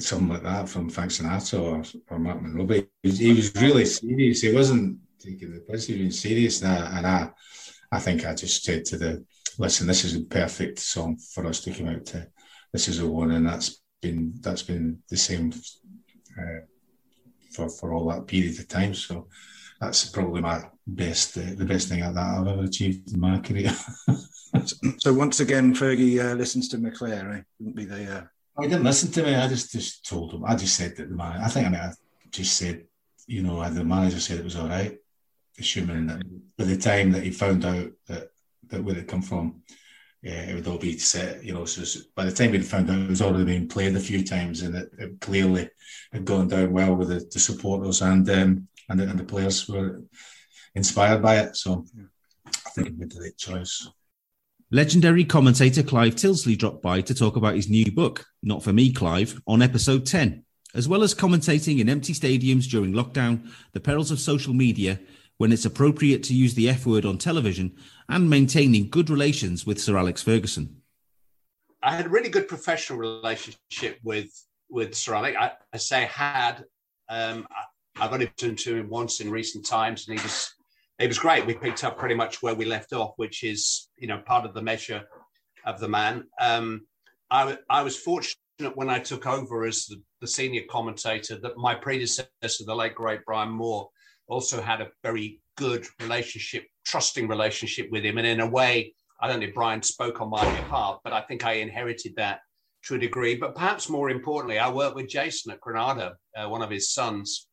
something 0.00 0.28
like 0.28 0.42
that 0.42 0.68
from 0.68 0.88
Frank 0.88 1.10
Sinatra 1.10 1.60
or, 1.60 2.14
or 2.14 2.18
Mark 2.18 2.42
Monroe. 2.42 2.66
He 2.66 2.86
was, 3.02 3.18
he 3.18 3.32
was 3.32 3.54
really 3.56 3.84
serious. 3.84 4.40
He 4.40 4.52
wasn't 4.52 4.98
taking 5.18 5.52
the 5.52 5.60
piss. 5.60 5.86
He 5.86 6.04
was 6.04 6.20
serious, 6.20 6.62
and 6.62 6.72
I, 6.72 6.98
and 6.98 7.06
I, 7.06 7.30
I 7.90 7.98
think 7.98 8.24
I 8.24 8.34
just 8.34 8.64
said 8.64 8.84
to 8.86 8.96
the 8.96 9.24
listen, 9.58 9.86
this 9.86 10.04
is 10.04 10.14
a 10.14 10.20
perfect 10.20 10.78
song 10.78 11.16
for 11.16 11.46
us 11.46 11.60
to 11.60 11.72
come 11.72 11.88
out 11.88 12.06
to. 12.06 12.28
This 12.72 12.88
is 12.88 13.00
a 13.00 13.06
one, 13.06 13.32
and 13.32 13.46
that's 13.46 13.82
been 14.00 14.34
that's 14.40 14.62
been 14.62 15.02
the 15.08 15.16
same 15.16 15.52
uh, 16.38 16.60
for 17.52 17.68
for 17.68 17.92
all 17.92 18.08
that 18.10 18.26
period 18.26 18.58
of 18.58 18.68
time. 18.68 18.94
So 18.94 19.28
that's 19.80 20.08
probably 20.08 20.40
my 20.40 20.62
best 20.86 21.36
uh, 21.36 21.54
the 21.56 21.64
best 21.64 21.88
thing 21.88 22.00
that 22.00 22.16
I've 22.16 22.46
ever 22.46 22.64
achieved 22.64 23.12
in 23.12 23.20
my 23.20 23.38
career. 23.40 23.72
So 24.98 25.12
once 25.12 25.40
again, 25.40 25.74
Fergie 25.74 26.24
uh, 26.24 26.34
listens 26.34 26.68
to 26.68 26.78
McClair, 26.78 27.38
eh? 27.38 27.42
Wouldn't 27.58 27.76
be 27.76 27.84
the 27.84 28.28
I 28.58 28.62
didn't 28.62 28.84
listen 28.84 29.12
to 29.12 29.22
me. 29.22 29.34
I 29.34 29.46
just 29.46 29.72
just 29.72 30.04
told 30.06 30.32
him. 30.32 30.44
I 30.44 30.56
just 30.56 30.76
said 30.76 30.96
that 30.96 31.08
the 31.08 31.14
man. 31.14 31.40
I 31.40 31.48
think 31.48 31.66
I 31.66 31.70
mean 31.70 31.80
I 31.80 31.92
just 32.30 32.56
said, 32.56 32.84
you 33.26 33.42
know, 33.42 33.68
the 33.70 33.84
manager 33.84 34.18
said 34.18 34.38
it 34.38 34.44
was 34.44 34.56
all 34.56 34.68
right, 34.68 34.98
assuming 35.58 36.08
that 36.08 36.22
by 36.56 36.64
the 36.64 36.76
time 36.76 37.12
that 37.12 37.22
he 37.22 37.30
found 37.30 37.64
out 37.64 37.90
that 38.08 38.30
that 38.68 38.82
where 38.82 38.98
it 38.98 39.06
come 39.06 39.22
from, 39.22 39.62
yeah, 40.22 40.42
it 40.42 40.54
would 40.54 40.66
all 40.66 40.78
be 40.78 40.98
set. 40.98 41.44
You 41.44 41.54
know, 41.54 41.64
so 41.66 42.00
by 42.16 42.24
the 42.24 42.32
time 42.32 42.52
he'd 42.52 42.66
found 42.66 42.90
out 42.90 42.98
it 42.98 43.08
was 43.08 43.22
already 43.22 43.44
been 43.44 43.68
played 43.68 43.94
a 43.94 44.00
few 44.00 44.24
times, 44.24 44.62
and 44.62 44.74
it, 44.74 44.90
it 44.98 45.20
clearly 45.20 45.70
had 46.12 46.24
gone 46.24 46.48
down 46.48 46.72
well 46.72 46.94
with 46.94 47.08
the, 47.08 47.28
the 47.32 47.38
supporters 47.38 48.02
and 48.02 48.28
um, 48.28 48.68
and, 48.88 48.98
the, 48.98 49.04
and 49.04 49.18
the 49.18 49.24
players 49.24 49.68
were 49.68 50.02
inspired 50.74 51.22
by 51.22 51.36
it. 51.38 51.56
So 51.56 51.84
I 52.46 52.70
think 52.70 52.88
it 52.88 52.98
made 52.98 53.12
the 53.12 53.20
right 53.20 53.36
choice. 53.36 53.88
Legendary 54.70 55.24
commentator 55.24 55.82
Clive 55.82 56.14
Tyldesley 56.14 56.56
dropped 56.56 56.82
by 56.82 57.00
to 57.00 57.14
talk 57.14 57.36
about 57.36 57.54
his 57.54 57.70
new 57.70 57.90
book, 57.90 58.26
Not 58.42 58.62
For 58.62 58.70
Me, 58.70 58.92
Clive, 58.92 59.40
on 59.46 59.62
episode 59.62 60.04
10, 60.04 60.44
as 60.74 60.86
well 60.86 61.02
as 61.02 61.14
commentating 61.14 61.80
in 61.80 61.88
empty 61.88 62.12
stadiums 62.12 62.68
during 62.68 62.92
lockdown, 62.92 63.50
the 63.72 63.80
perils 63.80 64.10
of 64.10 64.20
social 64.20 64.52
media, 64.52 65.00
when 65.38 65.52
it's 65.52 65.64
appropriate 65.64 66.22
to 66.24 66.34
use 66.34 66.52
the 66.52 66.68
F 66.68 66.84
word 66.84 67.06
on 67.06 67.16
television, 67.16 67.78
and 68.10 68.28
maintaining 68.28 68.90
good 68.90 69.08
relations 69.08 69.64
with 69.64 69.80
Sir 69.80 69.96
Alex 69.96 70.22
Ferguson. 70.22 70.82
I 71.82 71.96
had 71.96 72.04
a 72.04 72.10
really 72.10 72.28
good 72.28 72.46
professional 72.46 72.98
relationship 72.98 73.98
with 74.04 74.30
with 74.68 74.94
Sir 74.94 75.14
Alex. 75.14 75.34
I, 75.40 75.52
I 75.72 75.78
say 75.78 76.04
had. 76.04 76.62
Um, 77.08 77.46
I, 77.50 78.04
I've 78.04 78.12
only 78.12 78.30
been 78.38 78.54
to 78.54 78.76
him 78.76 78.90
once 78.90 79.22
in 79.22 79.30
recent 79.30 79.64
times, 79.64 80.06
and 80.06 80.18
he 80.18 80.22
was 80.22 80.52
he 80.98 81.06
was 81.06 81.18
great. 81.18 81.46
We 81.46 81.54
picked 81.54 81.84
up 81.84 81.98
pretty 81.98 82.14
much 82.14 82.42
where 82.42 82.54
we 82.54 82.64
left 82.64 82.92
off, 82.92 83.12
which 83.16 83.44
is 83.44 83.88
you 83.96 84.08
know 84.08 84.18
part 84.18 84.44
of 84.44 84.54
the 84.54 84.62
measure 84.62 85.04
of 85.64 85.80
the 85.80 85.88
man. 85.88 86.24
Um, 86.40 86.86
I, 87.30 87.58
I 87.68 87.82
was 87.82 87.96
fortunate 87.96 88.36
when 88.74 88.88
I 88.88 88.98
took 88.98 89.26
over 89.26 89.64
as 89.64 89.86
the, 89.86 90.02
the 90.20 90.26
senior 90.26 90.62
commentator 90.68 91.38
that 91.40 91.56
my 91.56 91.74
predecessor, 91.74 92.64
the 92.64 92.74
late 92.74 92.94
great 92.94 93.24
Brian 93.26 93.50
Moore, 93.50 93.88
also 94.26 94.60
had 94.60 94.80
a 94.80 94.88
very 95.02 95.40
good 95.56 95.86
relationship, 96.00 96.64
trusting 96.84 97.28
relationship 97.28 97.88
with 97.90 98.04
him, 98.04 98.18
and 98.18 98.26
in 98.26 98.40
a 98.40 98.48
way 98.48 98.94
I 99.20 99.28
don't 99.28 99.42
if 99.42 99.54
Brian 99.54 99.82
spoke 99.82 100.20
on 100.20 100.30
my 100.30 100.46
behalf, 100.46 100.98
but 101.02 101.12
I 101.12 101.22
think 101.22 101.44
I 101.44 101.54
inherited 101.54 102.14
that 102.16 102.40
to 102.84 102.94
a 102.94 102.98
degree. 102.98 103.36
But 103.36 103.54
perhaps 103.54 103.88
more 103.88 104.10
importantly, 104.10 104.58
I 104.58 104.70
worked 104.70 104.96
with 104.96 105.08
Jason 105.08 105.52
at 105.52 105.60
Granada, 105.60 106.16
uh, 106.36 106.48
one 106.48 106.62
of 106.62 106.70
his 106.70 106.92
sons, 106.92 107.48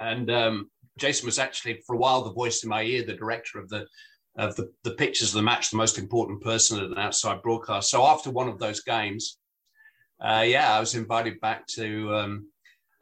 and 0.00 0.30
um, 0.30 0.70
Jason 1.00 1.26
was 1.26 1.38
actually 1.38 1.80
for 1.86 1.94
a 1.96 1.98
while 1.98 2.22
the 2.22 2.32
voice 2.32 2.62
in 2.62 2.68
my 2.68 2.82
ear, 2.82 3.04
the 3.04 3.14
director 3.14 3.58
of 3.58 3.68
the 3.68 3.86
of 4.36 4.54
the, 4.56 4.70
the 4.84 4.92
pictures 4.92 5.30
of 5.30 5.34
the 5.34 5.42
match, 5.42 5.70
the 5.70 5.76
most 5.76 5.98
important 5.98 6.40
person 6.40 6.78
at 6.78 6.90
an 6.90 6.98
outside 6.98 7.42
broadcast. 7.42 7.90
So 7.90 8.06
after 8.06 8.30
one 8.30 8.48
of 8.48 8.58
those 8.58 8.80
games, 8.80 9.38
uh, 10.20 10.44
yeah, 10.46 10.76
I 10.76 10.80
was 10.80 10.94
invited 10.94 11.40
back 11.40 11.66
to. 11.68 12.14
Um, 12.14 12.46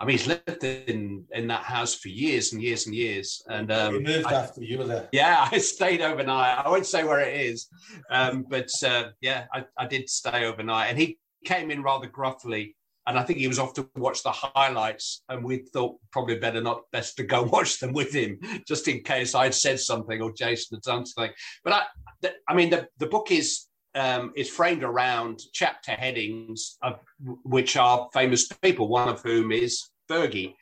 I 0.00 0.04
mean, 0.04 0.16
he's 0.16 0.28
lived 0.28 0.62
in 0.62 1.24
in 1.32 1.48
that 1.48 1.64
house 1.64 1.94
for 1.94 2.08
years 2.08 2.52
and 2.52 2.62
years 2.62 2.86
and 2.86 2.94
years. 2.94 3.42
And 3.48 3.70
um, 3.72 3.94
he 3.94 3.98
moved 4.00 4.26
I- 4.26 4.34
after 4.34 4.62
you 4.62 4.78
were 4.78 4.86
there. 4.86 5.08
yeah, 5.12 5.48
I 5.52 5.58
stayed 5.58 6.00
overnight. 6.00 6.64
I 6.64 6.68
won't 6.68 6.86
say 6.86 7.02
where 7.04 7.20
it 7.20 7.40
is, 7.40 7.68
um, 8.10 8.46
but 8.48 8.70
uh, 8.84 9.08
yeah, 9.20 9.46
I, 9.52 9.64
I 9.76 9.86
did 9.86 10.08
stay 10.08 10.44
overnight. 10.44 10.90
And 10.90 10.98
he 10.98 11.18
came 11.44 11.70
in 11.70 11.82
rather 11.82 12.06
gruffly, 12.06 12.76
and 13.08 13.18
I 13.18 13.22
think 13.22 13.38
he 13.38 13.48
was 13.48 13.58
off 13.58 13.72
to 13.74 13.88
watch 13.96 14.22
the 14.22 14.30
highlights. 14.30 15.22
And 15.30 15.42
we 15.42 15.58
thought 15.58 15.96
probably 16.12 16.38
better 16.38 16.60
not 16.60 16.82
best 16.92 17.16
to 17.16 17.24
go 17.24 17.42
watch 17.52 17.80
them 17.80 17.92
with 17.94 18.12
him, 18.14 18.38
just 18.68 18.86
in 18.86 19.02
case 19.02 19.34
I'd 19.34 19.54
said 19.54 19.80
something 19.80 20.20
or 20.20 20.32
Jason 20.32 20.76
had 20.76 20.82
done 20.82 21.06
something. 21.06 21.32
But 21.64 21.72
I, 21.72 22.30
I 22.46 22.54
mean, 22.54 22.70
the 22.70 22.88
the 22.98 23.06
book 23.06 23.32
is. 23.32 23.64
Um, 23.94 24.32
is 24.36 24.50
framed 24.50 24.84
around 24.84 25.40
chapter 25.54 25.92
headings, 25.92 26.76
of, 26.82 27.00
which 27.42 27.76
are 27.76 28.08
famous 28.12 28.46
people, 28.46 28.86
one 28.86 29.08
of 29.08 29.22
whom 29.22 29.50
is 29.50 29.88
Fergie. 30.08 30.54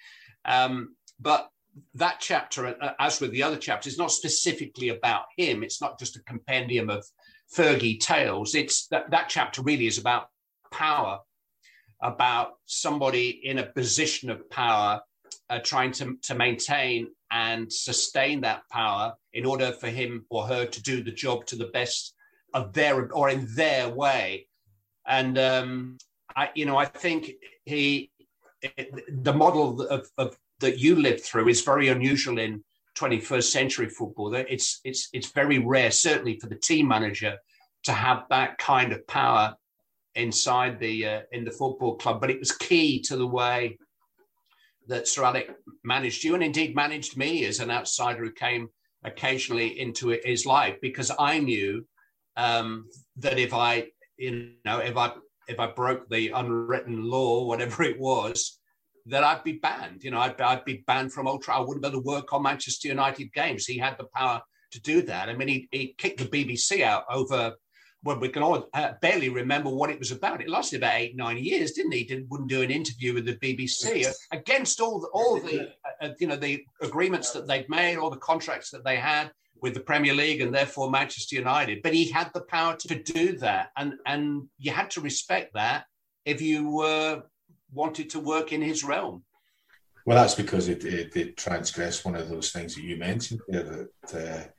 Um, 0.46 0.94
but 1.20 1.50
that 1.94 2.18
chapter, 2.20 2.68
uh, 2.80 2.92
as 2.98 3.20
with 3.20 3.32
the 3.32 3.42
other 3.42 3.56
chapters, 3.56 3.94
is 3.94 3.98
not 3.98 4.12
specifically 4.12 4.90
about 4.90 5.24
him. 5.36 5.62
It's 5.62 5.82
not 5.82 5.98
just 5.98 6.16
a 6.16 6.22
compendium 6.22 6.88
of 6.88 7.04
Fergie 7.54 8.00
tales. 8.00 8.54
It's 8.54 8.86
that 8.88 9.10
that 9.10 9.28
chapter 9.28 9.60
really 9.60 9.86
is 9.86 9.98
about 9.98 10.28
power, 10.72 11.18
about 12.02 12.54
somebody 12.66 13.40
in 13.44 13.58
a 13.58 13.66
position 13.66 14.30
of 14.30 14.48
power, 14.50 15.00
uh, 15.50 15.58
trying 15.60 15.92
to 15.92 16.16
to 16.22 16.34
maintain 16.34 17.08
and 17.30 17.72
sustain 17.72 18.40
that 18.40 18.62
power 18.70 19.14
in 19.32 19.44
order 19.44 19.72
for 19.72 19.88
him 19.88 20.24
or 20.30 20.46
her 20.46 20.66
to 20.66 20.82
do 20.82 21.02
the 21.02 21.10
job 21.10 21.46
to 21.46 21.56
the 21.56 21.66
best 21.66 22.14
of 22.54 22.72
their 22.72 23.10
or 23.12 23.30
in 23.30 23.46
their 23.54 23.88
way. 23.88 24.46
And 25.06 25.38
um, 25.38 25.98
I, 26.34 26.50
you 26.54 26.66
know, 26.66 26.76
I 26.76 26.84
think 26.84 27.32
he 27.64 28.10
the 29.08 29.32
model 29.32 29.82
of, 29.82 30.08
of 30.18 30.36
that 30.60 30.78
you 30.78 30.96
lived 30.96 31.22
through 31.22 31.48
is 31.48 31.60
very 31.62 31.88
unusual 31.88 32.38
in 32.38 32.64
21st 32.98 33.44
century 33.44 33.88
football. 33.88 34.34
It's 34.34 34.80
it's 34.84 35.08
it's 35.12 35.30
very 35.30 35.58
rare, 35.58 35.90
certainly 35.90 36.38
for 36.38 36.48
the 36.48 36.56
team 36.56 36.88
manager, 36.88 37.36
to 37.84 37.92
have 37.92 38.24
that 38.30 38.58
kind 38.58 38.92
of 38.92 39.06
power 39.06 39.54
inside 40.16 40.80
the 40.80 41.06
uh, 41.06 41.20
in 41.32 41.44
the 41.44 41.50
football 41.50 41.96
club. 41.96 42.20
But 42.20 42.30
it 42.30 42.38
was 42.38 42.52
key 42.52 43.00
to 43.02 43.16
the 43.16 43.26
way 43.26 43.78
that 44.88 45.08
Sir 45.08 45.24
Alec 45.24 45.50
managed 45.84 46.24
you, 46.24 46.34
and 46.34 46.42
indeed 46.42 46.74
managed 46.74 47.16
me 47.16 47.44
as 47.44 47.60
an 47.60 47.70
outsider 47.70 48.24
who 48.24 48.32
came 48.32 48.68
occasionally 49.04 49.78
into 49.80 50.08
his 50.24 50.46
life, 50.46 50.76
because 50.80 51.10
I 51.18 51.38
knew 51.38 51.86
um, 52.36 52.88
that 53.16 53.38
if 53.38 53.54
I, 53.54 53.88
you 54.16 54.52
know, 54.64 54.78
if 54.78 54.96
I 54.96 55.12
if 55.48 55.60
I 55.60 55.68
broke 55.68 56.08
the 56.08 56.30
unwritten 56.30 57.04
law, 57.04 57.46
whatever 57.46 57.82
it 57.84 57.98
was, 57.98 58.58
that 59.06 59.22
I'd 59.24 59.44
be 59.44 59.52
banned. 59.52 60.02
You 60.02 60.10
know, 60.10 60.18
I'd, 60.18 60.40
I'd 60.40 60.64
be 60.64 60.84
banned 60.86 61.12
from 61.12 61.28
Ultra. 61.28 61.56
I 61.56 61.60
wouldn't 61.60 61.82
be 61.82 61.88
able 61.88 62.02
to 62.02 62.06
work 62.06 62.32
on 62.32 62.42
Manchester 62.42 62.88
United 62.88 63.32
games. 63.32 63.64
He 63.64 63.78
had 63.78 63.96
the 63.98 64.06
power 64.14 64.42
to 64.72 64.80
do 64.80 65.02
that. 65.02 65.28
I 65.28 65.34
mean, 65.34 65.48
he, 65.48 65.68
he 65.70 65.94
kicked 65.96 66.18
the 66.18 66.24
BBC 66.24 66.82
out 66.82 67.04
over. 67.10 67.54
Well, 68.06 68.20
we 68.20 68.28
can 68.28 68.44
all 68.44 68.68
uh, 68.72 68.92
barely 69.02 69.30
remember 69.30 69.68
what 69.68 69.90
it 69.90 69.98
was 69.98 70.12
about. 70.12 70.40
It 70.40 70.48
lasted 70.48 70.76
about 70.76 70.94
eight, 70.94 71.16
nine 71.16 71.38
years, 71.38 71.72
didn't 71.72 71.90
he? 71.90 72.04
Didn't 72.04 72.28
wouldn't 72.30 72.48
do 72.48 72.62
an 72.62 72.70
interview 72.70 73.12
with 73.12 73.26
the 73.26 73.34
BBC 73.34 74.06
against 74.30 74.80
all 74.80 75.00
the, 75.00 75.08
all 75.08 75.40
the 75.40 75.72
uh, 76.00 76.10
you 76.20 76.28
know 76.28 76.36
the 76.36 76.64
agreements 76.80 77.32
that 77.32 77.48
they'd 77.48 77.68
made, 77.68 77.96
all 77.96 78.10
the 78.10 78.16
contracts 78.18 78.70
that 78.70 78.84
they 78.84 78.94
had 78.94 79.32
with 79.60 79.74
the 79.74 79.80
Premier 79.80 80.14
League 80.14 80.40
and 80.40 80.54
therefore 80.54 80.88
Manchester 80.88 81.34
United. 81.34 81.82
But 81.82 81.94
he 81.94 82.08
had 82.08 82.30
the 82.32 82.42
power 82.42 82.76
to 82.76 83.02
do 83.02 83.38
that, 83.38 83.70
and 83.76 83.94
and 84.06 84.44
you 84.56 84.70
had 84.70 84.88
to 84.92 85.00
respect 85.00 85.54
that 85.54 85.86
if 86.24 86.40
you 86.40 86.82
uh, 86.82 87.22
wanted 87.72 88.08
to 88.10 88.20
work 88.20 88.52
in 88.52 88.62
his 88.62 88.84
realm. 88.84 89.24
Well, 90.04 90.16
that's 90.16 90.36
because 90.36 90.68
it, 90.68 90.84
it, 90.84 91.16
it 91.16 91.36
transgressed 91.36 92.04
one 92.04 92.14
of 92.14 92.28
those 92.28 92.52
things 92.52 92.76
that 92.76 92.84
you 92.84 92.96
mentioned 92.96 93.40
there 93.48 93.88
that, 94.02 94.52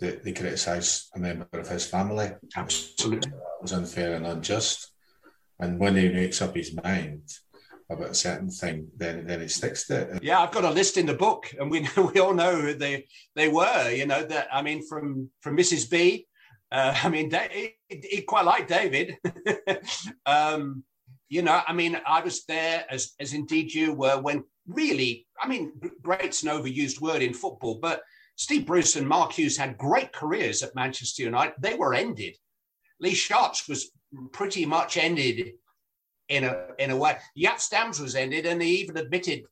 that 0.00 0.24
they 0.24 0.32
criticised 0.32 1.10
a 1.14 1.18
member 1.18 1.46
of 1.52 1.68
his 1.68 1.86
family. 1.86 2.30
Absolutely. 2.56 3.30
It 3.30 3.62
was 3.62 3.72
unfair 3.72 4.14
and 4.14 4.26
unjust. 4.26 4.92
And 5.58 5.78
when 5.78 5.96
he 5.96 6.08
makes 6.08 6.42
up 6.42 6.54
his 6.54 6.74
mind 6.74 7.22
about 7.88 8.10
a 8.10 8.14
certain 8.14 8.50
thing, 8.50 8.88
then 8.96 9.26
then 9.26 9.40
it 9.40 9.50
sticks 9.50 9.86
to 9.86 10.02
it. 10.02 10.22
Yeah, 10.22 10.40
I've 10.40 10.50
got 10.52 10.64
a 10.64 10.70
list 10.70 10.96
in 10.96 11.06
the 11.06 11.14
book, 11.14 11.52
and 11.58 11.70
we 11.70 11.88
we 12.14 12.20
all 12.20 12.34
know 12.34 12.56
who 12.56 12.74
they 12.74 13.06
they 13.34 13.48
were. 13.48 13.90
You 13.90 14.06
know 14.06 14.22
that 14.24 14.48
I 14.52 14.62
mean, 14.62 14.86
from 14.86 15.30
from 15.40 15.56
Mrs. 15.56 15.88
B. 15.90 16.26
Uh, 16.70 16.94
I 17.02 17.08
mean, 17.08 17.30
he, 17.52 17.74
he 17.88 18.22
quite 18.22 18.44
liked 18.44 18.68
David. 18.68 19.16
um, 20.26 20.84
you 21.28 21.42
know, 21.42 21.60
I 21.66 21.72
mean, 21.72 21.98
I 22.06 22.20
was 22.20 22.44
there 22.44 22.84
as 22.90 23.14
as 23.20 23.32
indeed 23.32 23.72
you 23.72 23.94
were 23.94 24.20
when 24.20 24.44
really, 24.66 25.26
I 25.40 25.48
mean, 25.48 25.72
great's 26.02 26.42
an 26.42 26.50
overused 26.50 27.00
word 27.00 27.22
in 27.22 27.32
football, 27.34 27.78
but 27.80 28.02
Steve 28.36 28.66
Bruce 28.66 28.96
and 28.96 29.08
Mark 29.08 29.32
Hughes 29.32 29.56
had 29.56 29.78
great 29.78 30.12
careers 30.12 30.62
at 30.62 30.74
Manchester 30.74 31.22
United. 31.22 31.54
They 31.58 31.74
were 31.74 31.94
ended. 31.94 32.36
Lee 33.00 33.12
Sharpe's 33.12 33.66
was 33.68 33.90
pretty 34.32 34.64
much 34.64 34.96
ended 34.96 35.52
in 36.28 36.44
a 36.44 36.68
in 36.78 36.90
a 36.90 36.96
way. 36.96 37.16
Jaap 37.36 37.60
Stam's 37.60 38.00
was 38.00 38.14
ended, 38.14 38.46
and 38.46 38.60
he 38.60 38.76
even 38.76 38.96
admitted 38.96 39.44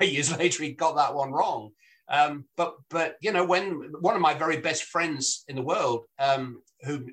eight 0.00 0.12
years 0.12 0.36
later 0.36 0.64
he 0.64 0.72
got 0.72 0.96
that 0.96 1.14
one 1.14 1.32
wrong. 1.32 1.70
Um, 2.08 2.44
but 2.56 2.74
but 2.90 3.16
you 3.20 3.32
know 3.32 3.44
when 3.44 3.92
one 4.00 4.14
of 4.14 4.20
my 4.20 4.34
very 4.34 4.58
best 4.58 4.84
friends 4.84 5.44
in 5.48 5.56
the 5.56 5.62
world, 5.62 6.04
um, 6.18 6.62
who 6.82 7.06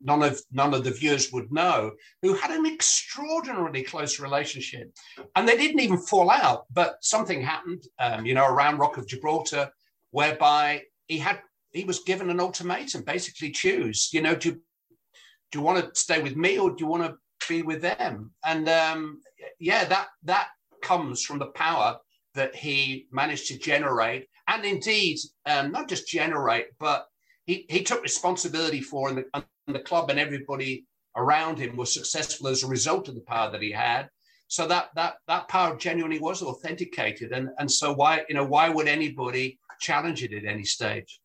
none 0.00 0.22
of 0.22 0.40
none 0.52 0.74
of 0.74 0.84
the 0.84 0.90
viewers 0.90 1.32
would 1.32 1.50
know, 1.50 1.92
who 2.22 2.34
had 2.34 2.50
an 2.50 2.66
extraordinarily 2.66 3.82
close 3.82 4.20
relationship, 4.20 4.92
and 5.36 5.48
they 5.48 5.56
didn't 5.56 5.80
even 5.80 5.98
fall 5.98 6.30
out, 6.30 6.66
but 6.72 6.96
something 7.02 7.42
happened, 7.42 7.84
um, 7.98 8.26
you 8.26 8.34
know, 8.34 8.46
around 8.46 8.78
Rock 8.78 8.98
of 8.98 9.06
Gibraltar, 9.06 9.70
whereby 10.10 10.82
he 11.06 11.18
had 11.18 11.40
he 11.72 11.84
was 11.84 12.00
given 12.00 12.30
an 12.30 12.40
ultimatum, 12.40 13.02
basically 13.02 13.50
choose, 13.50 14.10
you 14.12 14.22
know, 14.22 14.34
do 14.34 14.52
do 14.52 15.58
you 15.58 15.62
want 15.62 15.82
to 15.82 16.00
stay 16.00 16.22
with 16.22 16.36
me 16.36 16.58
or 16.58 16.70
do 16.70 16.76
you 16.80 16.86
want 16.86 17.02
to 17.02 17.16
be 17.48 17.62
with 17.62 17.82
them? 17.82 18.32
And 18.44 18.68
um, 18.68 19.20
yeah, 19.58 19.84
that 19.84 20.08
that 20.24 20.48
comes 20.82 21.22
from 21.22 21.38
the 21.38 21.46
power 21.46 21.98
that 22.34 22.54
he 22.54 23.06
managed 23.10 23.48
to 23.48 23.58
generate, 23.58 24.28
and 24.48 24.64
indeed 24.64 25.18
um, 25.46 25.72
not 25.72 25.88
just 25.88 26.06
generate, 26.06 26.66
but 26.78 27.06
he, 27.46 27.66
he 27.68 27.82
took 27.82 28.02
responsibility 28.02 28.80
for, 28.80 29.08
and 29.08 29.18
the, 29.18 29.24
and 29.34 29.44
the 29.74 29.80
club 29.80 30.10
and 30.10 30.20
everybody 30.20 30.86
around 31.16 31.58
him 31.58 31.76
was 31.76 31.92
successful 31.92 32.46
as 32.46 32.62
a 32.62 32.68
result 32.68 33.08
of 33.08 33.16
the 33.16 33.20
power 33.22 33.50
that 33.50 33.62
he 33.62 33.72
had. 33.72 34.08
So 34.46 34.66
that 34.66 34.90
that 34.96 35.14
that 35.28 35.48
power 35.48 35.76
genuinely 35.76 36.18
was 36.18 36.42
authenticated, 36.42 37.32
and 37.32 37.50
and 37.58 37.70
so 37.70 37.92
why 37.92 38.24
you 38.28 38.34
know 38.34 38.44
why 38.44 38.68
would 38.68 38.88
anybody 38.88 39.58
challenge 39.80 40.22
it 40.22 40.32
at 40.32 40.44
any 40.44 40.64
stage? 40.64 41.20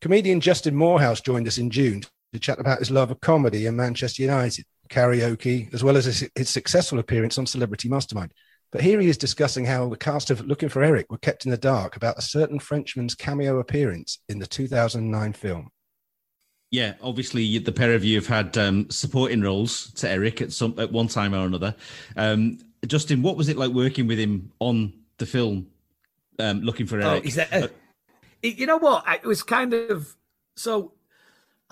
Comedian 0.00 0.40
Justin 0.40 0.74
Moorhouse 0.74 1.20
joined 1.20 1.46
us 1.46 1.58
in 1.58 1.70
June 1.70 2.02
to 2.32 2.38
chat 2.38 2.58
about 2.58 2.78
his 2.78 2.90
love 2.90 3.10
of 3.10 3.20
comedy 3.20 3.66
and 3.66 3.76
Manchester 3.76 4.22
United, 4.22 4.64
karaoke, 4.88 5.72
as 5.74 5.84
well 5.84 5.96
as 5.96 6.06
his, 6.06 6.28
his 6.34 6.48
successful 6.48 6.98
appearance 6.98 7.38
on 7.38 7.46
Celebrity 7.46 7.88
Mastermind. 7.88 8.32
But 8.72 8.82
here 8.82 9.00
he 9.00 9.08
is 9.08 9.18
discussing 9.18 9.64
how 9.64 9.88
the 9.88 9.96
cast 9.96 10.30
of 10.30 10.46
Looking 10.46 10.68
for 10.68 10.82
Eric 10.82 11.10
were 11.10 11.18
kept 11.18 11.44
in 11.44 11.50
the 11.50 11.58
dark 11.58 11.96
about 11.96 12.18
a 12.18 12.22
certain 12.22 12.60
Frenchman's 12.60 13.14
cameo 13.14 13.58
appearance 13.58 14.20
in 14.28 14.38
the 14.38 14.46
2009 14.46 15.32
film. 15.32 15.70
Yeah, 16.70 16.94
obviously 17.02 17.58
the 17.58 17.72
pair 17.72 17.94
of 17.94 18.04
you 18.04 18.16
have 18.16 18.28
had 18.28 18.56
um, 18.56 18.88
supporting 18.90 19.40
roles 19.40 19.92
to 19.94 20.08
Eric 20.08 20.40
at 20.40 20.52
some 20.52 20.78
at 20.78 20.92
one 20.92 21.08
time 21.08 21.34
or 21.34 21.44
another. 21.44 21.74
Um, 22.16 22.58
Justin, 22.86 23.22
what 23.22 23.36
was 23.36 23.48
it 23.48 23.56
like 23.56 23.72
working 23.72 24.06
with 24.06 24.20
him 24.20 24.52
on 24.60 24.92
the 25.18 25.26
film? 25.26 25.66
Um, 26.40 26.60
looking 26.62 26.86
for 26.86 27.00
Oh, 27.02 27.20
is 27.22 27.34
that, 27.36 27.52
uh, 27.52 27.68
it- 28.42 28.56
you 28.58 28.66
know 28.66 28.78
what? 28.78 29.04
It 29.08 29.24
was 29.24 29.42
kind 29.42 29.74
of 29.74 30.16
so. 30.56 30.92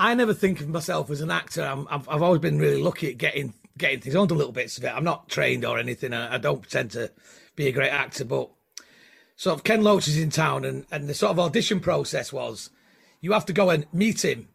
I 0.00 0.14
never 0.14 0.32
think 0.32 0.60
of 0.60 0.68
myself 0.68 1.10
as 1.10 1.20
an 1.20 1.30
actor. 1.30 1.62
I'm, 1.62 1.88
I've, 1.90 2.08
I've 2.08 2.22
always 2.22 2.40
been 2.40 2.58
really 2.58 2.80
lucky 2.80 3.10
at 3.10 3.18
getting 3.18 3.54
getting 3.76 4.00
things. 4.00 4.14
on 4.14 4.28
little 4.28 4.52
bits 4.52 4.78
of 4.78 4.84
it. 4.84 4.88
I'm 4.94 5.04
not 5.04 5.28
trained 5.28 5.64
or 5.64 5.78
anything. 5.78 6.12
and 6.12 6.22
I 6.34 6.38
don't 6.38 6.60
pretend 6.60 6.92
to 6.92 7.10
be 7.56 7.66
a 7.66 7.72
great 7.72 7.90
actor, 7.90 8.24
but 8.24 8.50
sort 9.36 9.56
of 9.56 9.64
Ken 9.64 9.82
Loach 9.82 10.06
is 10.06 10.18
in 10.18 10.30
town, 10.30 10.64
and 10.64 10.86
and 10.92 11.08
the 11.08 11.14
sort 11.14 11.32
of 11.32 11.40
audition 11.40 11.80
process 11.80 12.32
was 12.32 12.70
you 13.20 13.32
have 13.32 13.46
to 13.46 13.52
go 13.52 13.70
and 13.70 13.86
meet 13.92 14.24
him 14.24 14.48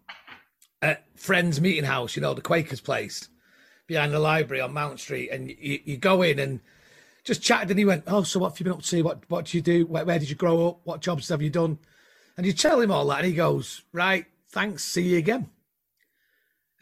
at 0.81 1.03
Friends 1.17 1.59
Meeting 1.59 1.85
House, 1.85 2.15
you 2.15 2.21
know, 2.21 2.33
the 2.33 2.41
Quakers 2.41 2.81
place 2.81 3.27
behind 3.87 4.13
the 4.13 4.19
library 4.19 4.61
on 4.61 4.73
Mount 4.73 4.99
Street, 4.99 5.29
and 5.29 5.49
you, 5.49 5.79
you 5.83 5.97
go 5.97 6.21
in 6.21 6.39
and 6.39 6.61
just 7.23 7.41
chatted, 7.41 7.69
and 7.69 7.79
he 7.79 7.85
went, 7.85 8.03
"Oh, 8.07 8.23
so 8.23 8.39
what 8.39 8.51
have 8.51 8.59
you 8.59 8.65
been 8.65 8.73
up 8.73 8.81
to? 8.83 9.01
What 9.01 9.29
what 9.29 9.45
do 9.45 9.57
you 9.57 9.61
do? 9.61 9.85
Where, 9.85 10.05
where 10.05 10.19
did 10.19 10.29
you 10.29 10.35
grow 10.35 10.67
up? 10.67 10.79
What 10.83 11.01
jobs 11.01 11.29
have 11.29 11.41
you 11.41 11.49
done?" 11.49 11.79
And 12.35 12.45
you 12.45 12.53
tell 12.53 12.81
him 12.81 12.91
all 12.91 13.05
that, 13.07 13.19
and 13.19 13.27
he 13.27 13.33
goes, 13.33 13.83
"Right, 13.91 14.25
thanks, 14.53 14.83
see 14.83 15.01
you 15.01 15.17
again. 15.17 15.49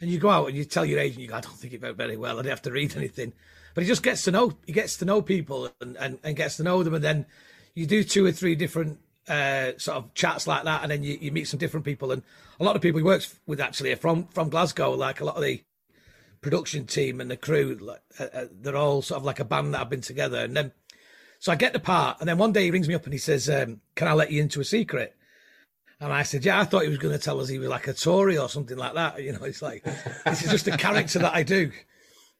And 0.00 0.10
you 0.10 0.18
go 0.18 0.30
out 0.30 0.48
and 0.48 0.56
you 0.56 0.64
tell 0.64 0.84
your 0.84 0.98
agent, 0.98 1.20
you 1.20 1.28
go, 1.28 1.36
I 1.36 1.40
don't 1.40 1.56
think 1.56 1.72
it 1.72 1.80
went 1.80 1.96
very 1.96 2.16
well. 2.16 2.34
I 2.38 2.42
didn't 2.42 2.50
have 2.50 2.62
to 2.62 2.72
read 2.72 2.96
anything. 2.96 3.32
But 3.74 3.84
he 3.84 3.88
just 3.88 4.02
gets 4.02 4.24
to 4.24 4.30
know, 4.30 4.52
he 4.66 4.72
gets 4.72 4.96
to 4.98 5.04
know 5.04 5.22
people 5.22 5.70
and, 5.80 5.96
and, 5.96 6.18
and 6.22 6.36
gets 6.36 6.56
to 6.58 6.62
know 6.62 6.82
them. 6.82 6.94
And 6.94 7.04
then 7.04 7.26
you 7.74 7.86
do 7.86 8.04
two 8.04 8.26
or 8.26 8.32
three 8.32 8.54
different 8.54 8.98
uh, 9.28 9.72
sort 9.78 9.96
of 9.98 10.12
chats 10.14 10.46
like 10.46 10.64
that. 10.64 10.82
And 10.82 10.90
then 10.90 11.02
you, 11.02 11.18
you 11.20 11.32
meet 11.32 11.48
some 11.48 11.58
different 11.58 11.86
people. 11.86 12.12
And 12.12 12.22
a 12.60 12.64
lot 12.64 12.76
of 12.76 12.82
people 12.82 12.98
he 12.98 13.04
works 13.04 13.38
with 13.46 13.60
actually 13.60 13.92
are 13.92 13.96
from, 13.96 14.26
from 14.26 14.50
Glasgow, 14.50 14.90
like 14.90 15.20
a 15.20 15.24
lot 15.24 15.36
of 15.36 15.42
the 15.42 15.62
production 16.42 16.86
team 16.86 17.20
and 17.20 17.30
the 17.30 17.36
crew, 17.38 17.78
like, 17.80 18.02
uh, 18.20 18.26
uh, 18.34 18.46
they're 18.52 18.76
all 18.76 19.00
sort 19.00 19.18
of 19.20 19.24
like 19.24 19.40
a 19.40 19.44
band 19.44 19.72
that 19.72 19.78
have 19.78 19.90
been 19.90 20.02
together. 20.02 20.40
And 20.40 20.56
then, 20.56 20.72
so 21.38 21.52
I 21.52 21.56
get 21.56 21.72
the 21.72 21.80
part. 21.80 22.18
And 22.20 22.28
then 22.28 22.38
one 22.38 22.52
day 22.52 22.64
he 22.64 22.70
rings 22.70 22.88
me 22.88 22.94
up 22.94 23.04
and 23.04 23.14
he 23.14 23.18
says, 23.18 23.48
um, 23.48 23.80
Can 23.94 24.08
I 24.08 24.12
let 24.12 24.30
you 24.30 24.42
into 24.42 24.60
a 24.60 24.64
secret? 24.64 25.16
And 26.00 26.12
I 26.12 26.24
said, 26.24 26.44
Yeah, 26.44 26.60
I 26.60 26.64
thought 26.64 26.82
he 26.82 26.88
was 26.88 26.98
going 26.98 27.16
to 27.16 27.24
tell 27.24 27.40
us 27.40 27.48
he 27.48 27.58
was 27.58 27.68
like 27.68 27.86
a 27.88 27.94
Tory 27.94 28.36
or 28.36 28.48
something 28.48 28.76
like 28.76 28.94
that. 28.94 29.18
You 29.22 29.32
know, 29.32 29.44
it's 29.44 29.62
like, 29.62 29.84
this 30.24 30.42
is 30.42 30.50
just 30.50 30.68
a 30.68 30.76
character 30.76 31.20
that 31.20 31.34
I 31.34 31.44
do. 31.44 31.70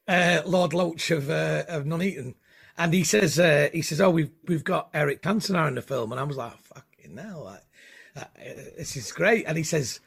Uh, 0.07 0.41
Lord 0.45 0.73
Loach 0.73 1.11
of 1.11 1.29
uh, 1.29 1.63
of 1.69 1.85
Nuneaton. 1.85 2.35
And 2.77 2.93
he 2.93 3.03
says, 3.03 3.39
uh, 3.39 3.69
he 3.71 3.81
says, 3.81 4.01
Oh, 4.01 4.09
we've 4.09 4.31
we've 4.47 4.63
got 4.65 4.89
Eric 4.93 5.21
Cantona 5.21 5.67
in 5.69 5.75
the 5.75 5.81
film. 5.81 6.11
And 6.11 6.19
I 6.19 6.23
was 6.23 6.37
like, 6.37 6.57
Fucking 6.57 7.15
hell, 7.17 7.45
like, 7.45 8.33
this 8.77 8.97
is 8.97 9.11
great. 9.13 9.45
And 9.45 9.57
he 9.57 9.63
says, 9.63 10.01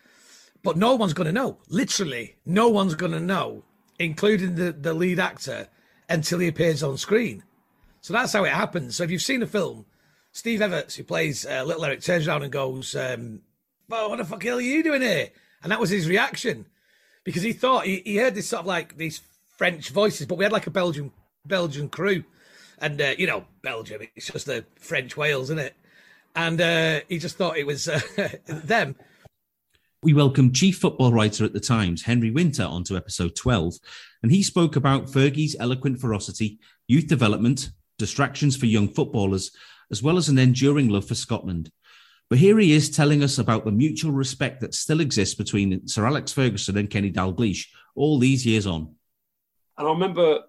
But 0.63 0.77
no 0.77 0.95
one's 0.95 1.15
going 1.15 1.27
to 1.29 1.33
know. 1.33 1.59
Literally, 1.69 2.37
no 2.45 2.69
one's 2.69 2.95
going 2.95 3.13
to 3.13 3.21
know, 3.21 3.65
including 3.99 4.55
the, 4.55 4.73
the 4.73 4.95
lead 4.95 5.19
actor, 5.19 5.69
until 6.09 6.39
he 6.39 6.49
appears 6.49 6.83
on 6.83 6.97
screen. 6.97 7.43
So 8.01 8.13
that's 8.13 8.33
how 8.33 8.45
it 8.45 8.53
happens. 8.53 8.97
So 8.97 9.05
if 9.05 9.11
you've 9.11 9.23
seen 9.23 9.41
the 9.41 9.47
film, 9.47 9.87
Steve 10.33 10.61
Evets, 10.61 10.95
who 10.95 11.03
plays 11.03 11.47
uh, 11.47 11.65
Little 11.65 11.85
Eric, 11.85 12.03
turns 12.03 12.29
around 12.29 12.43
and 12.43 12.53
goes, 12.53 12.95
um, 12.95 13.41
"Oh, 13.91 14.09
what 14.11 14.19
the 14.19 14.25
fuck 14.25 14.45
are 14.45 14.61
you 14.61 14.83
doing 14.83 15.03
here?" 15.03 15.31
And 15.63 15.73
that 15.73 15.81
was 15.81 15.91
his 15.91 16.09
reaction 16.09 16.67
because 17.25 17.43
he 17.43 17.53
thought 17.53 17.87
he, 17.87 18.03
he 18.05 18.17
heard 18.17 18.35
this 18.35 18.49
sort 18.49 18.61
of 18.61 18.67
like 18.67 18.97
these 18.97 19.21
French 19.57 19.91
voices, 19.91 20.27
but 20.27 20.39
we 20.39 20.45
had 20.45 20.53
like 20.53 20.67
a 20.67 20.71
Belgian 20.71 21.11
Belgian 21.45 21.89
crew, 21.89 22.25
and 22.79 23.01
uh, 23.01 23.15
you 23.19 23.27
know 23.27 23.45
Belgium, 23.63 24.03
it's 24.15 24.31
just 24.31 24.47
the 24.47 24.65
French 24.77 25.17
Wales, 25.17 25.47
isn't 25.47 25.59
it? 25.59 25.75
And 26.35 26.61
uh, 26.61 27.01
he 27.09 27.19
just 27.19 27.37
thought 27.37 27.57
it 27.57 27.67
was 27.67 27.89
uh, 27.89 28.01
them. 28.47 28.95
We 30.07 30.13
welcomed 30.13 30.55
chief 30.55 30.79
football 30.79 31.13
writer 31.13 31.45
at 31.45 31.53
the 31.53 31.59
Times, 31.59 32.05
Henry 32.05 32.31
Winter, 32.31 32.63
onto 32.63 32.97
episode 32.97 33.35
12, 33.35 33.75
and 34.23 34.31
he 34.31 34.41
spoke 34.41 34.77
about 34.77 35.11
Fergie's 35.11 35.57
eloquent 35.59 35.99
ferocity, 35.99 36.61
youth 36.87 37.09
development, 37.09 37.71
distractions 37.99 38.57
for 38.57 38.67
young 38.67 38.87
footballers, 38.87 39.51
as 39.91 40.05
well 40.05 40.17
as 40.17 40.29
an 40.29 40.39
enduring 40.39 40.91
love 40.91 41.09
for 41.09 41.17
Scotland. 41.17 41.73
But 42.31 42.39
here 42.39 42.57
he 42.61 42.71
is 42.71 42.89
telling 42.89 43.25
us 43.25 43.39
about 43.39 43.65
the 43.65 43.73
mutual 43.73 44.13
respect 44.13 44.61
that 44.61 44.75
still 44.75 45.01
exists 45.01 45.35
between 45.35 45.89
Sir 45.89 46.07
Alex 46.07 46.33
Ferguson 46.33 46.77
and 46.77 46.89
Kenny 46.89 47.11
Dalglish 47.11 47.67
all 47.97 48.21
these 48.21 48.47
years 48.47 48.69
on. 48.69 48.95
And 49.77 49.89
I 49.89 49.91
remember 49.91 50.43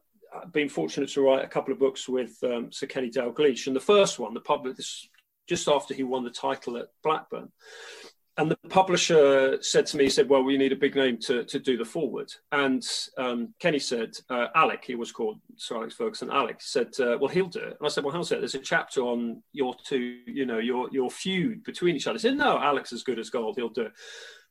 being 0.51 0.69
fortunate 0.69 1.09
to 1.13 1.21
write 1.21 1.43
a 1.43 1.47
couple 1.47 1.73
of 1.73 1.79
books 1.79 2.07
with 2.07 2.37
um, 2.43 2.71
Sir 2.71 2.85
Kenny 2.85 3.09
Dalglish. 3.09 3.65
And 3.65 3.75
the 3.75 3.79
first 3.79 4.19
one, 4.19 4.35
the 4.35 4.39
public, 4.39 4.77
this 4.77 5.09
just 5.47 5.67
after 5.67 5.93
he 5.93 6.03
won 6.03 6.23
the 6.23 6.29
title 6.29 6.77
at 6.77 6.89
Blackburn. 7.03 7.51
And 8.39 8.51
the 8.51 8.57
publisher 8.69 9.57
said 9.61 9.87
to 9.87 9.97
me, 9.97 10.03
he 10.03 10.09
said, 10.11 10.29
well, 10.29 10.43
we 10.43 10.57
need 10.57 10.71
a 10.71 10.75
big 10.75 10.95
name 10.95 11.17
to, 11.21 11.43
to 11.45 11.59
do 11.59 11.75
the 11.75 11.83
forward. 11.83 12.31
And 12.51 12.87
um, 13.17 13.53
Kenny 13.59 13.79
said, 13.79 14.15
uh, 14.29 14.47
Alec, 14.53 14.83
he 14.85 14.93
was 14.93 15.11
called 15.11 15.39
Sir 15.55 15.77
Alex 15.77 15.95
Ferguson, 15.95 16.29
Alec 16.29 16.57
said, 16.59 16.93
uh, 16.99 17.17
well, 17.19 17.29
he'll 17.29 17.47
do 17.47 17.59
it. 17.59 17.77
And 17.79 17.85
I 17.85 17.87
said, 17.87 18.03
well, 18.03 18.13
how's 18.13 18.29
that? 18.29 18.39
There's 18.39 18.53
a 18.53 18.59
chapter 18.59 19.01
on 19.01 19.41
your 19.53 19.75
two, 19.83 20.19
you 20.27 20.45
know, 20.45 20.59
your, 20.59 20.87
your 20.91 21.09
feud 21.09 21.63
between 21.63 21.95
each 21.95 22.05
other. 22.05 22.19
He 22.19 22.21
said, 22.21 22.37
no, 22.37 22.59
Alex 22.59 22.93
is 22.93 23.01
good 23.01 23.17
as 23.17 23.31
gold. 23.31 23.55
He'll 23.55 23.69
do 23.69 23.83
it. 23.83 23.93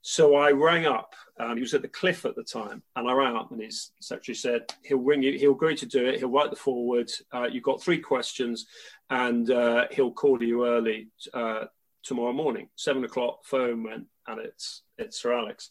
So 0.02 0.36
I 0.36 0.50
rang 0.50 0.86
up. 0.86 1.14
Um, 1.38 1.56
he 1.56 1.60
was 1.60 1.74
at 1.74 1.82
the 1.82 1.88
Cliff 1.88 2.24
at 2.24 2.36
the 2.36 2.44
time, 2.44 2.82
and 2.94 3.08
I 3.08 3.12
rang 3.12 3.36
up, 3.36 3.50
and 3.50 3.60
his 3.60 3.90
secretary 4.00 4.36
said 4.36 4.62
he'll 4.84 4.98
ring 4.98 5.22
you. 5.22 5.38
He'll 5.38 5.52
agree 5.52 5.76
to 5.76 5.86
do 5.86 6.06
it. 6.06 6.18
He'll 6.18 6.30
write 6.30 6.50
the 6.50 6.56
forward. 6.56 7.10
Uh, 7.32 7.48
you've 7.50 7.64
got 7.64 7.82
three 7.82 7.98
questions, 7.98 8.66
and 9.10 9.50
uh, 9.50 9.86
he'll 9.90 10.12
call 10.12 10.40
you 10.40 10.64
early 10.64 11.08
uh, 11.34 11.64
tomorrow 12.06 12.32
morning, 12.32 12.68
seven 12.76 13.04
o'clock. 13.04 13.44
Phone 13.44 13.82
went, 13.82 14.06
and 14.26 14.40
it's 14.40 14.82
it's 14.98 15.20
Sir 15.20 15.32
Alex. 15.32 15.70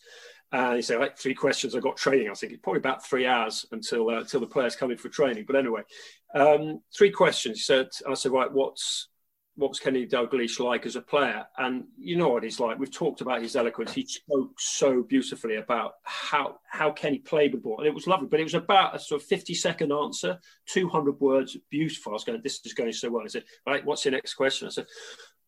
And 0.52 0.76
he 0.76 0.82
said, 0.82 1.00
like, 1.00 1.18
three 1.18 1.34
questions. 1.34 1.76
I 1.76 1.80
got 1.80 1.98
training. 1.98 2.30
I 2.30 2.34
think 2.34 2.54
it's 2.54 2.62
probably 2.62 2.80
about 2.80 3.06
three 3.06 3.26
hours 3.26 3.66
until 3.72 4.10
uh, 4.10 4.20
until 4.20 4.40
the 4.40 4.48
players 4.48 4.76
come 4.76 4.92
in 4.92 4.98
for 4.98 5.10
training. 5.10 5.46
But 5.48 5.56
anyway, 5.58 5.82
um, 6.34 6.82
three 6.96 7.12
questions. 7.12 7.58
He 7.58 7.64
said, 7.64 7.90
I 8.10 8.14
said, 8.14 8.32
right, 8.32 8.52
what's 8.52 9.10
what 9.58 9.70
was 9.70 9.80
Kenny 9.80 10.06
Dalglish 10.06 10.60
like 10.60 10.86
as 10.86 10.98
a 10.98 11.02
player? 11.02 11.46
And 11.58 11.86
you 11.98 12.18
know 12.18 12.30
what 12.30 12.44
he's 12.44 12.60
like. 12.60 12.78
We've 12.78 12.92
talked 12.92 13.22
about 13.22 13.42
his 13.42 13.56
eloquence. 13.56 13.94
He 13.94 14.06
spoke 14.06 14.60
so 14.60 15.02
beautifully 15.02 15.56
about 15.56 15.94
how 16.04 16.60
how 16.70 16.92
Kenny 16.92 17.20
played 17.20 17.54
the 17.54 17.58
ball, 17.58 17.80
and 17.80 17.88
it 17.88 17.94
was 17.94 18.08
lovely. 18.08 18.28
But 18.30 18.40
it 18.40 18.44
was 18.44 18.54
about 18.54 18.96
a 18.96 19.00
sort 19.00 19.22
of 19.22 19.28
fifty 19.28 19.56
second 19.56 19.92
answer, 19.92 20.40
two 20.68 20.88
hundred 20.90 21.20
words, 21.20 21.58
beautiful. 21.70 22.12
I 22.12 22.14
was 22.14 22.24
going, 22.24 22.42
this 22.44 22.60
is 22.64 22.74
going 22.74 22.94
so 22.94 23.10
well. 23.10 23.24
I 23.26 23.30
said, 23.30 23.46
right, 23.66 23.86
what's 23.86 24.06
your 24.06 24.12
next 24.12 24.36
question? 24.36 24.68
I 24.68 24.72
said, 24.72 24.88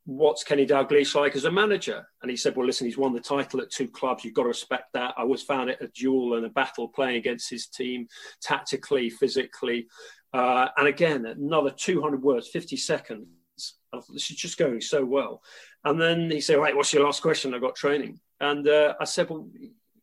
what's 0.07 0.43
Kenny 0.43 0.65
Dalglish 0.65 1.13
like 1.15 1.35
as 1.35 1.43
a 1.43 1.51
manager? 1.51 2.07
And 2.21 2.31
he 2.31 2.37
said, 2.37 2.55
well, 2.55 2.65
listen, 2.65 2.87
he's 2.87 2.97
won 2.97 3.13
the 3.13 3.19
title 3.19 3.61
at 3.61 3.69
two 3.69 3.89
clubs. 3.89 4.23
You've 4.23 4.33
got 4.33 4.43
to 4.43 4.47
respect 4.47 4.93
that. 4.93 5.13
I 5.17 5.21
always 5.21 5.43
found 5.43 5.69
it 5.69 5.81
a 5.81 5.87
duel 5.89 6.35
and 6.35 6.45
a 6.45 6.49
battle 6.49 6.87
playing 6.87 7.17
against 7.17 7.49
his 7.49 7.67
team, 7.67 8.07
tactically, 8.41 9.09
physically. 9.09 9.87
Uh, 10.33 10.69
and 10.77 10.87
again, 10.87 11.25
another 11.25 11.71
200 11.71 12.23
words, 12.23 12.47
50 12.47 12.77
seconds 12.77 13.27
this 14.09 14.29
is 14.29 14.37
just 14.37 14.57
going 14.57 14.81
so 14.81 15.03
well. 15.03 15.41
And 15.83 15.99
then 15.99 16.29
he 16.29 16.41
said, 16.41 16.57
right, 16.57 16.75
what's 16.75 16.93
your 16.93 17.03
last 17.03 17.21
question? 17.21 17.53
I 17.53 17.59
got 17.59 17.75
training. 17.75 18.19
And 18.39 18.67
uh, 18.67 18.95
I 18.99 19.05
said, 19.05 19.29
well, 19.29 19.49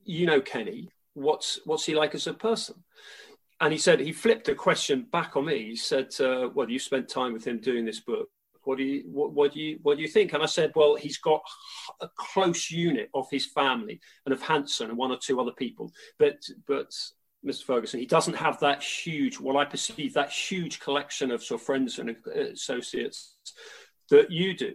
you 0.04 0.26
know, 0.26 0.40
Kenny, 0.40 0.90
what's, 1.14 1.60
what's 1.64 1.86
he 1.86 1.94
like 1.94 2.14
as 2.14 2.26
a 2.26 2.34
person? 2.34 2.76
And 3.60 3.72
he 3.72 3.78
said, 3.78 4.00
he 4.00 4.12
flipped 4.12 4.48
a 4.48 4.54
question 4.54 5.06
back 5.12 5.36
on 5.36 5.46
me. 5.46 5.64
He 5.64 5.76
said, 5.76 6.08
uh, 6.20 6.48
well, 6.52 6.68
you 6.68 6.78
spent 6.78 7.08
time 7.08 7.32
with 7.32 7.46
him 7.46 7.60
doing 7.60 7.84
this 7.84 8.00
book. 8.00 8.28
What 8.64 8.78
do 8.78 8.84
you 8.84 9.04
what, 9.10 9.32
what, 9.32 9.52
do 9.52 9.60
you 9.60 9.78
what 9.82 9.96
do 9.96 10.02
you 10.02 10.08
think? 10.08 10.32
And 10.32 10.42
I 10.42 10.46
said, 10.46 10.72
well, 10.74 10.94
he's 10.94 11.18
got 11.18 11.42
a 12.00 12.08
close 12.16 12.70
unit 12.70 13.10
of 13.14 13.28
his 13.30 13.46
family 13.46 14.00
and 14.26 14.32
of 14.32 14.42
Hansen 14.42 14.88
and 14.88 14.98
one 14.98 15.10
or 15.10 15.18
two 15.18 15.40
other 15.40 15.52
people, 15.52 15.92
but 16.18 16.38
but 16.66 16.92
Mr. 17.44 17.64
Ferguson, 17.64 18.00
he 18.00 18.06
doesn't 18.06 18.34
have 18.34 18.58
that 18.60 18.82
huge, 18.82 19.38
what 19.38 19.56
I 19.56 19.64
perceive 19.64 20.14
that 20.14 20.30
huge 20.30 20.80
collection 20.80 21.30
of 21.30 21.42
sort 21.42 21.60
of 21.60 21.66
friends 21.66 21.98
and 21.98 22.10
uh, 22.10 22.40
associates 22.40 23.34
that 24.10 24.30
you 24.30 24.56
do. 24.56 24.74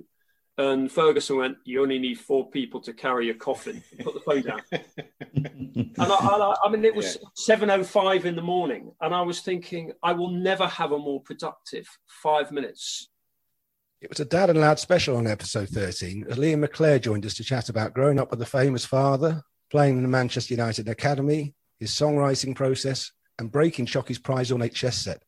And 0.58 0.91
Ferguson 0.91 1.38
went, 1.38 1.58
"You 1.63 1.82
only 1.82 1.99
need 1.99 2.19
four 2.19 2.49
people 2.49 2.82
to 2.82 2.91
carry 2.91 3.30
a 3.30 3.34
coffin." 3.34 3.82
Put 4.02 4.13
the 4.13 4.19
phone 4.19 4.41
down. 4.41 4.62
and 4.71 5.95
I, 5.97 6.04
I, 6.04 6.56
I, 6.65 6.69
mean, 6.69 6.84
it 6.84 6.93
was 6.93 7.17
oh 7.23 7.84
five 7.84 8.25
in 8.25 8.36
the 8.36 8.41
morning, 8.41 8.91
and 8.99 9.15
I 9.15 9.21
was 9.21 9.39
thinking, 9.39 9.93
I 10.04 10.12
will 10.12 10.32
never 10.32 10.67
have 10.67 10.91
a 10.91 10.99
more 10.99 11.21
productive 11.21 11.88
five 12.08 12.52
minutes. 12.52 13.08
It 14.01 14.09
was 14.09 14.19
a 14.21 14.25
dad 14.25 14.49
and 14.49 14.59
lad 14.59 14.79
special 14.79 15.17
on 15.17 15.27
episode 15.27 15.69
thirteen. 15.69 16.25
As 16.29 16.38
Liam 16.38 16.65
McClair 16.65 17.01
joined 17.01 17.25
us 17.25 17.33
to 17.35 17.43
chat 17.43 17.67
about 17.67 17.93
growing 17.93 18.17
up 18.17 18.31
with 18.31 18.41
a 18.41 18.45
famous 18.45 18.85
father, 18.85 19.43
playing 19.69 19.97
in 19.97 20.03
the 20.03 20.09
Manchester 20.09 20.53
United 20.53 20.88
academy, 20.88 21.53
his 21.79 21.91
songwriting 21.91 22.55
process, 22.55 23.12
and 23.38 23.51
breaking 23.51 23.88
Choccy's 23.88 24.19
prize 24.19 24.51
ornate 24.51 24.73
chess 24.73 24.97
set. 24.97 25.21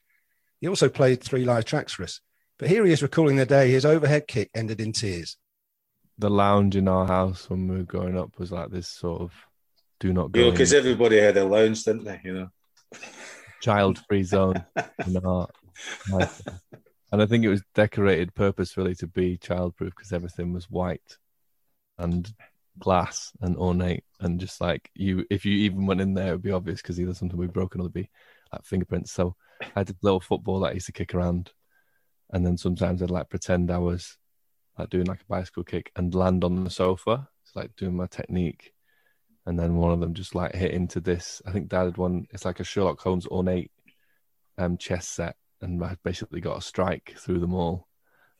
He 0.61 0.69
also 0.69 0.87
played 0.87 1.21
three 1.21 1.43
live 1.43 1.65
tracks 1.65 1.93
for 1.93 2.03
us. 2.03 2.21
But 2.57 2.69
here 2.69 2.85
he 2.85 2.93
is 2.93 3.01
recalling 3.01 3.35
the 3.35 3.45
day 3.45 3.71
his 3.71 3.85
overhead 3.85 4.27
kick 4.27 4.49
ended 4.53 4.79
in 4.79 4.93
tears. 4.93 5.35
The 6.17 6.29
lounge 6.29 6.75
in 6.75 6.87
our 6.87 7.07
house 7.07 7.49
when 7.49 7.67
we 7.67 7.77
were 7.77 7.83
growing 7.83 8.17
up 8.17 8.37
was 8.37 8.51
like 8.51 8.69
this 8.69 8.87
sort 8.87 9.21
of 9.21 9.33
do 9.99 10.13
not 10.13 10.31
go. 10.31 10.45
Yeah, 10.45 10.51
because 10.51 10.71
everybody 10.71 11.17
had 11.17 11.35
a 11.35 11.43
lounge, 11.43 11.83
didn't 11.83 12.05
they? 12.05 12.21
You 12.23 12.33
know, 12.33 12.49
child-free 13.61 14.23
zone 14.23 14.63
in 15.05 15.13
the 15.13 15.21
heart. 15.21 15.51
And 17.11 17.21
I 17.21 17.25
think 17.25 17.43
it 17.43 17.49
was 17.49 17.63
decorated 17.75 18.33
purposefully 18.35 18.95
to 18.95 19.07
be 19.07 19.37
childproof 19.37 19.89
because 19.89 20.13
everything 20.13 20.53
was 20.53 20.69
white 20.69 21.17
and 21.97 22.31
glass 22.79 23.33
and 23.41 23.57
ornate 23.57 24.05
and 24.21 24.39
just 24.39 24.61
like 24.61 24.89
you 24.95 25.25
if 25.29 25.45
you 25.45 25.51
even 25.53 25.85
went 25.85 25.99
in 25.99 26.13
there 26.13 26.29
it 26.29 26.31
would 26.31 26.41
be 26.41 26.51
obvious 26.51 26.81
because 26.81 26.99
either 26.99 27.13
something 27.13 27.37
would 27.37 27.49
be 27.49 27.51
broken 27.51 27.81
or 27.81 27.83
there'd 27.83 27.93
be 27.93 28.09
like 28.53 28.63
fingerprints. 28.63 29.11
So 29.11 29.35
i 29.61 29.79
had 29.79 29.89
a 29.89 29.95
little 30.01 30.21
football 30.21 30.61
that 30.61 30.69
i 30.69 30.73
used 30.73 30.85
to 30.87 30.91
kick 30.93 31.13
around. 31.13 31.51
And 32.31 32.45
then 32.45 32.57
sometimes 32.57 33.01
i'd 33.03 33.11
like 33.11 33.29
pretend 33.29 33.71
i 33.71 33.77
was 33.77 34.17
like 34.79 34.89
doing 34.89 35.05
like 35.05 35.21
a 35.21 35.25
bicycle 35.25 35.63
kick 35.63 35.91
and 35.95 36.15
land 36.15 36.43
on 36.45 36.63
the 36.63 36.69
sofa 36.69 37.27
so 37.43 37.59
like 37.59 37.75
doing 37.75 37.95
my 37.95 38.07
technique. 38.07 38.73
And 39.45 39.59
then 39.59 39.75
one 39.75 39.91
of 39.91 39.99
them 39.99 40.13
just 40.13 40.35
like 40.35 40.53
hit 40.55 40.71
into 40.71 41.01
this. 41.01 41.41
I 41.47 41.51
think 41.51 41.67
dad 41.67 41.85
had 41.85 41.97
one 41.97 42.27
it's 42.31 42.45
like 42.45 42.59
a 42.59 42.63
sherlock 42.63 43.01
holmes 43.01 43.27
ornate 43.27 43.71
um 44.57 44.77
chess 44.77 45.07
set 45.07 45.35
and 45.61 45.83
i 45.83 45.95
basically 46.03 46.41
got 46.41 46.57
a 46.57 46.61
strike 46.61 47.15
through 47.17 47.39
them 47.39 47.53
all 47.53 47.87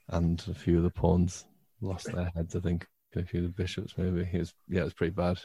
and 0.10 0.44
a 0.50 0.54
few 0.54 0.78
of 0.78 0.84
the 0.84 0.90
pawns 0.90 1.46
lost 1.82 2.12
their 2.12 2.32
heads 2.36 2.56
i 2.56 2.60
think 2.60 2.86
a 3.16 3.24
few 3.24 3.42
of 3.42 3.48
the 3.48 3.62
bishops 3.62 3.94
maybe 3.98 4.22
it 4.22 4.40
was 4.40 4.54
yeah 4.70 4.82
it 4.82 4.86
was 4.86 4.94
pretty 4.94 5.14
bad 5.14 5.40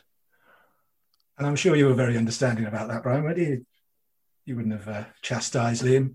and 1.39 1.47
I'm 1.47 1.57
sure 1.57 1.77
you 1.77 1.87
were 1.87 1.95
very 1.95 2.16
understanding 2.16 2.64
about 2.64 2.89
that, 2.89 3.03
Brian. 3.03 3.24
Where 3.24 3.39
you 3.39 3.66
you 4.45 4.57
wouldn't 4.57 4.81
have 4.81 4.89
uh, 4.89 5.05
chastised 5.22 5.83
Liam 5.83 6.14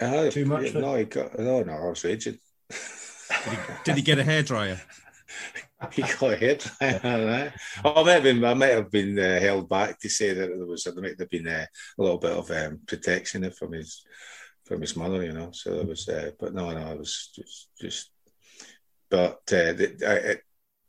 uh, 0.00 0.30
too 0.30 0.44
much. 0.44 0.72
Yeah, 0.72 0.80
no, 0.80 0.94
he 0.96 1.04
got, 1.04 1.38
no, 1.38 1.62
no, 1.62 1.72
I 1.72 1.88
was 1.88 2.04
raging. 2.04 2.38
did, 2.68 3.52
he, 3.52 3.58
did 3.84 3.96
he 3.96 4.02
get 4.02 4.18
a 4.18 4.22
hairdryer? 4.22 4.80
he 5.92 6.02
got 6.02 6.38
hit. 6.38 6.68
I 6.80 6.92
don't 6.92 7.02
know. 7.02 7.50
I 7.84 8.02
might 8.02 8.12
have 8.12 8.22
been, 8.22 8.44
I 8.44 8.54
might 8.54 8.66
have 8.72 8.90
been 8.90 9.18
uh, 9.18 9.40
held 9.40 9.68
back 9.68 9.98
to 10.00 10.08
say 10.10 10.34
that 10.34 10.46
there 10.46 10.66
was 10.66 10.84
there 10.84 10.94
might 10.94 11.18
have 11.18 11.30
been 11.30 11.48
uh, 11.48 11.64
a 11.98 12.02
little 12.02 12.18
bit 12.18 12.32
of 12.32 12.50
um, 12.50 12.80
protection 12.86 13.50
from 13.50 13.72
his 13.72 14.04
from 14.70 14.82
his 14.82 14.94
mother, 14.94 15.24
you 15.24 15.32
know. 15.32 15.50
So 15.50 15.74
there 15.74 15.84
was, 15.84 16.08
uh, 16.08 16.30
but 16.38 16.54
no, 16.54 16.70
no, 16.70 16.92
I 16.92 16.94
was 16.94 17.30
just 17.34 17.70
just. 17.80 18.10
But 19.10 19.40
uh, 19.52 19.72
the, 19.74 20.38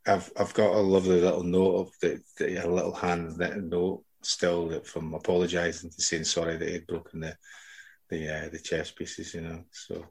I, 0.06 0.12
I've 0.12 0.30
I've 0.38 0.54
got 0.54 0.76
a 0.76 0.78
lovely 0.78 1.20
little 1.20 1.42
note 1.42 1.74
of 1.74 1.90
the, 2.00 2.20
the 2.38 2.64
a 2.64 2.68
little 2.70 2.94
handwritten 2.94 3.68
note 3.68 4.04
still 4.22 4.68
that 4.68 4.86
from 4.86 5.12
apologising 5.14 5.90
to 5.90 6.00
saying 6.00 6.22
sorry 6.22 6.56
that 6.58 6.68
he'd 6.68 6.86
broken 6.86 7.18
the 7.18 7.36
the 8.08 8.32
uh, 8.32 8.48
the 8.50 8.60
chess 8.60 8.92
pieces, 8.92 9.34
you 9.34 9.40
know. 9.40 9.64
So 9.72 10.06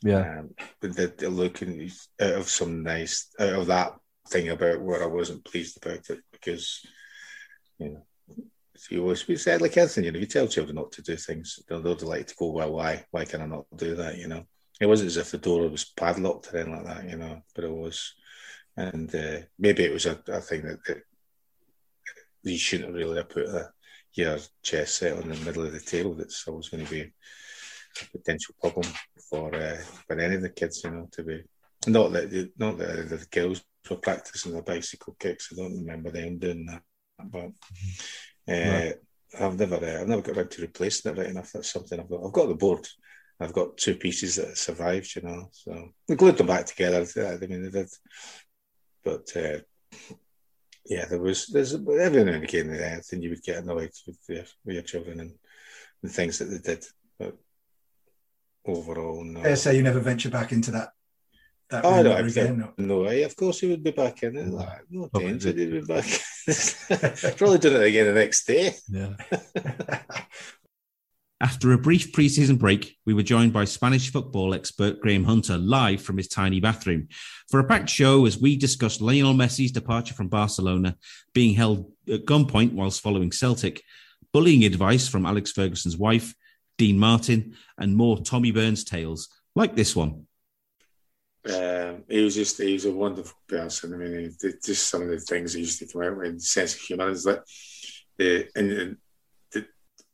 Yeah. 0.00 0.38
um, 0.38 0.54
but 0.80 0.96
the, 0.96 1.12
the 1.18 1.28
looking 1.28 1.90
out 2.22 2.32
of 2.32 2.48
some 2.48 2.82
nice 2.82 3.28
out 3.38 3.52
of 3.52 3.66
that 3.66 3.96
thing 4.28 4.48
about 4.48 4.80
where 4.80 5.02
I 5.02 5.06
wasn't 5.06 5.44
pleased 5.44 5.76
about 5.76 6.08
it 6.08 6.20
because 6.32 6.80
you 7.78 7.90
know 7.90 8.06
you 8.88 9.02
always 9.02 9.26
we 9.28 9.36
said 9.36 9.60
like 9.60 9.76
anything, 9.76 10.04
you 10.04 10.12
know, 10.12 10.18
you 10.18 10.26
tell 10.26 10.48
children 10.48 10.76
not 10.76 10.92
to 10.92 11.02
do 11.02 11.16
things, 11.16 11.58
they'll, 11.68 11.82
they'll 11.82 11.96
like 12.08 12.26
to 12.28 12.34
go, 12.36 12.50
well, 12.50 12.72
why? 12.72 13.04
Why 13.10 13.24
can 13.24 13.42
I 13.42 13.46
not 13.46 13.66
do 13.76 13.94
that? 13.96 14.16
You 14.16 14.28
know, 14.28 14.44
it 14.80 14.86
wasn't 14.86 15.08
as 15.08 15.16
if 15.16 15.30
the 15.30 15.38
door 15.38 15.68
was 15.68 15.84
padlocked 15.84 16.52
or 16.52 16.58
anything 16.58 16.76
like 16.76 16.86
that, 16.86 17.10
you 17.10 17.16
know, 17.16 17.42
but 17.54 17.64
it 17.64 17.72
was, 17.72 18.14
and 18.76 19.14
uh, 19.14 19.40
maybe 19.58 19.84
it 19.84 19.92
was 19.92 20.06
a, 20.06 20.18
a 20.28 20.40
thing 20.40 20.62
that, 20.62 20.78
that 20.86 21.02
you 22.42 22.56
shouldn't 22.56 22.94
really 22.94 23.16
have 23.16 23.28
put 23.28 23.46
a, 23.46 23.70
your 24.14 24.38
chess 24.62 24.94
set 24.94 25.16
on 25.16 25.28
the 25.28 25.36
middle 25.44 25.64
of 25.64 25.72
the 25.72 25.80
table. 25.80 26.14
That's 26.14 26.46
always 26.48 26.68
going 26.68 26.84
to 26.84 26.90
be 26.90 27.02
a 27.02 28.18
potential 28.18 28.54
problem 28.60 28.86
for 29.28 29.54
uh, 29.54 29.76
for 30.06 30.18
any 30.18 30.36
of 30.36 30.42
the 30.42 30.48
kids, 30.48 30.82
you 30.84 30.90
know, 30.90 31.08
to 31.12 31.22
be 31.22 31.42
not 31.86 32.12
that 32.12 32.52
not 32.56 32.78
that 32.78 33.08
the 33.10 33.26
girls 33.30 33.62
were 33.88 33.96
practicing 33.96 34.52
the 34.52 34.62
bicycle 34.62 35.16
kicks. 35.18 35.52
I 35.52 35.56
don't 35.56 35.78
remember 35.78 36.10
them 36.10 36.38
doing 36.38 36.66
that, 36.66 36.82
but. 37.18 37.50
Uh, 38.48 38.52
Right. 38.52 38.94
I've 39.38 39.58
never, 39.58 39.76
uh, 39.76 40.00
I've 40.00 40.08
never 40.08 40.22
got 40.22 40.36
around 40.36 40.50
to 40.52 40.62
replacing 40.62 41.12
it 41.12 41.18
right 41.18 41.28
enough. 41.28 41.52
That's 41.52 41.70
something 41.72 42.00
I've 42.00 42.08
got. 42.08 42.24
I've 42.24 42.32
got 42.32 42.48
the 42.48 42.54
board. 42.54 42.86
I've 43.38 43.52
got 43.52 43.76
two 43.76 43.94
pieces 43.94 44.36
that 44.36 44.58
survived, 44.58 45.14
you 45.14 45.22
know. 45.22 45.48
So 45.52 45.90
we 46.08 46.16
glued 46.16 46.36
them 46.36 46.48
back 46.48 46.66
together. 46.66 47.06
I 47.16 47.46
mean, 47.46 47.62
they 47.62 47.70
did, 47.70 47.88
but 49.04 49.34
uh, 49.36 49.60
yeah, 50.84 51.06
there 51.06 51.20
was 51.20 51.46
there's 51.46 51.74
every 51.74 52.24
now 52.24 52.32
and 52.32 52.44
again, 52.44 52.70
uh, 52.70 52.96
I 52.96 53.00
think 53.00 53.22
you 53.22 53.30
would 53.30 53.42
get 53.42 53.58
annoyed 53.58 53.92
with 54.06 54.18
your, 54.28 54.44
with 54.64 54.74
your 54.74 54.82
children 54.82 55.20
and 55.20 55.32
the 56.02 56.08
things 56.08 56.38
that 56.38 56.46
they 56.46 56.58
did. 56.58 56.84
But 57.18 57.36
overall, 58.66 59.24
no. 59.24 59.42
I 59.42 59.54
say 59.54 59.76
you 59.76 59.82
never 59.82 60.00
venture 60.00 60.30
back 60.30 60.52
into 60.52 60.72
that. 60.72 60.90
that 61.70 61.84
Oh, 61.84 62.02
no, 62.02 62.12
I 62.12 62.20
again. 62.20 62.58
No. 62.58 62.72
no, 62.76 63.04
eh, 63.04 63.24
of 63.24 63.36
course 63.36 63.60
he 63.60 63.68
would 63.68 63.84
be 63.84 63.92
back 63.92 64.22
in 64.22 64.36
it. 64.36 64.48
Like, 64.48 64.82
no 64.90 65.08
danger, 65.14 65.52
he'd 65.52 65.70
be 65.70 65.80
back. 65.80 66.06
Probably 67.36 67.58
doing 67.58 67.82
it 67.82 67.88
again 67.88 68.06
the 68.06 68.12
next 68.14 68.46
day. 68.46 68.74
Yeah. 68.88 69.14
After 71.42 71.72
a 71.72 71.78
brief 71.78 72.12
pre-season 72.12 72.56
break, 72.56 72.98
we 73.06 73.14
were 73.14 73.22
joined 73.22 73.54
by 73.54 73.64
Spanish 73.64 74.12
football 74.12 74.52
expert 74.52 75.00
Graham 75.00 75.24
Hunter 75.24 75.56
live 75.56 76.02
from 76.02 76.18
his 76.18 76.28
tiny 76.28 76.60
bathroom 76.60 77.08
for 77.48 77.58
a 77.60 77.64
packed 77.64 77.88
show 77.88 78.26
as 78.26 78.36
we 78.36 78.56
discussed 78.56 79.00
Lionel 79.00 79.32
Messi's 79.32 79.72
departure 79.72 80.12
from 80.12 80.28
Barcelona, 80.28 80.96
being 81.32 81.54
held 81.54 81.90
at 82.06 82.26
gunpoint 82.26 82.74
whilst 82.74 83.00
following 83.00 83.32
Celtic, 83.32 83.82
bullying 84.34 84.64
advice 84.64 85.08
from 85.08 85.24
Alex 85.24 85.50
Ferguson's 85.50 85.96
wife, 85.96 86.34
Dean 86.76 86.98
Martin, 86.98 87.56
and 87.78 87.96
more 87.96 88.20
Tommy 88.20 88.50
Burns 88.50 88.84
tales 88.84 89.28
like 89.54 89.74
this 89.74 89.96
one. 89.96 90.26
Um, 91.48 92.04
he 92.08 92.22
was 92.22 92.34
just 92.34 92.60
he 92.60 92.74
was 92.74 92.84
a 92.84 92.92
wonderful 92.92 93.38
person. 93.48 93.94
I 93.94 93.96
mean, 93.96 94.34
he 94.42 94.52
just 94.64 94.88
some 94.88 95.02
of 95.02 95.08
the 95.08 95.18
things 95.18 95.54
he 95.54 95.60
used 95.60 95.78
to 95.78 95.86
come 95.86 96.02
out 96.02 96.18
with, 96.18 96.40
sense 96.42 96.74
of 96.74 96.80
humour. 96.80 97.10
Is 97.10 97.24
like 97.24 97.42
the 98.18 98.46
and, 98.54 98.72
and 98.72 98.96
the 99.52 99.66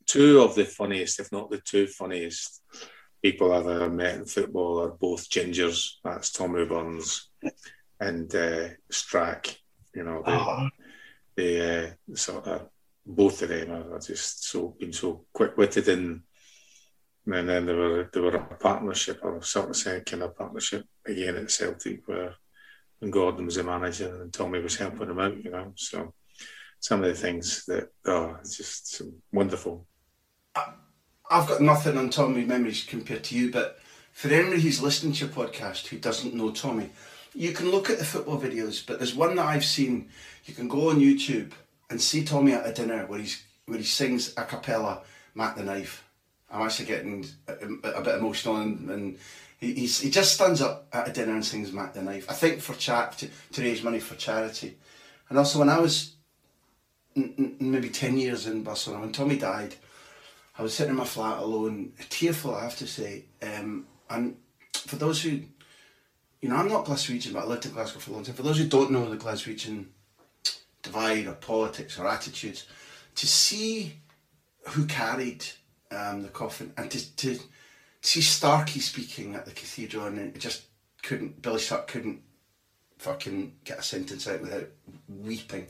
two 0.07 0.41
of 0.41 0.55
the 0.55 0.65
funniest, 0.65 1.19
if 1.19 1.33
not 1.33 1.51
the 1.51 1.59
two 1.59 1.87
funniest 1.89 2.63
people 3.23 3.53
I've 3.53 3.67
ever 3.67 3.91
met 3.91 4.15
in 4.15 4.25
football 4.27 4.81
are 4.83 4.91
both 4.91 5.29
gingers. 5.29 5.95
That's 6.05 6.31
Tommy 6.31 6.65
Burns 6.65 7.29
and 7.99 8.33
uh, 8.35 8.69
Strack. 8.93 9.57
You 9.95 10.05
know, 10.05 10.23
they, 10.25 10.33
Oh. 10.33 10.69
they 11.37 11.87
uh, 11.87 11.91
sort 12.15 12.47
of 12.47 12.69
both 13.05 13.43
of 13.43 13.49
them 13.49 13.71
are 13.73 13.99
just 13.99 14.45
so 14.45 14.77
been 14.79 14.93
so 14.93 15.25
quick 15.33 15.57
witted 15.57 15.89
and 15.89 16.23
and 17.27 17.49
then 17.49 17.67
there 17.67 17.77
were 17.77 18.09
they 18.13 18.21
were 18.21 18.37
a 18.37 18.57
partnership 18.57 19.21
or 19.23 19.43
sort 19.43 19.71
of 19.71 19.77
same 19.77 20.03
kind 20.03 20.23
of 20.23 20.37
partnership 20.37 20.85
again 21.05 21.37
at 21.37 21.51
Celtic 21.51 22.07
where 22.07 22.35
when 23.01 23.11
Gordon 23.11 23.47
was 23.47 23.57
the 23.57 23.65
manager 23.65 24.23
and 24.23 24.33
Tommy 24.33 24.61
was 24.61 24.77
helping 24.77 25.11
him 25.11 25.19
out, 25.19 25.43
you 25.43 25.51
know. 25.51 25.73
So 25.75 26.15
some 26.81 27.03
of 27.03 27.09
the 27.09 27.21
things 27.21 27.65
that 27.67 27.91
oh 28.07 28.37
it's 28.41 28.57
just 28.57 29.03
wonderful. 29.33 29.87
I've 31.29 31.49
got 31.49 31.61
nothing 31.61 31.99
on 31.99 32.11
Tommy 32.11 32.45
memories 32.45 32.85
compared 32.85 33.25
to 33.25 33.37
you, 33.37 33.51
but 33.51 33.79
for 34.13 34.29
anybody 34.29 34.63
who's 34.63 34.81
listening 34.81 35.13
to 35.15 35.27
your 35.27 35.35
podcast 35.35 35.89
who 35.89 35.99
doesn't 35.99 36.35
know 36.35 36.53
Tommy, 36.53 36.91
you 37.35 37.53
can 37.53 37.71
look 37.71 37.91
at 37.91 37.99
the 37.99 38.05
football 38.05 38.41
videos, 38.41 38.87
but 38.87 38.99
there's 38.99 39.15
one 39.15 39.35
that 39.37 39.47
I've 39.47 39.65
seen. 39.65 40.09
You 40.45 40.55
can 40.55 40.69
go 40.69 40.91
on 40.91 41.01
YouTube 41.01 41.53
and 41.91 42.01
see 42.01 42.25
Tommy 42.25 42.53
at 42.53 42.67
a 42.67 42.73
dinner 42.73 43.05
where 43.07 43.19
he's 43.19 43.43
where 43.67 43.79
he 43.79 43.85
sings 43.85 44.33
a 44.37 44.45
cappella 44.45 45.03
"Mac 45.35 45.57
the 45.57 45.65
Knife." 45.65 46.06
I'm 46.51 46.63
actually 46.63 46.87
getting 46.87 47.27
a, 47.49 47.91
a 47.91 48.03
bit 48.03 48.19
emotional, 48.19 48.57
and, 48.57 48.89
and 48.91 49.19
he, 49.59 49.75
he 49.75 50.11
just 50.11 50.35
stands 50.35 50.63
up 50.63 50.87
at 50.93 51.09
a 51.09 51.13
dinner 51.13 51.33
and 51.33 51.45
sings 51.45 51.73
"Mac 51.73 51.95
the 51.95 52.03
Knife." 52.03 52.31
I 52.31 52.35
think 52.35 52.61
for 52.61 52.75
chat 52.75 53.19
to, 53.19 53.29
to 53.53 53.63
raise 53.63 53.83
money 53.83 54.01
for 54.01 54.15
charity, 54.15 54.77
and 55.29 55.39
also 55.39 55.59
when 55.59 55.69
I 55.69 55.79
was 55.79 56.15
n- 57.17 57.35
n- 57.39 57.57
maybe 57.59 57.89
ten 57.89 58.17
years 58.17 58.47
in 58.47 58.63
Barcelona 58.63 59.03
when 59.03 59.13
Tommy 59.13 59.37
died. 59.37 59.75
I 60.59 60.63
was 60.63 60.73
sitting 60.73 60.93
in 60.93 60.97
my 60.97 61.05
flat 61.05 61.39
alone, 61.39 61.93
tearful, 62.09 62.55
I 62.55 62.63
have 62.63 62.79
to 62.79 62.87
say. 62.87 63.27
Um, 63.43 63.87
and 64.09 64.39
for 64.73 64.97
those 64.97 65.23
who, 65.23 65.41
you 66.41 66.49
know, 66.49 66.57
I'm 66.57 66.69
not 66.69 66.87
Glaswegian, 66.87 67.35
but 67.35 67.43
I 67.43 67.47
lived 67.47 67.67
in 67.67 67.73
Glasgow 67.73 67.99
for 67.99 68.11
a 68.11 68.15
long 68.15 68.25
time. 68.25 68.35
For 68.35 68.43
those 68.43 68.57
who 68.57 68.67
don't 68.67 68.91
know 68.91 69.07
the 69.11 69.19
Glaswegian 69.19 69.89
divide 70.83 71.27
or 71.27 71.35
politics 71.35 71.99
or 71.99 72.09
attitudes, 72.09 72.67
to 73.17 73.27
see 73.27 73.99
who 74.69 74.87
carried 74.87 75.45
um, 75.91 76.23
the 76.23 76.29
coffin 76.29 76.73
and 76.77 76.91
to, 76.91 77.17
to 77.17 77.39
see 78.01 78.21
Starkey 78.21 78.81
speaking 78.81 79.35
at 79.35 79.45
the 79.45 79.53
cathedral 79.53 80.07
and 80.07 80.19
it 80.19 80.39
just 80.39 80.63
couldn't, 81.03 81.41
Billy 81.43 81.61
Stark 81.61 81.87
couldn't 81.89 82.21
fucking 82.99 83.53
get 83.65 83.79
a 83.79 83.83
sentence 83.83 84.27
out 84.27 84.41
without 84.41 84.69
weeping. 85.09 85.69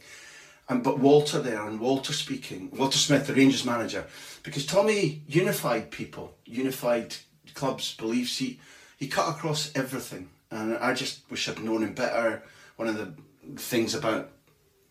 And 0.69 0.83
but 0.83 0.99
Walter 0.99 1.41
there 1.41 1.65
and 1.65 1.79
Walter 1.79 2.13
speaking, 2.13 2.71
Walter 2.77 2.99
Smith, 2.99 3.27
the 3.27 3.35
Rangers 3.35 3.65
manager, 3.65 4.05
because 4.43 4.67
Tommy 4.67 5.23
unified 5.29 5.91
people, 5.91 6.35
unified 6.45 7.15
clubs, 7.55 7.95
beliefs. 7.95 8.39
He 8.39 8.59
he 8.97 9.07
cut 9.07 9.29
across 9.29 9.71
everything, 9.77 10.31
and 10.51 10.77
I 10.79 10.93
just 10.93 11.31
wish 11.31 11.49
I'd 11.49 11.63
known 11.63 11.85
him 11.85 11.95
better. 11.95 12.43
One 12.77 12.89
of 12.89 12.97
the 12.97 13.15
things 13.61 13.95
about 13.95 14.31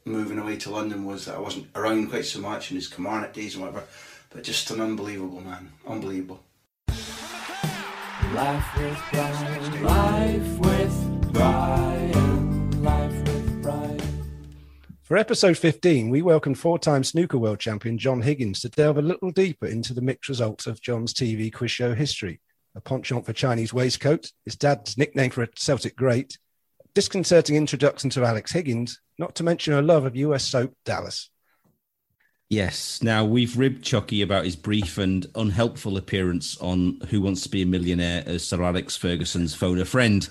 moving 0.05 0.37
away 0.37 0.55
to 0.57 0.69
London 0.69 1.03
was 1.03 1.25
that 1.25 1.35
I 1.35 1.39
wasn't 1.39 1.67
around 1.75 2.09
quite 2.09 2.25
so 2.25 2.39
much 2.39 2.71
in 2.71 2.77
his 2.77 2.87
Kilmarnock 2.87 3.33
days 3.33 3.55
and 3.55 3.63
whatever. 3.63 3.85
But 4.35 4.43
just 4.43 4.69
an 4.69 4.81
unbelievable 4.81 5.39
man, 5.39 5.71
unbelievable. 5.87 6.41
Life 6.89 8.77
with 8.77 9.01
Brian, 9.13 9.83
life 9.83 10.59
with 10.59 11.31
Brian, 11.31 12.83
life 12.83 13.13
with 13.13 13.61
Brian. 13.63 14.01
For 15.03 15.15
episode 15.15 15.57
15, 15.57 16.09
we 16.09 16.21
welcomed 16.21 16.59
four 16.59 16.77
time 16.77 17.05
snooker 17.05 17.37
world 17.37 17.59
champion 17.59 17.97
John 17.97 18.23
Higgins 18.23 18.59
to 18.59 18.69
delve 18.69 18.97
a 18.97 19.01
little 19.01 19.31
deeper 19.31 19.67
into 19.67 19.93
the 19.93 20.01
mixed 20.01 20.27
results 20.27 20.67
of 20.67 20.81
John's 20.81 21.13
TV 21.13 21.51
quiz 21.51 21.71
show 21.71 21.93
history. 21.93 22.41
A 22.75 22.81
penchant 22.81 23.25
for 23.25 23.31
Chinese 23.31 23.73
waistcoat, 23.73 24.33
his 24.43 24.57
dad's 24.57 24.97
nickname 24.97 25.31
for 25.31 25.43
a 25.43 25.49
Celtic 25.55 25.95
great, 25.95 26.37
disconcerting 26.93 27.55
introduction 27.55 28.09
to 28.09 28.25
Alex 28.25 28.51
Higgins, 28.51 28.99
not 29.17 29.33
to 29.35 29.43
mention 29.43 29.75
a 29.75 29.81
love 29.81 30.03
of 30.03 30.17
US 30.17 30.43
soap 30.43 30.73
Dallas. 30.83 31.29
Yes. 32.49 33.01
Now 33.01 33.25
we've 33.25 33.57
ribbed 33.57 33.83
Choccy 33.83 34.23
about 34.23 34.45
his 34.45 34.55
brief 34.55 34.97
and 34.97 35.25
unhelpful 35.35 35.97
appearance 35.97 36.57
on 36.59 36.99
Who 37.09 37.21
Wants 37.21 37.41
to 37.43 37.49
Be 37.49 37.63
a 37.63 37.65
Millionaire 37.65 38.23
as 38.25 38.45
Sir 38.47 38.61
Alex 38.61 38.95
Ferguson's 38.95 39.55
phone 39.55 39.79
a 39.79 39.85
friend. 39.85 40.27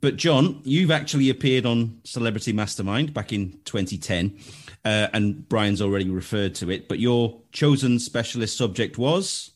But 0.00 0.16
John, 0.16 0.60
you've 0.62 0.92
actually 0.92 1.30
appeared 1.30 1.66
on 1.66 2.00
Celebrity 2.04 2.52
Mastermind 2.52 3.12
back 3.12 3.32
in 3.32 3.58
2010, 3.64 4.38
uh, 4.84 5.08
and 5.12 5.48
Brian's 5.48 5.82
already 5.82 6.08
referred 6.08 6.54
to 6.56 6.70
it. 6.70 6.88
But 6.88 7.00
your 7.00 7.40
chosen 7.50 7.98
specialist 7.98 8.56
subject 8.56 8.96
was 8.96 9.50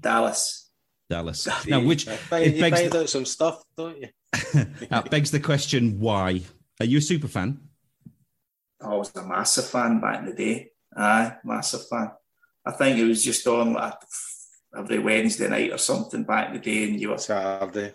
Dallas. 0.00 0.70
Dallas. 1.10 1.48
Now, 1.66 1.80
which 1.80 2.06
You 2.06 2.12
it 2.12 2.60
begs 2.60 2.80
find 2.80 2.92
the, 2.92 3.00
out 3.00 3.08
some 3.08 3.24
stuff, 3.24 3.64
don't 3.76 3.98
you? 3.98 4.08
that 4.90 5.08
begs 5.10 5.32
the 5.32 5.40
question: 5.40 5.98
Why? 5.98 6.42
Are 6.78 6.86
you 6.86 6.98
a 6.98 7.02
super 7.02 7.28
fan? 7.28 7.58
I 8.80 8.94
was 8.94 9.14
a 9.16 9.24
massive 9.24 9.66
fan 9.66 10.00
back 10.00 10.20
in 10.20 10.26
the 10.26 10.32
day. 10.34 10.70
Aye, 10.96 11.36
massive 11.44 11.86
fan. 11.88 12.10
I 12.64 12.72
think 12.72 12.98
it 12.98 13.04
was 13.04 13.22
just 13.22 13.46
on 13.46 13.74
like 13.74 13.94
every 14.76 14.98
Wednesday 14.98 15.48
night 15.48 15.72
or 15.72 15.78
something 15.78 16.24
back 16.24 16.48
in 16.48 16.54
the 16.54 16.58
day, 16.60 16.88
and 16.88 17.00
you 17.00 17.10
were 17.10 17.18
Saturday. 17.18 17.92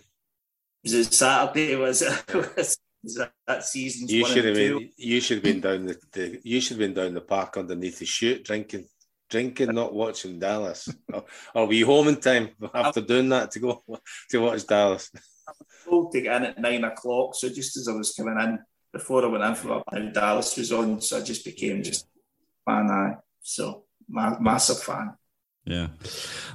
Was 0.83 0.93
it 0.93 1.13
Saturday? 1.13 1.75
Was 1.75 2.01
it? 2.01 2.77
That, 3.03 3.31
that 3.47 3.63
season's 3.63 4.13
You 4.13 4.21
one 4.21 4.31
should 4.31 4.45
have 4.45 4.53
been. 4.53 4.91
You 4.95 5.21
should 5.21 5.37
have 5.37 5.43
been 5.43 5.59
down 5.59 5.87
the, 5.87 5.97
the. 6.11 6.39
You 6.43 6.61
should 6.61 6.77
have 6.77 6.87
been 6.87 6.93
down 6.93 7.15
the 7.15 7.21
park 7.21 7.57
underneath 7.57 7.97
the 7.97 8.05
chute, 8.05 8.43
drinking, 8.43 8.85
drinking, 9.27 9.73
not 9.73 9.91
watching 9.91 10.37
Dallas. 10.37 10.87
Or, 11.11 11.25
or 11.55 11.65
were 11.65 11.73
you 11.73 11.87
home 11.87 12.09
in 12.09 12.17
time 12.17 12.49
after 12.75 13.01
doing 13.01 13.29
that 13.29 13.49
to 13.51 13.59
go 13.59 13.83
to 14.29 14.37
watch 14.41 14.67
Dallas? 14.67 15.11
told 15.91 16.11
to 16.11 16.21
get 16.21 16.35
in 16.35 16.43
at 16.43 16.59
nine 16.59 16.83
o'clock. 16.83 17.35
So 17.35 17.49
just 17.49 17.77
as 17.77 17.87
I 17.87 17.93
was 17.93 18.13
coming 18.13 18.39
in, 18.39 18.59
before 18.93 19.23
I 19.23 19.27
went 19.27 19.43
in 19.43 19.55
for 19.55 19.83
my 19.91 19.99
Dallas 19.99 20.57
was 20.57 20.71
on, 20.71 21.01
so 21.01 21.17
I 21.17 21.21
just 21.21 21.45
became 21.45 21.83
just 21.83 22.07
fan 22.65 22.89
eye. 22.89 23.17
So 23.41 23.85
ma- 24.09 24.39
massive 24.39 24.81
fan. 24.81 25.15
Yeah. 25.65 25.87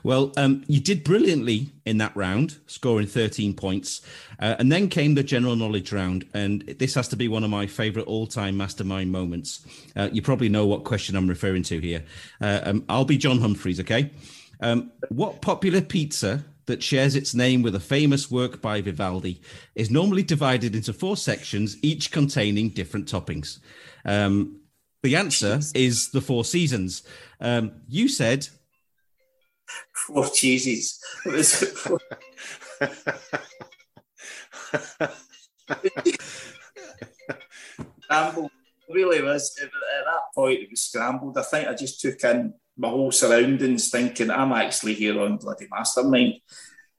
Well, 0.02 0.32
um, 0.36 0.64
you 0.66 0.80
did 0.80 1.04
brilliantly 1.04 1.70
in 1.84 1.98
that 1.98 2.16
round, 2.16 2.58
scoring 2.66 3.06
13 3.06 3.54
points. 3.54 4.02
Uh, 4.40 4.56
and 4.58 4.70
then 4.70 4.88
came 4.88 5.14
the 5.14 5.22
general 5.22 5.54
knowledge 5.54 5.92
round. 5.92 6.26
And 6.34 6.62
this 6.78 6.94
has 6.94 7.06
to 7.08 7.16
be 7.16 7.28
one 7.28 7.44
of 7.44 7.50
my 7.50 7.66
favorite 7.66 8.06
all 8.06 8.26
time 8.26 8.56
mastermind 8.56 9.12
moments. 9.12 9.64
Uh, 9.94 10.08
you 10.12 10.22
probably 10.22 10.48
know 10.48 10.66
what 10.66 10.84
question 10.84 11.14
I'm 11.14 11.28
referring 11.28 11.62
to 11.64 11.78
here. 11.78 12.04
Uh, 12.40 12.60
um, 12.64 12.84
I'll 12.88 13.04
be 13.04 13.16
John 13.16 13.38
Humphrys, 13.38 13.80
okay? 13.80 14.10
Um, 14.60 14.90
what 15.08 15.40
popular 15.40 15.82
pizza 15.82 16.44
that 16.66 16.82
shares 16.82 17.14
its 17.14 17.32
name 17.32 17.62
with 17.62 17.76
a 17.76 17.80
famous 17.80 18.28
work 18.28 18.60
by 18.60 18.80
Vivaldi 18.80 19.40
is 19.76 19.88
normally 19.88 20.24
divided 20.24 20.74
into 20.74 20.92
four 20.92 21.16
sections, 21.16 21.76
each 21.82 22.10
containing 22.10 22.70
different 22.70 23.06
toppings? 23.06 23.60
Um, 24.04 24.60
the 25.06 25.14
answer 25.14 25.60
is 25.72 26.10
the 26.10 26.20
Four 26.20 26.44
Seasons. 26.44 27.04
Um, 27.40 27.70
you 27.88 28.08
said 28.08 28.48
Four 29.94 30.28
cheeses. 30.30 30.98
Four- 31.76 32.00
scrambled. 38.02 38.50
Really 38.88 39.22
was 39.22 39.56
at 39.62 39.70
that 39.70 40.34
point. 40.34 40.60
It 40.60 40.70
was 40.70 40.80
scrambled. 40.80 41.38
I 41.38 41.42
think 41.42 41.68
I 41.68 41.74
just 41.74 42.00
took 42.00 42.22
in 42.24 42.54
my 42.76 42.88
whole 42.88 43.12
surroundings, 43.12 43.90
thinking 43.90 44.30
I'm 44.30 44.52
actually 44.52 44.94
here 44.94 45.20
on 45.20 45.36
bloody 45.36 45.68
mastermind, 45.70 46.34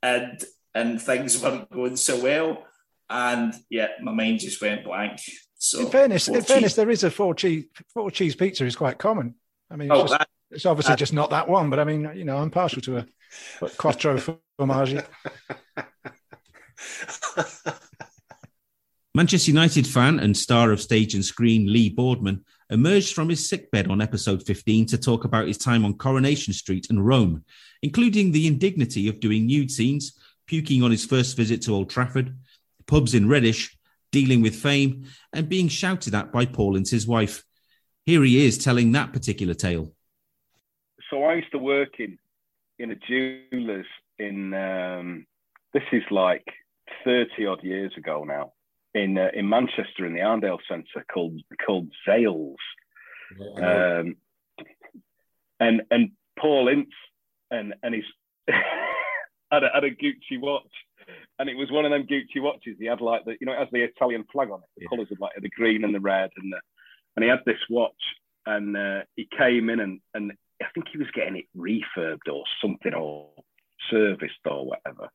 and 0.01 0.41
and 0.74 1.01
things 1.01 1.41
weren't 1.41 1.70
going 1.72 1.97
so 1.97 2.22
well. 2.22 2.64
And 3.10 3.53
yeah, 3.70 3.89
my 4.01 4.14
mind 4.14 4.39
just 4.39 4.62
went 4.62 4.86
blank. 4.86 5.20
So 5.58 5.82
in 5.82 5.89
fairness, 5.89 6.28
four 6.28 6.38
in 6.38 6.43
fairness, 6.43 6.72
cheese- 6.72 6.76
there 6.76 6.89
is 6.89 7.03
a 7.03 7.12
four 7.12 7.34
cheese 7.34 7.66
four 7.93 8.12
cheese 8.12 8.36
pizza 8.36 8.66
is 8.66 8.76
quite 8.76 8.97
common. 8.99 9.36
I 9.72 9.76
mean, 9.76 9.91
oh, 9.91 9.95
it's, 9.95 10.01
Oh, 10.01 10.08
just- 10.08 10.20
that- 10.20 10.30
it's 10.51 10.66
obviously 10.66 10.91
that- 10.93 10.99
just 10.99 11.14
not 11.14 11.30
that 11.32 11.49
one, 11.49 11.70
but 11.70 11.80
I 11.80 11.84
mean, 11.84 12.10
you 12.16 12.26
know, 12.26 12.38
I'm 12.38 12.51
partial 12.51 12.82
to 12.84 12.97
a 12.97 13.05
quattro 13.78 14.18
formaggi. 14.60 15.05
Manchester 19.16 19.49
United 19.51 19.88
fan 19.88 20.20
and 20.20 20.38
star 20.38 20.72
of 20.72 20.82
stage 20.82 21.16
and 21.16 21.26
screen 21.26 21.72
Lee 21.72 21.89
Boardman 21.89 22.45
emerged 22.70 23.16
from 23.16 23.30
his 23.30 23.47
sickbed 23.49 23.88
on 23.88 24.01
episode 24.01 24.43
15 24.45 24.86
to 24.88 24.97
talk 24.97 25.24
about 25.24 25.47
his 25.47 25.58
time 25.58 25.84
on 25.86 25.95
Coronation 25.95 26.53
Street 26.53 26.88
and 26.89 27.03
Rome, 27.05 27.43
including 27.82 28.32
the 28.32 28.45
indignity 28.45 29.08
of 29.08 29.20
doing 29.20 29.47
nude 29.47 29.72
scenes, 29.72 30.14
puking 30.45 30.84
on 30.84 30.91
his 30.91 31.05
first 31.05 31.36
visit 31.36 31.64
to 31.64 31.74
Old 31.74 31.89
Trafford, 31.89 32.38
pubs 32.86 33.16
in 33.16 33.28
Reddish, 33.28 33.76
dealing 34.12 34.41
with 34.41 34.55
fame, 34.55 35.05
and 35.34 35.49
being 35.49 35.68
shouted 35.68 36.16
at 36.16 36.32
by 36.32 36.45
Paul 36.45 36.76
and 36.76 36.88
his 36.88 37.08
wife. 37.08 37.43
Here 38.05 38.24
he 38.24 38.45
is 38.45 38.58
telling 38.58 38.91
that 38.93 39.14
particular 39.14 39.53
tale. 39.53 39.93
so 41.10 41.24
I 41.24 41.36
used 41.36 41.51
to 41.51 41.60
work 41.60 41.99
in 41.99 42.18
in 42.80 42.91
a 42.91 42.95
jewelers 42.95 43.86
in 44.20 44.53
um, 44.53 45.26
this 45.74 45.84
is 45.91 46.03
like 46.12 46.45
thirty 47.03 47.45
odd 47.45 47.64
years 47.64 47.91
ago 47.97 48.24
now 48.24 48.53
in 48.93 49.18
uh, 49.18 49.30
in 49.34 49.47
Manchester 49.49 50.05
in 50.05 50.14
the 50.14 50.22
Arndale 50.22 50.60
Centre 50.68 51.05
called 51.12 51.41
called 51.66 51.89
Zales, 52.08 52.55
um, 53.58 54.16
and 55.60 55.82
and 55.91 56.12
Paul 56.39 56.68
Ince 56.70 56.93
and 57.51 57.74
and 57.84 57.95
he's 57.95 58.03
had 59.51 59.64
a, 59.64 59.70
had 59.74 59.84
a 59.84 59.91
Gucci 59.91 60.39
watch. 60.39 60.64
And 61.39 61.49
it 61.49 61.55
was 61.55 61.72
one 61.72 61.86
of 61.86 61.91
them 61.91 62.08
Gucci 62.08 62.41
watches. 62.41 62.78
He 62.80 62.88
had 62.88 62.99
like 62.99 63.24
the, 63.24 63.36
you 63.39 63.45
know, 63.45 63.53
it 63.53 63.60
has 63.60 63.68
the 63.72 63.84
Italian 63.84 64.26
flag 64.32 64.49
on 64.49 64.60
it. 64.60 64.70
The 64.76 64.88
colours 64.88 65.08
of 65.12 65.20
like 65.20 65.34
the 65.39 65.49
green 65.49 65.84
and 65.84 65.93
the 65.93 65.99
red, 65.99 66.32
and 66.36 66.51
the, 66.51 66.60
and 67.16 67.24
he 67.24 67.30
had 67.30 67.45
this 67.45 67.62
watch. 67.70 67.93
And 68.47 68.76
uh, 68.76 69.01
he 69.16 69.28
came 69.38 69.70
in 69.70 69.80
and 69.80 69.99
and 70.14 70.32
I 70.62 70.66
think 70.74 70.88
he 70.91 70.97
was 70.97 71.12
getting 71.14 71.38
it 71.38 71.45
refurbed 71.55 72.32
or 72.32 72.43
something 72.62 72.93
or 72.93 73.30
serviced 73.91 74.39
or 74.45 74.66
whatever. 74.66 75.10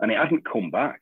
And 0.00 0.10
it 0.10 0.18
hadn't 0.18 0.50
come 0.50 0.70
back 0.70 1.00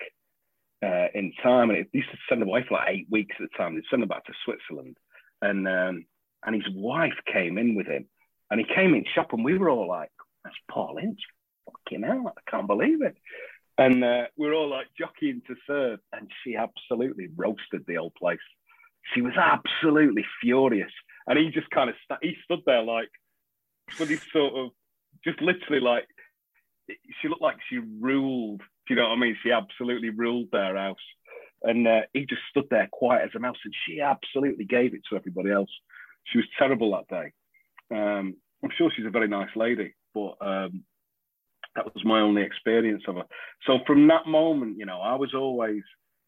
uh, 0.84 1.08
in 1.14 1.32
time. 1.42 1.70
And 1.70 1.78
it 1.78 1.88
used 1.92 2.10
to 2.10 2.18
send 2.28 2.42
away 2.42 2.64
for 2.68 2.74
like 2.74 2.88
eight 2.90 3.06
weeks 3.10 3.36
at 3.38 3.46
a 3.46 3.56
time. 3.56 3.74
They'd 3.74 3.84
send 3.90 4.02
them 4.02 4.08
back 4.08 4.26
to 4.26 4.32
Switzerland. 4.44 4.96
And 5.40 5.66
um, 5.66 6.04
and 6.44 6.54
his 6.54 6.72
wife 6.74 7.18
came 7.32 7.58
in 7.58 7.74
with 7.74 7.86
him. 7.86 8.06
And 8.50 8.60
he 8.60 8.66
came 8.74 8.94
in 8.94 9.04
shop 9.14 9.32
and 9.32 9.44
we 9.44 9.58
were 9.58 9.70
all 9.70 9.88
like, 9.88 10.10
that's 10.44 10.56
Paul 10.70 10.98
Ince. 10.98 11.20
Fucking 11.66 12.02
hell, 12.02 12.32
I 12.34 12.50
can't 12.50 12.66
believe 12.66 13.02
it. 13.02 13.16
And 13.78 14.04
uh, 14.04 14.24
we 14.36 14.48
are 14.48 14.54
all 14.54 14.68
like 14.68 14.88
jockeying 14.98 15.42
to 15.46 15.54
serve. 15.66 16.00
And 16.12 16.30
she 16.42 16.56
absolutely 16.56 17.28
roasted 17.36 17.84
the 17.86 17.98
old 17.98 18.14
place. 18.14 18.38
She 19.14 19.22
was 19.22 19.34
absolutely 19.36 20.24
furious. 20.40 20.92
And 21.26 21.38
he 21.38 21.50
just 21.50 21.70
kind 21.70 21.88
of, 21.88 21.96
sta 22.04 22.16
he 22.20 22.34
stood 22.44 22.60
there 22.66 22.82
like, 22.82 23.08
with 23.98 24.08
his 24.08 24.22
sort 24.32 24.54
of, 24.54 24.70
just 25.24 25.40
literally 25.40 25.80
like, 25.80 26.06
she 27.20 27.28
looked 27.28 27.42
like 27.42 27.56
she 27.68 27.78
ruled. 28.00 28.60
Do 28.60 28.94
you 28.94 28.96
know 28.96 29.08
what 29.08 29.16
I 29.16 29.20
mean? 29.20 29.36
She 29.42 29.52
absolutely 29.52 30.10
ruled 30.10 30.48
their 30.50 30.76
house. 30.76 30.96
And 31.62 31.86
uh, 31.86 32.02
he 32.12 32.20
just 32.26 32.42
stood 32.50 32.66
there 32.70 32.88
quiet 32.92 33.24
as 33.24 33.34
a 33.34 33.40
mouse, 33.40 33.56
and 33.64 33.74
she 33.84 34.00
absolutely 34.00 34.64
gave 34.64 34.94
it 34.94 35.00
to 35.10 35.16
everybody 35.16 35.50
else. 35.50 35.70
She 36.24 36.38
was 36.38 36.46
terrible 36.58 36.92
that 36.92 37.08
day. 37.08 37.32
Um, 37.90 38.36
I'm 38.62 38.70
sure 38.76 38.90
she's 38.94 39.06
a 39.06 39.10
very 39.10 39.28
nice 39.28 39.50
lady, 39.56 39.94
but 40.14 40.36
um, 40.40 40.84
that 41.78 41.94
was 41.94 42.04
my 42.04 42.20
only 42.20 42.42
experience 42.42 43.04
of 43.06 43.16
her. 43.16 43.24
So 43.66 43.78
from 43.86 44.08
that 44.08 44.26
moment, 44.26 44.78
you 44.78 44.86
know, 44.86 45.00
I 45.00 45.14
was 45.14 45.32
always 45.34 45.82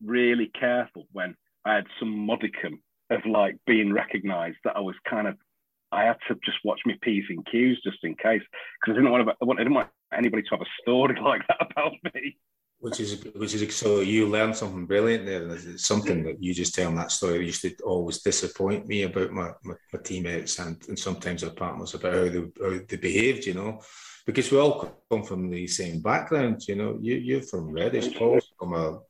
really 0.05 0.51
careful 0.59 1.07
when 1.13 1.35
I 1.65 1.75
had 1.75 1.87
some 1.99 2.17
modicum 2.17 2.81
of 3.11 3.21
like 3.27 3.57
being 3.67 3.93
recognised 3.93 4.59
that 4.65 4.77
I 4.77 4.81
was 4.81 4.95
kind 5.09 5.27
of 5.27 5.37
I 5.93 6.05
had 6.05 6.19
to 6.29 6.37
just 6.45 6.59
watch 6.65 6.81
my 6.87 6.95
P's 7.03 7.25
and 7.29 7.45
Q's 7.51 7.79
just 7.83 7.99
in 8.05 8.15
case 8.15 8.43
because 8.81 8.93
I 8.93 9.01
didn't 9.01 9.11
want 9.11 9.27
to, 9.27 9.35
I 9.43 9.57
didn't 9.57 9.75
want 9.75 9.89
anybody 10.17 10.45
to 10.45 10.49
have 10.53 10.61
a 10.61 10.83
story 10.83 11.17
like 11.25 11.43
that 11.49 11.67
about 11.69 11.95
me. 12.15 12.37
Which 12.79 13.01
is 13.01 13.25
which 13.35 13.55
is 13.55 13.77
so 13.77 14.01
you 14.01 14.29
learned 14.29 14.57
something 14.57 14.87
brilliant 14.87 15.27
there, 15.27 15.51
it's 15.51 15.85
something 15.85 16.23
that 16.23 16.41
you 16.41 16.55
just 16.55 16.77
telling 16.77 16.95
that 16.95 17.11
story 17.11 17.45
used 17.45 17.63
to 17.63 17.75
always 17.85 18.23
disappoint 18.23 18.87
me 18.87 19.03
about 19.03 19.33
my, 19.33 19.51
my, 19.65 19.75
my 19.93 19.99
teammates 20.03 20.61
and, 20.61 20.81
and 20.89 20.99
sometimes 20.99 21.43
our 21.43 21.51
partners 21.51 21.93
about 21.93 22.15
how 22.15 22.29
they 22.29 22.39
how 22.63 22.81
they 22.89 22.97
behaved, 22.97 23.45
you 23.47 23.55
know, 23.55 23.83
because 24.27 24.51
we 24.51 24.59
all 24.59 25.03
come 25.11 25.23
from 25.23 25.51
the 25.51 25.67
same 25.67 26.01
background, 26.01 26.67
you 26.69 26.77
know. 26.77 26.99
You 27.01 27.17
you're 27.17 27.43
from 27.43 27.73
Reddish, 27.73 28.17
Paul's 28.17 28.49
from 28.59 28.75
a 28.75 29.01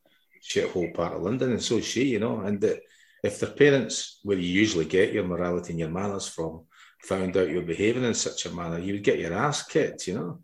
shithole 0.41 0.93
part 0.93 1.13
of 1.13 1.21
London, 1.21 1.51
and 1.51 1.61
so 1.61 1.77
is 1.77 1.85
she, 1.85 2.05
you 2.05 2.19
know, 2.19 2.41
and 2.41 2.59
that 2.61 2.81
if 3.23 3.39
their 3.39 3.51
parents, 3.51 4.19
where 4.23 4.37
you 4.37 4.47
usually 4.47 4.85
get 4.85 5.13
your 5.13 5.25
morality 5.25 5.71
and 5.71 5.79
your 5.79 5.89
manners 5.89 6.27
from, 6.27 6.63
found 7.03 7.37
out 7.37 7.49
you're 7.49 7.61
behaving 7.61 8.03
in 8.03 8.13
such 8.13 8.45
a 8.45 8.51
manner, 8.51 8.79
you 8.79 8.93
would 8.93 9.03
get 9.03 9.19
your 9.19 9.33
ass 9.33 9.63
kicked, 9.63 10.07
you 10.07 10.15
know. 10.15 10.39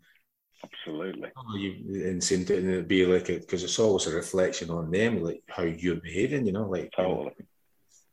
Absolutely. 0.64 1.30
You 1.56 2.04
and 2.08 2.22
seem 2.22 2.44
to 2.46 2.56
and 2.56 2.68
it'd 2.68 2.88
be 2.88 3.06
like 3.06 3.30
it 3.30 3.42
because 3.42 3.62
it's 3.62 3.78
always 3.78 4.06
a 4.06 4.14
reflection 4.14 4.70
on 4.70 4.90
them, 4.90 5.22
like 5.22 5.42
how 5.48 5.62
you're 5.62 5.96
behaving, 5.96 6.46
you 6.46 6.52
know, 6.52 6.68
like 6.68 6.90
totally. 6.96 7.32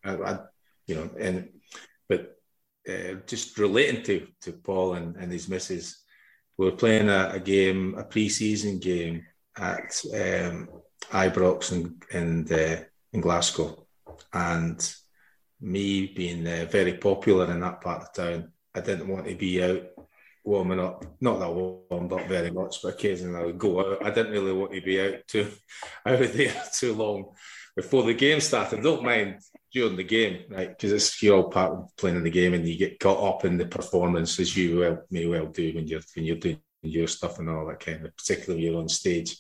I, 0.04 0.16
I, 0.16 0.40
you 0.86 0.96
know, 0.96 1.10
and 1.20 1.50
but 2.08 2.38
uh, 2.88 3.16
just 3.26 3.58
relating 3.58 4.04
to 4.04 4.28
to 4.42 4.52
Paul 4.54 4.94
and, 4.94 5.16
and 5.16 5.32
his 5.32 5.50
missus, 5.50 6.04
we 6.58 6.66
were 6.66 6.76
playing 6.76 7.10
a, 7.10 7.32
a 7.34 7.40
game, 7.40 7.96
a 7.98 8.04
pre-season 8.04 8.80
game 8.80 9.26
at 9.58 10.02
um, 10.14 10.70
Ibrox 11.12 11.72
in 11.72 12.00
in, 12.12 12.54
uh, 12.54 12.84
in 13.14 13.22
Glasgow, 13.22 13.86
and 14.34 14.96
me 15.62 16.08
being 16.08 16.46
uh, 16.48 16.66
very 16.70 16.94
popular 16.96 17.52
in 17.52 17.60
that 17.62 17.82
part 17.82 18.04
of 18.04 18.14
town, 18.14 18.52
I 18.74 18.82
didn't 18.82 19.08
want 19.08 19.28
to 19.28 19.36
be 19.36 19.64
out 19.64 19.84
warming 20.44 20.80
up. 20.80 21.06
Not 21.20 21.40
that 21.40 21.46
I 21.46 21.50
warmed 21.50 22.14
up 22.14 22.28
very 22.28 22.52
much, 22.52 22.82
but 22.82 22.94
occasionally 22.94 23.40
I 23.40 23.46
would 23.46 23.58
go 23.58 23.80
out. 23.80 24.06
I 24.06 24.12
didn't 24.12 24.34
really 24.34 24.54
want 24.54 24.74
to 24.74 24.82
be 24.82 25.02
out 25.02 25.28
too 25.28 25.52
out 26.06 26.20
there 26.20 26.64
too 26.74 26.94
long 26.94 27.34
before 27.76 28.04
the 28.04 28.14
game 28.14 28.40
started. 28.40 28.84
Don't 28.84 29.04
mind 29.04 29.40
during 29.76 29.98
the 29.98 30.04
game, 30.04 30.46
right? 30.50 30.70
Because 30.70 30.94
it's 30.94 31.22
you're 31.22 31.36
all 31.36 31.50
part 31.50 31.74
of 31.74 31.96
playing 31.98 32.16
in 32.16 32.24
the 32.24 32.30
game, 32.30 32.54
and 32.54 32.68
you 32.68 32.78
get 32.78 33.00
caught 33.00 33.22
up 33.22 33.44
in 33.44 33.58
the 33.58 33.66
performance 33.66 34.40
as 34.40 34.56
you 34.56 34.80
well 34.80 35.04
may 35.12 35.28
well 35.28 35.48
do 35.48 35.76
when 35.76 35.86
you're 35.86 36.02
when 36.16 36.26
you're 36.26 36.38
doing 36.38 36.60
your 36.82 37.08
stuff 37.08 37.40
and 37.40 37.50
all 37.50 37.68
that 37.68 37.82
kind 37.82 38.06
of. 38.06 38.16
Particularly 38.16 38.64
when 38.64 38.72
you're 38.72 38.82
on 38.82 38.88
stage 38.88 39.36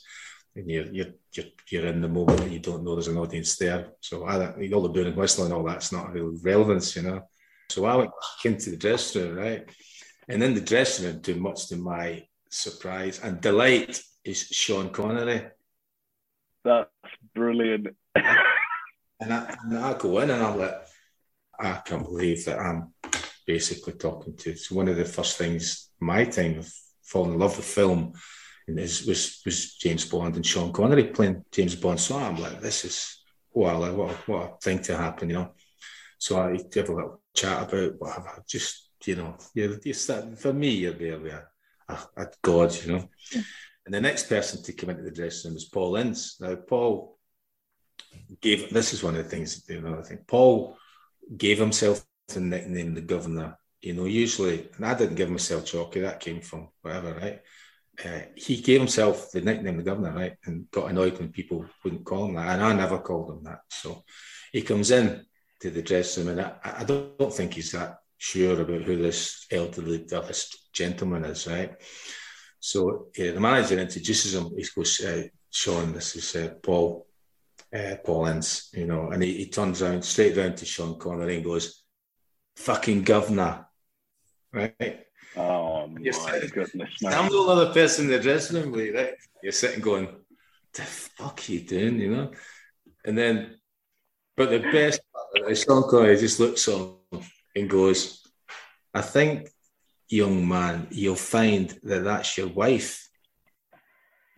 and 0.57 0.69
you're 0.69 0.91
you're 0.91 1.13
you're, 1.31 1.45
you're 1.69 1.85
in 1.85 2.01
the 2.01 2.09
moment 2.09 2.41
and 2.41 2.51
you 2.51 2.59
don't 2.59 2.83
know 2.83 2.95
there's 2.95 3.07
an 3.07 3.17
audience 3.17 3.55
there. 3.55 3.93
So 4.01 4.25
I 4.25 4.35
all 4.73 4.81
the 4.81 4.89
booing 4.89 5.07
and 5.07 5.15
whistling 5.15 5.45
and 5.45 5.55
all 5.55 5.63
that's 5.63 5.93
not 5.93 6.11
real 6.11 6.37
relevance, 6.43 6.97
you 6.97 7.03
know. 7.03 7.21
So 7.69 7.85
I 7.85 7.95
went 7.95 8.11
back 8.11 8.51
into 8.51 8.71
the 8.71 8.77
dressing 8.77 9.35
room, 9.35 9.37
right? 9.37 9.69
And 10.27 10.43
in 10.43 10.53
the 10.53 10.61
dressing 10.61 11.05
room, 11.05 11.21
too 11.21 11.35
much 11.35 11.69
to 11.69 11.77
my 11.77 12.27
surprise 12.49 13.21
and 13.23 13.39
delight, 13.39 14.01
is 14.25 14.41
Sean 14.41 14.89
Connery. 14.89 15.47
That's 16.65 16.89
brilliant. 17.33 17.87
And 19.19 19.33
I, 19.33 19.55
and 19.63 19.77
I 19.77 19.97
go 19.97 20.19
in 20.19 20.29
and 20.29 20.43
I'm 20.43 20.57
like, 20.59 20.75
I 21.59 21.81
can't 21.85 22.03
believe 22.03 22.45
that 22.45 22.59
I'm 22.59 22.93
basically 23.47 23.93
talking 23.93 24.35
to. 24.37 24.51
It's 24.51 24.71
one 24.71 24.87
of 24.87 24.97
the 24.97 25.05
first 25.05 25.37
things 25.37 25.89
my 25.99 26.25
time 26.25 26.59
of 26.59 26.73
falling 27.03 27.33
in 27.33 27.39
love 27.39 27.55
with 27.55 27.65
film 27.65 28.13
and 28.67 28.79
is, 28.79 29.05
was 29.05 29.41
was 29.45 29.75
James 29.75 30.05
Bond 30.05 30.35
and 30.35 30.45
Sean 30.45 30.73
Connery 30.73 31.05
playing 31.05 31.45
James 31.51 31.75
Bond. 31.75 31.99
So 31.99 32.17
I'm 32.17 32.35
like, 32.37 32.59
this 32.59 32.83
is 32.83 33.21
well, 33.53 33.79
like, 33.79 33.95
what, 33.95 34.11
a- 34.11 34.31
what 34.31 34.43
a 34.43 34.57
thing 34.61 34.79
to 34.79 34.97
happen, 34.97 35.29
you 35.29 35.35
know. 35.35 35.51
So 36.17 36.39
I 36.39 36.59
have 36.75 36.89
a 36.89 36.93
little 36.93 37.21
chat 37.33 37.63
about 37.63 37.93
whatever, 37.99 38.43
just 38.47 38.89
you 39.05 39.15
know, 39.15 39.37
you're, 39.53 39.77
you're 39.83 39.93
start, 39.93 40.37
for 40.39 40.51
me, 40.51 40.69
you're 40.69 40.93
really 40.93 41.29
a, 41.29 41.43
a, 41.87 41.97
a 42.17 42.27
god, 42.41 42.75
you 42.83 42.93
know. 42.93 43.09
And 43.85 43.93
the 43.93 44.01
next 44.01 44.27
person 44.27 44.63
to 44.63 44.73
come 44.73 44.89
into 44.89 45.03
the 45.03 45.11
dressing 45.11 45.49
room 45.49 45.55
was 45.55 45.65
Paul 45.65 45.95
Ince. 45.97 46.41
Now, 46.41 46.55
Paul 46.55 47.14
gave 48.41 48.71
this 48.71 48.93
is 48.93 49.03
one 49.03 49.15
of 49.15 49.23
the 49.23 49.29
things. 49.29 49.63
I 49.69 50.01
think 50.01 50.27
Paul 50.27 50.77
gave 51.35 51.59
himself 51.59 52.05
the 52.27 52.39
nickname 52.39 52.93
the 52.93 53.01
governor. 53.01 53.57
You 53.81 53.93
know, 53.93 54.05
usually, 54.05 54.69
and 54.75 54.85
I 54.85 54.95
didn't 54.95 55.15
give 55.15 55.29
myself 55.29 55.65
Choccy. 55.65 56.01
That 56.01 56.19
came 56.19 56.41
from 56.41 56.69
whatever, 56.81 57.13
right? 57.13 57.41
Uh, 58.03 58.25
he 58.35 58.61
gave 58.61 58.79
himself 58.79 59.31
the 59.31 59.41
nickname 59.41 59.77
the 59.77 59.83
governor, 59.83 60.11
right, 60.11 60.35
and 60.45 60.69
got 60.71 60.89
annoyed 60.89 61.17
when 61.17 61.31
people 61.31 61.65
wouldn't 61.83 62.03
call 62.03 62.25
him 62.25 62.35
that, 62.35 62.49
and 62.49 62.63
I 62.63 62.73
never 62.73 62.99
called 62.99 63.31
him 63.31 63.43
that. 63.43 63.59
So 63.69 64.03
he 64.51 64.61
comes 64.63 64.91
in 64.91 65.25
to 65.61 65.69
the 65.69 65.81
dressing 65.81 66.25
room, 66.25 66.39
and 66.39 66.47
I, 66.63 66.79
I 66.79 66.83
don't, 66.83 67.17
don't 67.17 67.33
think 67.33 67.53
he's 67.53 67.71
that 67.71 67.99
sure 68.17 68.59
about 68.59 68.81
who 68.81 68.97
this 68.97 69.45
elderly, 69.51 69.97
this 69.97 70.69
gentleman 70.73 71.25
is, 71.25 71.47
right? 71.47 71.75
So 72.59 73.07
yeah, 73.15 73.31
the 73.31 73.39
manager 73.39 73.77
introduces 73.77 74.33
him. 74.33 74.51
He 74.57 74.65
goes, 74.75 74.99
uh, 75.05 75.23
"Sean, 75.51 75.93
this 75.93 76.15
is 76.15 76.35
uh, 76.35 76.55
Paul, 76.61 77.04
uh, 77.75 77.95
Paul 78.03 78.27
Ince," 78.27 78.69
you 78.73 78.85
know, 78.85 79.09
and 79.11 79.21
he, 79.21 79.33
he 79.37 79.45
turns 79.49 79.81
around 79.81 80.03
straight 80.03 80.37
round 80.37 80.57
to 80.57 80.65
Sean 80.65 80.97
Connery 80.97 81.35
and 81.35 81.43
goes, 81.45 81.83
"Fucking 82.55 83.03
governor," 83.03 83.65
right? 84.53 85.05
Oh 85.37 85.89
You're 85.99 86.13
my 86.13 86.31
sitting- 86.31 86.49
goodness, 86.49 86.89
I'm 87.05 87.29
the 87.29 87.35
only 87.37 87.51
other 87.53 87.73
person 87.73 88.05
in 88.05 88.11
the 88.11 88.19
dressing 88.19 88.61
room, 88.61 88.71
with 88.71 88.85
you, 88.85 88.95
right? 88.95 89.13
You're 89.43 89.51
sitting 89.51 89.81
going, 89.81 90.07
"The 90.73 90.83
fuck 90.83 91.41
are 91.47 91.51
you 91.51 91.59
doing?" 91.61 91.99
You 91.99 92.11
know, 92.15 92.31
and 93.03 93.17
then, 93.17 93.59
but 94.37 94.49
the 94.49 94.59
best 94.59 95.01
part 95.11 95.51
is 95.51 95.63
Sean 95.63 95.83
Connery 95.89 96.17
just 96.17 96.39
looks 96.39 96.67
on 96.69 96.97
and 97.55 97.69
goes, 97.69 98.25
"I 98.93 99.01
think." 99.01 99.49
Young 100.07 100.47
man, 100.47 100.87
you'll 100.91 101.15
find 101.15 101.67
that 101.81 102.03
that's 102.03 102.37
your 102.37 102.49
wife. 102.49 103.09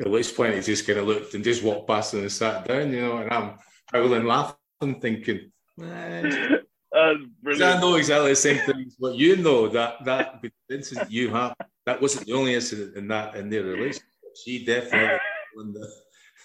At 0.00 0.10
which 0.10 0.34
point 0.34 0.54
he 0.54 0.60
just 0.62 0.86
kind 0.86 0.98
of 0.98 1.06
looked 1.06 1.34
and 1.34 1.44
just 1.44 1.62
walked 1.62 1.86
past 1.86 2.14
and 2.14 2.30
sat 2.32 2.66
down, 2.66 2.92
you 2.92 3.02
know, 3.02 3.18
and 3.18 3.30
I'm 3.30 3.58
howling, 3.92 4.24
laughing, 4.24 5.00
thinking, 5.00 5.52
"Man, 5.76 6.22
That's 6.92 7.18
'cause 7.18 7.18
brilliant. 7.42 7.76
I 7.76 7.80
know 7.80 7.94
exactly 7.96 8.30
the 8.30 8.36
same 8.36 8.58
thing 8.66 8.84
as 8.86 8.96
what 8.98 9.14
you 9.14 9.36
know 9.36 9.68
that 9.68 10.04
that 10.06 10.42
incident 10.70 11.10
you 11.10 11.30
have 11.30 11.54
that 11.86 12.00
wasn't 12.00 12.26
the 12.26 12.32
only 12.32 12.54
incident 12.54 12.96
in 12.96 13.06
that 13.08 13.36
in 13.36 13.48
their 13.50 13.62
relationship. 13.62 14.02
She 14.44 14.64
definitely 14.64 15.18
won 15.56 15.72
the 15.74 15.86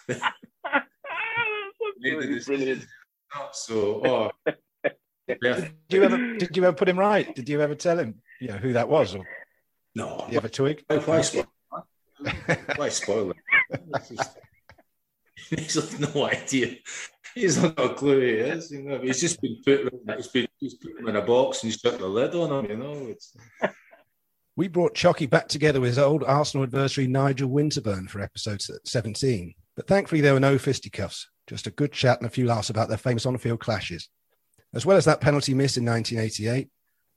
made 1.97 2.19
the 2.21 2.27
decision. 2.27 2.81
So, 3.53 4.01
oh, 4.05 4.31
yeah. 5.41 5.55
Did 5.55 5.71
you 5.89 6.03
ever 6.03 6.17
did 6.37 6.55
you 6.55 6.63
ever 6.65 6.75
put 6.75 6.87
him 6.89 6.99
right? 6.99 7.33
Did 7.35 7.49
you 7.49 7.59
ever 7.61 7.75
tell 7.75 7.97
him 7.97 8.21
you 8.39 8.49
know 8.49 8.57
who 8.57 8.73
that 8.73 8.87
was? 8.87 9.15
Or 9.15 9.25
no, 9.95 10.23
did 10.25 10.33
you 10.33 10.37
ever 10.37 10.49
twig? 10.49 10.83
Why, 10.87 10.97
why 10.97 11.21
spoil? 11.21 11.47
Why 12.75 12.89
spoil 12.89 13.31
it? 13.31 13.37
Just- 14.09 14.37
He's 15.49 15.75
got 15.75 16.15
no 16.15 16.25
idea. 16.25 16.77
He's 17.35 17.57
got 17.57 17.79
a 17.79 17.93
clue 17.93 18.19
who 18.19 18.25
he 18.25 18.31
is. 18.33 18.71
You 18.71 18.81
know, 18.83 18.99
he's 18.99 19.19
just 19.21 19.41
been 19.41 19.61
put. 19.63 19.93
He's 20.17 20.27
been. 20.27 20.47
He's 20.57 20.73
put 20.75 20.97
him 20.97 21.07
in 21.07 21.17
a 21.17 21.21
box 21.21 21.61
and 21.61 21.71
he's 21.71 21.79
shut 21.79 21.99
the 21.99 22.07
lid 22.07 22.33
on 22.33 22.65
him. 22.65 22.71
You 22.71 22.77
know, 22.77 23.07
it's 23.07 23.35
We 24.57 24.69
brought 24.69 24.95
Choccy 24.95 25.29
back 25.29 25.49
together 25.49 25.81
with 25.81 25.89
his 25.89 25.99
old 25.99 26.23
Arsenal 26.23 26.63
adversary 26.63 27.07
Nigel 27.07 27.49
Winterburn 27.49 28.09
for 28.09 28.21
episode 28.21 28.61
17. 28.85 29.53
But 29.75 29.85
thankfully, 29.85 30.21
there 30.21 30.33
were 30.33 30.39
no 30.39 30.57
fisticuffs, 30.57 31.29
just 31.45 31.67
a 31.67 31.71
good 31.71 31.91
chat 31.91 32.19
and 32.19 32.25
a 32.25 32.29
few 32.29 32.45
laughs 32.45 32.69
about 32.69 32.87
their 32.87 32.97
famous 32.97 33.25
on 33.25 33.37
field 33.37 33.59
clashes. 33.59 34.07
As 34.73 34.85
well 34.85 34.95
as 34.95 35.03
that 35.05 35.19
penalty 35.19 35.53
miss 35.53 35.75
in 35.75 35.85
1988, 35.85 36.69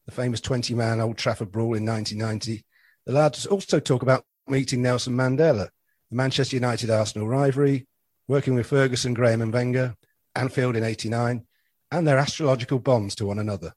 the 0.07 0.13
famous 0.13 0.41
20 0.41 0.75
man 0.75 1.01
Old 1.01 1.17
Trafford 1.17 1.53
brawl 1.53 1.75
in 1.75 1.87
1990, 1.87 2.65
the 3.07 3.13
lads 3.13 3.47
also 3.47 3.79
talk 3.79 4.03
about 4.03 4.25
meeting 4.49 4.83
Nelson 4.83 5.15
Mandela, 5.15 5.69
the 6.11 6.17
Manchester 6.17 6.57
United 6.57 6.91
Arsenal 6.91 7.29
rivalry, 7.29 7.87
working 8.27 8.55
with 8.55 8.67
Ferguson, 8.67 9.15
Graham, 9.15 9.43
and 9.43 9.53
Wenger, 9.53 9.95
Anfield 10.35 10.77
in 10.77 10.85
89, 10.85 11.45
and 11.91 12.07
their 12.07 12.19
astrological 12.19 12.79
bonds 12.79 13.15
to 13.17 13.27
one 13.27 13.39
another. 13.39 13.73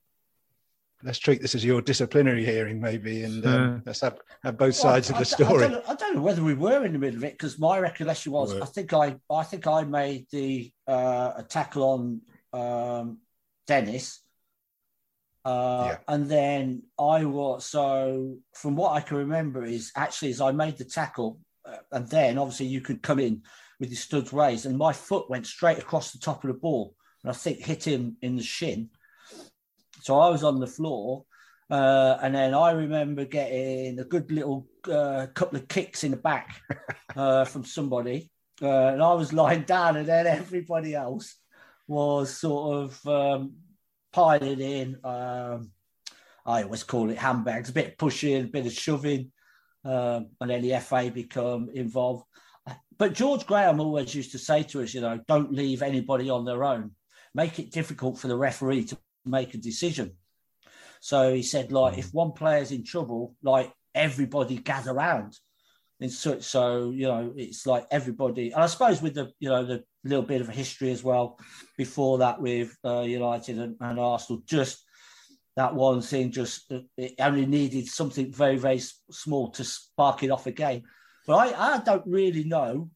Let's 1.04 1.18
treat 1.18 1.42
this 1.42 1.56
as 1.56 1.66
your 1.66 1.82
disciplinary 1.82 2.46
hearing, 2.46 2.80
maybe, 2.80 3.24
and 3.24 3.44
um, 3.48 3.84
let's 3.88 4.02
have, 4.02 4.20
have 4.44 4.56
both 4.58 4.76
sides 4.76 5.12
Well, 5.12 5.20
of 5.22 5.28
the 5.28 5.44
I- 5.44 5.48
I 5.48 5.48
story. 5.50 5.68
don't, 5.70 5.90
I 5.90 5.96
don't 5.96 6.16
know 6.16 6.22
whether 6.22 6.44
we 6.44 6.54
were 6.54 6.86
in 6.86 6.94
the 6.94 7.00
middle 7.00 7.18
of 7.18 7.24
it 7.24 7.34
because 7.34 7.58
my 7.58 7.80
recollection 7.80 8.32
was 8.34 8.54
Were. 8.54 8.62
I 8.62 8.66
think 8.68 8.94
I 8.94 9.16
I 9.30 9.44
think 9.44 9.66
I 9.66 9.84
made 9.84 10.28
the 10.32 10.72
uh, 10.88 11.32
a 11.38 11.44
tackle 11.44 11.84
on 11.84 12.22
um, 12.54 13.18
Dennis, 13.66 14.22
uh, 15.44 15.96
and 16.08 16.30
then 16.30 16.84
I 17.00 17.26
was 17.26 17.66
so 17.66 18.38
from 18.54 18.76
what 18.76 18.92
I 18.92 19.02
can 19.02 19.18
remember 19.18 19.64
is 19.66 19.92
actually 19.96 20.30
as 20.30 20.40
I 20.42 20.52
made 20.52 20.78
the 20.78 20.86
tackle, 20.86 21.40
and 21.92 22.08
then 22.08 22.38
obviously 22.38 22.68
you 22.68 22.82
could 22.82 23.02
come 23.02 23.20
in 23.20 23.42
with 23.80 23.90
your 23.90 23.98
studs 23.98 24.32
raised, 24.32 24.66
and 24.66 24.78
my 24.78 24.94
foot 24.94 25.30
went 25.30 25.48
straight 25.48 25.80
across 25.80 26.12
the 26.12 26.20
top 26.20 26.44
of 26.44 26.50
the 26.50 26.54
ball, 26.54 26.96
and 27.24 27.32
I 27.32 27.34
think 27.34 27.60
hit 27.60 27.86
him 27.86 28.18
in 28.22 28.36
the 28.36 28.44
shin. 28.44 28.90
So 30.02 30.20
I 30.20 30.30
was 30.30 30.44
on 30.44 30.60
the 30.60 30.68
floor, 30.68 31.26
uh, 31.70 32.18
and 32.22 32.36
then 32.36 32.54
I 32.54 32.72
remember 32.72 33.26
getting 33.26 34.00
a 34.00 34.04
good 34.04 34.32
little 34.32 34.68
uh, 34.90 35.28
couple 35.34 35.58
of 35.58 35.68
kicks 35.68 36.04
in 36.04 36.12
the 36.12 36.18
back 36.18 36.62
uh, 37.16 37.46
from 37.46 37.66
somebody, 37.66 38.30
uh, 38.62 38.88
and 38.88 39.02
I 39.02 39.14
was 39.14 39.34
lying 39.34 39.64
down, 39.64 39.98
and 39.98 40.08
then 40.08 40.28
everybody 40.28 40.96
else 40.96 41.36
was 41.88 42.38
sort 42.38 42.76
of 42.78 43.08
um, 43.08 43.54
piling 44.12 44.62
in. 44.62 44.98
Um, 45.04 45.72
I 46.46 46.64
always 46.64 46.84
call 46.84 47.10
it 47.10 47.18
handbags, 47.18 47.70
a 47.70 47.74
bit 47.74 47.88
of 47.90 47.98
pushing, 47.98 48.44
a 48.44 48.48
bit 48.48 48.66
of 48.66 48.74
shoving, 48.74 49.32
um, 49.84 50.30
and 50.40 50.50
then 50.50 50.62
the 50.62 50.80
FA 50.80 51.12
become 51.14 51.70
involved. 51.74 52.26
But 52.98 53.14
George 53.14 53.46
Graham 53.48 53.80
always 53.80 54.14
used 54.14 54.32
to 54.34 54.40
say 54.40 54.64
to 54.64 54.84
us, 54.84 54.94
you 54.94 55.02
know, 55.02 55.20
don't 55.28 55.52
leave 55.52 55.82
anybody 55.82 56.30
on 56.30 56.46
their 56.46 56.64
own. 56.64 56.92
Make 57.34 57.58
it 57.60 57.72
difficult 57.72 58.20
for 58.20 58.28
the 58.28 58.38
referee 58.38 58.86
to 58.86 58.98
make 59.26 59.54
a 59.54 59.58
decision. 59.58 60.12
So 61.00 61.34
he 61.34 61.42
said, 61.42 61.72
like, 61.72 61.98
if 61.98 62.14
one 62.14 62.34
player's 62.34 62.72
in 62.72 62.84
trouble, 62.84 63.36
like 63.42 63.74
everybody 63.96 64.58
gather 64.58 64.94
round. 64.94 65.36
And 66.00 66.12
so, 66.12 66.40
so 66.40 66.92
you 66.92 67.08
know, 67.08 67.34
it's 67.36 67.66
like 67.66 67.88
everybody. 67.92 68.52
And 68.52 68.64
I 68.64 68.68
suppose 68.68 69.02
with 69.02 69.16
the, 69.16 69.32
you 69.40 69.50
know, 69.50 69.66
the 69.66 69.84
little 70.04 70.26
bit 70.26 70.42
of 70.42 70.50
history 70.50 70.92
as 70.92 71.04
well 71.04 71.40
before 71.78 72.20
that 72.20 72.42
with 72.42 72.76
uh, 72.84 73.02
United 73.02 73.58
and, 73.60 73.76
and 73.80 74.00
Arsenal, 74.00 74.42
just 74.46 74.84
that 75.56 75.76
one 75.76 76.02
thing, 76.02 76.32
just 76.32 76.72
uh, 76.72 76.80
it 76.98 77.16
only 77.20 77.46
needed 77.46 77.88
something 77.88 78.32
very, 78.32 78.58
very 78.58 78.82
small 79.12 79.52
to 79.52 79.64
spark 79.64 80.24
it 80.24 80.32
off 80.32 80.48
again. 80.48 80.84
But 81.28 81.36
I, 81.36 81.76
I 81.76 81.78
don't 81.80 82.06
really 82.06 82.44
know 82.44 82.90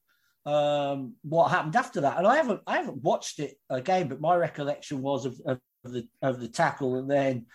um, 0.46 1.16
what 1.24 1.50
happened 1.50 1.76
after 1.76 2.02
that, 2.02 2.18
and 2.18 2.28
I 2.28 2.38
haven't, 2.38 2.62
I 2.66 2.78
haven't 2.78 3.04
watched 3.04 3.40
it 3.40 3.56
again. 3.70 4.08
But 4.08 4.22
my 4.22 4.36
recollection 4.36 5.02
was 5.02 5.26
of, 5.26 5.40
of 5.46 5.60
the 5.84 6.08
of 6.22 6.40
the 6.40 6.48
tackle, 6.48 6.96
and 6.96 7.10
then 7.10 7.46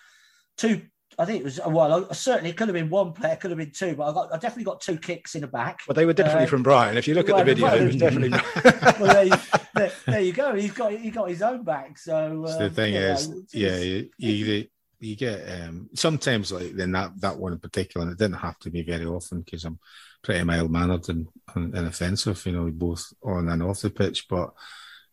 two. 0.57 0.83
I 1.19 1.25
think 1.25 1.41
it 1.41 1.45
was 1.45 1.61
well. 1.67 2.07
I, 2.09 2.15
certainly, 2.15 2.51
it 2.51 2.57
could 2.57 2.69
have 2.69 2.75
been 2.75 2.89
one 2.89 3.13
player, 3.13 3.37
could 3.37 3.51
have 3.51 3.59
been 3.59 3.73
two, 3.73 3.97
but 3.97 4.09
I 4.09 4.13
got, 4.13 4.33
I 4.33 4.39
definitely 4.39 4.65
got 4.65 4.81
two 4.81 4.97
kicks 4.97 5.35
in 5.35 5.41
the 5.41 5.49
back. 5.49 5.81
But 5.87 5.97
they 5.97 6.07
were 6.07 6.13
definitely 6.13 6.45
Uh, 6.45 6.49
from 6.49 6.63
Brian. 6.63 6.97
If 6.97 7.09
you 7.09 7.15
look 7.15 7.29
at 7.29 7.33
the 7.33 7.35
well, 7.35 7.45
video, 7.45 7.75
it 7.75 7.85
was 7.85 7.97
definitely. 7.97 8.31
well, 9.01 9.13
there, 9.13 9.25
you, 9.25 9.35
there, 9.75 9.93
there 10.07 10.21
you 10.21 10.33
go. 10.33 10.55
He's 10.55 10.73
got 10.73 10.93
he 10.93 11.11
got 11.11 11.29
his 11.29 11.43
own 11.43 11.65
back. 11.65 11.99
So 11.99 12.47
um, 12.47 12.59
the 12.59 12.71
thing 12.71 12.95
know, 12.95 13.01
is, 13.01 13.29
yeah, 13.53 13.79
you, 13.79 14.09
you, 14.19 14.67
you 15.01 15.17
get 15.17 15.41
um, 15.63 15.89
sometimes 15.95 16.53
like 16.53 16.73
then 16.73 16.93
that 16.93 17.13
that 17.21 17.39
one 17.39 17.53
in 17.53 17.59
particular, 17.59 18.05
and 18.07 18.13
it 18.13 18.19
didn't 18.19 18.39
have 18.39 18.59
to 18.61 18.71
be 18.71 18.83
very 18.83 19.07
often 19.07 19.41
because 19.41 19.65
I'm 19.65 19.79
pretty 20.23 20.45
mild 20.45 20.71
mannered 20.71 21.09
and, 21.09 21.27
and, 21.55 21.75
and 21.75 21.87
offensive, 21.89 22.45
you 22.45 22.53
know, 22.53 22.71
both 22.71 23.05
on 23.23 23.49
and 23.49 23.63
off 23.63 23.81
the 23.81 23.91
pitch. 23.91 24.27
But 24.29 24.51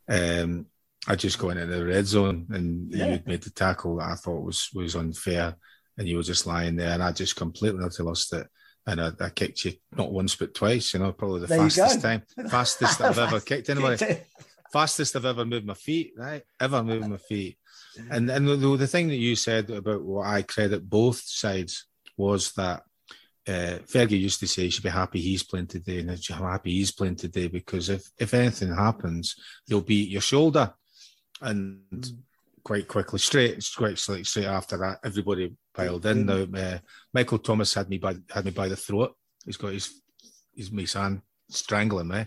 um, 0.10 0.66
I 1.08 1.16
just 1.16 1.40
got 1.40 1.56
into 1.58 1.66
the 1.68 1.86
red 1.86 2.06
zone, 2.06 2.48
and 2.50 2.94
Yeah. 2.94 3.06
you 3.06 3.20
made 3.26 3.42
the 3.44 3.50
tackle 3.50 3.98
that 3.98 4.10
I 4.10 4.16
thought 4.16 4.44
was 4.44 4.70
was 4.74 4.96
unfair, 4.96 5.56
and 5.98 6.08
you 6.08 6.18
were 6.18 6.24
just 6.24 6.46
lying 6.46 6.76
there, 6.76 6.92
and 6.92 7.02
I 7.04 7.12
just 7.12 7.36
completely 7.36 7.84
utterly 7.84 8.08
lost 8.10 8.34
it. 8.34 8.48
And 8.86 9.02
I, 9.02 9.12
I 9.20 9.30
kicked 9.30 9.66
you 9.66 9.74
not 9.98 10.14
once 10.14 10.36
but 10.36 10.54
twice, 10.54 10.94
you 10.94 11.02
know, 11.02 11.12
probably 11.12 11.42
the 11.42 11.48
There 11.48 11.58
fastest 11.60 12.02
time, 12.02 12.24
fastest 12.50 13.02
I've 13.02 13.18
ever 13.20 13.40
kicked 13.52 13.70
anybody 13.70 14.18
fastest 14.72 15.16
I've 15.16 15.26
ever 15.26 15.46
moved 15.46 15.66
my 15.66 15.74
feet, 15.74 16.14
right? 16.18 16.44
Ever 16.60 16.84
moved 16.84 17.08
my 17.08 17.18
feet. 17.18 17.58
And 18.10 18.30
and 18.30 18.48
the, 18.48 18.78
the 18.78 18.88
thing 18.88 19.08
that 19.10 19.16
you 19.16 19.36
said 19.36 19.70
about 19.70 20.04
what 20.04 20.28
I 20.28 20.42
credit 20.42 20.90
both 20.90 21.22
sides 21.22 21.86
was 22.18 22.52
that 22.54 22.84
uh, 23.48 23.80
Fergie 23.86 24.20
used 24.20 24.40
to 24.42 24.48
say 24.48 24.64
he 24.64 24.70
should 24.70 24.84
be 24.84 24.90
happy 24.90 25.22
he's 25.22 25.44
playing 25.44 25.68
today, 25.68 26.00
and 26.00 26.12
I'm 26.12 26.38
happy 26.38 26.72
he's 26.72 26.92
playing 26.92 27.16
today 27.16 27.48
because 27.48 27.90
if 27.90 28.10
if 28.20 28.34
anything 28.34 28.76
happens, 28.76 29.36
he'll 29.66 29.82
be 29.82 30.04
at 30.04 30.10
your 30.10 30.22
shoulder, 30.22 30.74
and 31.42 31.82
quite 32.64 32.88
quickly, 32.88 33.20
straight 33.20 33.66
quite 33.78 33.98
straight, 33.98 34.28
straight 34.28 34.46
after 34.46 34.78
that, 34.78 35.00
everybody 35.04 35.56
piled 35.74 36.06
in. 36.06 36.26
Now 36.26 36.46
uh, 36.54 36.80
Michael 37.14 37.40
Thomas 37.40 37.74
had 37.74 37.90
me 37.90 37.98
by 37.98 38.16
had 38.30 38.44
me 38.44 38.52
by 38.52 38.68
the 38.68 38.76
throat. 38.76 39.16
He's 39.46 39.58
got 39.58 39.72
his 39.72 40.02
his 40.54 40.70
my 40.72 40.84
son 40.84 41.22
strangling 41.50 42.10
me, 42.10 42.26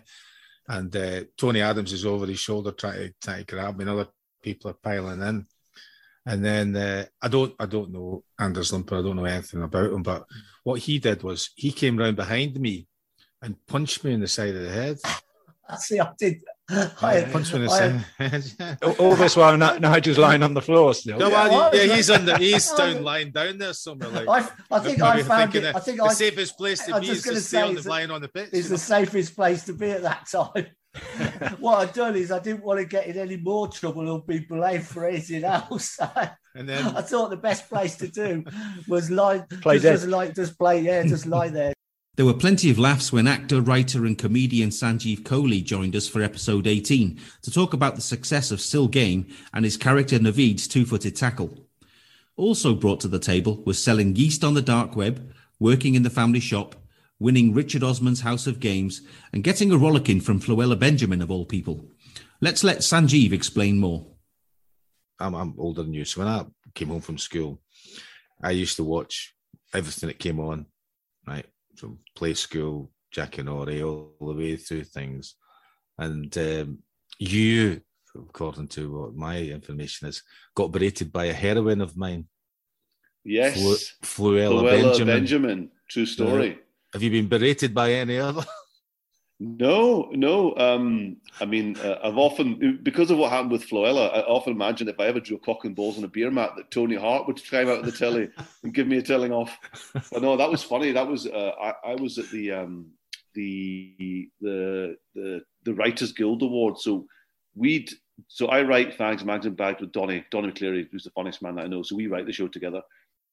and 0.69 0.97
uh, 0.97 1.25
Tony 1.37 1.61
Adams 1.61 1.93
is 1.93 2.07
over 2.07 2.25
his 2.25 2.39
shoulder 2.39 2.73
trying 2.73 2.95
to 2.95 3.15
trying 3.21 3.45
to 3.45 3.55
grab 3.55 3.77
me. 3.77 3.83
And 3.83 3.91
other 3.91 4.09
people 4.43 4.71
are 4.71 4.75
piling 4.75 5.21
in. 5.21 5.47
And 6.31 6.45
then 6.45 6.77
uh, 6.77 7.05
I 7.21 7.29
don't 7.29 7.53
I 7.59 7.67
don't 7.67 7.91
know 7.91 8.23
Anders 8.39 8.71
Limpar, 8.71 8.99
I 9.01 9.03
don't 9.03 9.17
know 9.17 9.25
anything 9.25 9.63
about 9.65 9.93
him, 9.93 10.03
but 10.05 10.27
what 10.63 10.79
he 10.81 10.99
did 11.01 11.25
was 11.25 11.51
he 11.57 11.73
came 11.73 11.97
round 11.97 12.15
behind 12.15 12.59
me 12.61 12.87
and 13.43 13.57
punched 13.67 14.05
me 14.05 14.13
in 14.13 14.21
the 14.21 14.29
side 14.29 14.55
of 14.55 14.63
the 14.63 14.71
head. 14.71 14.99
See, 15.79 15.99
I 15.99 16.09
did. 16.19 16.37
I 17.03 17.27
punched 17.33 17.53
me 17.53 17.61
in 17.61 17.67
the 17.67 17.73
I- 17.73 17.79
side 17.79 17.95
of 17.95 18.05
the 18.19 18.29
head. 18.29 18.79
All, 18.83 18.93
all 19.11 19.17
this 19.17 19.35
while 19.37 19.57
Ni- 19.57 19.79
Nigel's 19.81 20.19
lying 20.19 20.43
on 20.45 20.55
the 20.55 20.63
floor 20.63 20.95
still. 20.95 21.19
No, 21.19 21.29
Yeah, 21.29 21.49
well, 21.49 21.63
I 21.63 21.73
yeah, 21.73 21.83
was- 21.87 21.93
he's 21.97 22.11
under, 22.11 22.39
he's 22.39 22.71
down, 22.79 23.03
lying 23.03 23.31
down 23.33 23.59
there 23.59 23.73
somewhere. 23.73 24.11
Like, 24.11 24.29
I, 24.71 24.77
I 24.77 24.79
think 24.81 25.03
I 25.03 25.23
found 25.25 25.55
it. 25.57 25.75
I 25.75 25.81
think 25.81 25.99
the 25.99 26.05
I, 26.05 26.13
safest 26.13 26.57
place 26.57 26.85
to 26.87 26.95
I'm 26.95 27.01
be 27.01 27.07
just 27.09 27.21
is 27.21 27.25
gonna 27.25 27.37
to 27.39 27.43
stay 27.43 27.61
on 27.63 27.67
say 27.69 27.73
the 27.75 27.79
it's- 27.81 27.87
lying 27.87 28.11
on 28.13 28.21
the 28.21 28.29
pitch. 28.29 28.51
It's 28.53 28.57
you 28.57 28.63
know? 28.65 28.69
the 28.71 28.79
safest 28.79 29.35
place 29.35 29.65
to 29.65 29.73
be 29.73 29.91
at 29.91 30.03
that 30.03 30.29
time. 30.31 30.67
what 31.59 31.79
I'd 31.79 31.93
done 31.93 32.17
is 32.17 32.33
I 32.33 32.41
didn't 32.41 32.65
want 32.65 32.81
to 32.81 32.87
get 32.87 33.07
in 33.07 33.17
any 33.17 33.37
more 33.37 33.69
trouble 33.69 34.09
or 34.09 34.23
be 34.23 34.41
blamed 34.41 34.87
for 34.87 35.07
anything 35.07 35.45
else. 35.45 35.99
And 36.57 36.69
then 36.69 36.85
I 36.97 37.03
thought 37.03 37.31
the 37.31 37.37
best 37.37 37.69
place 37.69 37.95
to 37.99 38.09
do 38.09 38.45
was 38.89 39.09
lie, 39.09 39.39
Play 39.63 39.77
just, 39.77 39.85
dead. 39.85 39.93
just 39.93 40.07
like 40.09 40.35
just 40.35 40.59
play, 40.59 40.81
yeah, 40.81 41.05
just 41.05 41.25
lie 41.25 41.49
there. 41.49 41.73
There 42.17 42.27
were 42.27 42.35
plenty 42.35 42.71
of 42.71 42.79
laughs 42.79 43.13
when 43.13 43.29
actor, 43.29 43.61
writer, 43.61 44.05
and 44.05 44.19
comedian 44.19 44.71
Sanjeev 44.71 45.21
Kohli 45.21 45.63
joined 45.63 45.95
us 45.95 46.09
for 46.09 46.23
episode 46.23 46.67
18 46.67 47.21
to 47.43 47.51
talk 47.53 47.73
about 47.73 47.95
the 47.95 48.01
success 48.01 48.51
of 48.51 48.61
Still 48.61 48.89
Game 48.89 49.29
and 49.55 49.65
his 49.65 49.77
character 49.77 50.19
Naveed's 50.19 50.67
two 50.67 50.85
footed 50.85 51.15
tackle. 51.15 51.57
Also 52.37 52.75
brought 52.75 52.99
to 53.01 53.09
the 53.09 53.21
table 53.21 53.63
was 53.65 53.83
selling 53.83 54.17
yeast 54.17 54.43
on 54.43 54.55
the 54.55 54.63
dark 54.63 54.97
web, 54.97 55.33
working 55.61 55.95
in 55.95 56.03
the 56.03 56.11
family 56.11 56.41
shop, 56.41 56.75
winning 57.21 57.55
Richard 57.55 57.85
Osman's 57.85 58.23
House 58.23 58.49
of 58.49 58.59
Games, 58.59 59.03
and 59.33 59.45
getting 59.45 59.71
a 59.71 59.77
rollicking 59.77 60.21
from 60.21 60.41
Floella 60.41 60.77
Benjamin, 60.77 61.23
of 61.23 61.31
all 61.31 61.45
people. 61.45 61.85
Let's 62.41 62.65
let 62.65 62.79
Sanjeev 62.79 63.33
explain 63.33 63.79
more. 63.79 64.07
I'm, 65.21 65.35
I'm 65.35 65.55
older 65.59 65.83
than 65.83 65.93
you. 65.93 66.07
So 66.07 66.21
when 66.21 66.29
I 66.29 66.47
came 66.75 66.89
home 66.89 67.03
from 67.03 67.19
school, 67.19 67.61
I 68.43 68.53
used 68.53 68.77
to 68.77 68.85
watch 68.85 69.35
everything 69.75 70.09
that 70.09 70.19
came 70.19 70.41
on, 70.41 70.67
right? 71.27 71.45
From 71.77 71.99
play 72.17 72.33
school, 72.33 72.91
Jackanory, 73.15 73.85
all 73.87 74.15
the 74.27 74.35
way 74.35 74.57
through 74.57 74.85
things. 74.85 75.35
And 75.99 76.37
um, 76.39 76.79
you, 77.19 77.83
according 78.17 78.69
to 78.69 78.99
what 78.99 79.15
my 79.15 79.39
information 79.39 80.09
is, 80.09 80.23
got 80.55 80.73
berated 80.73 81.13
by 81.13 81.27
a 81.27 81.35
heroine 81.35 81.83
of 81.83 81.99
mine. 81.99 82.27
Yes. 83.23 83.61
Flu- 83.61 84.31
Fluella, 84.33 84.63
Luella 84.63 84.83
Benjamin. 84.89 85.15
Benjamin. 85.15 85.71
True 85.89 86.07
story. 86.07 86.59
Have 86.93 87.03
you 87.03 87.11
been 87.11 87.29
berated 87.29 87.75
by 87.75 87.93
any 87.93 88.19
other? 88.19 88.45
No, 89.43 90.11
no. 90.13 90.55
Um, 90.57 91.17
I 91.41 91.47
mean, 91.47 91.79
uh, 91.79 91.99
I've 92.05 92.19
often, 92.19 92.79
because 92.83 93.11
of 93.11 93.17
what 93.17 93.31
happened 93.31 93.53
with 93.53 93.67
Floella, 93.67 94.15
I 94.15 94.21
often 94.21 94.53
imagine 94.53 94.87
if 94.87 95.01
I 95.01 95.07
ever 95.07 95.19
drew 95.19 95.39
cock 95.39 95.65
and 95.65 95.75
balls 95.75 95.97
on 95.97 96.05
a 96.05 96.09
beer 96.09 96.31
mat, 96.31 96.53
that 96.59 96.71
Tony 96.71 96.95
Hart 96.95 97.27
would 97.27 97.43
climb 97.49 97.71
out 97.71 97.79
of 97.79 97.87
the 97.87 97.93
telly 97.93 98.29
and 98.63 98.75
give 98.75 98.87
me 98.87 98.99
a 98.99 99.03
telling 99.03 99.33
off. 99.33 99.59
But 100.13 100.21
no, 100.21 100.37
that 100.37 100.51
was 100.51 100.63
funny. 100.63 100.93
That 100.93 101.09
was 101.09 101.27
uh, 101.27 101.53
I, 101.59 101.93
I 101.93 101.95
was 101.95 102.19
at 102.19 102.29
the 102.29 102.53
um, 102.53 102.91
the 103.35 104.29
the 104.43 104.97
the 105.15 105.41
the 105.65 105.75
Writers 105.75 106.13
Guild 106.13 106.43
Award. 106.43 106.77
So 106.79 107.07
we'd 107.55 107.91
so 108.29 108.49
I 108.49 108.61
write 108.61 108.99
Fags, 108.99 109.25
Mags 109.25 109.47
and 109.47 109.57
Bags 109.57 109.81
with 109.81 109.93
Donny 109.93 110.23
Donny 110.31 110.53
McLeary, 110.53 110.87
who's 110.93 111.05
the 111.05 111.11
funniest 111.11 111.41
man 111.41 111.55
that 111.55 111.65
I 111.65 111.69
know. 111.69 111.83
So 111.83 111.97
we 111.97 112.09
write 112.09 112.27
the 112.27 112.33
show 112.33 112.49
together. 112.49 112.83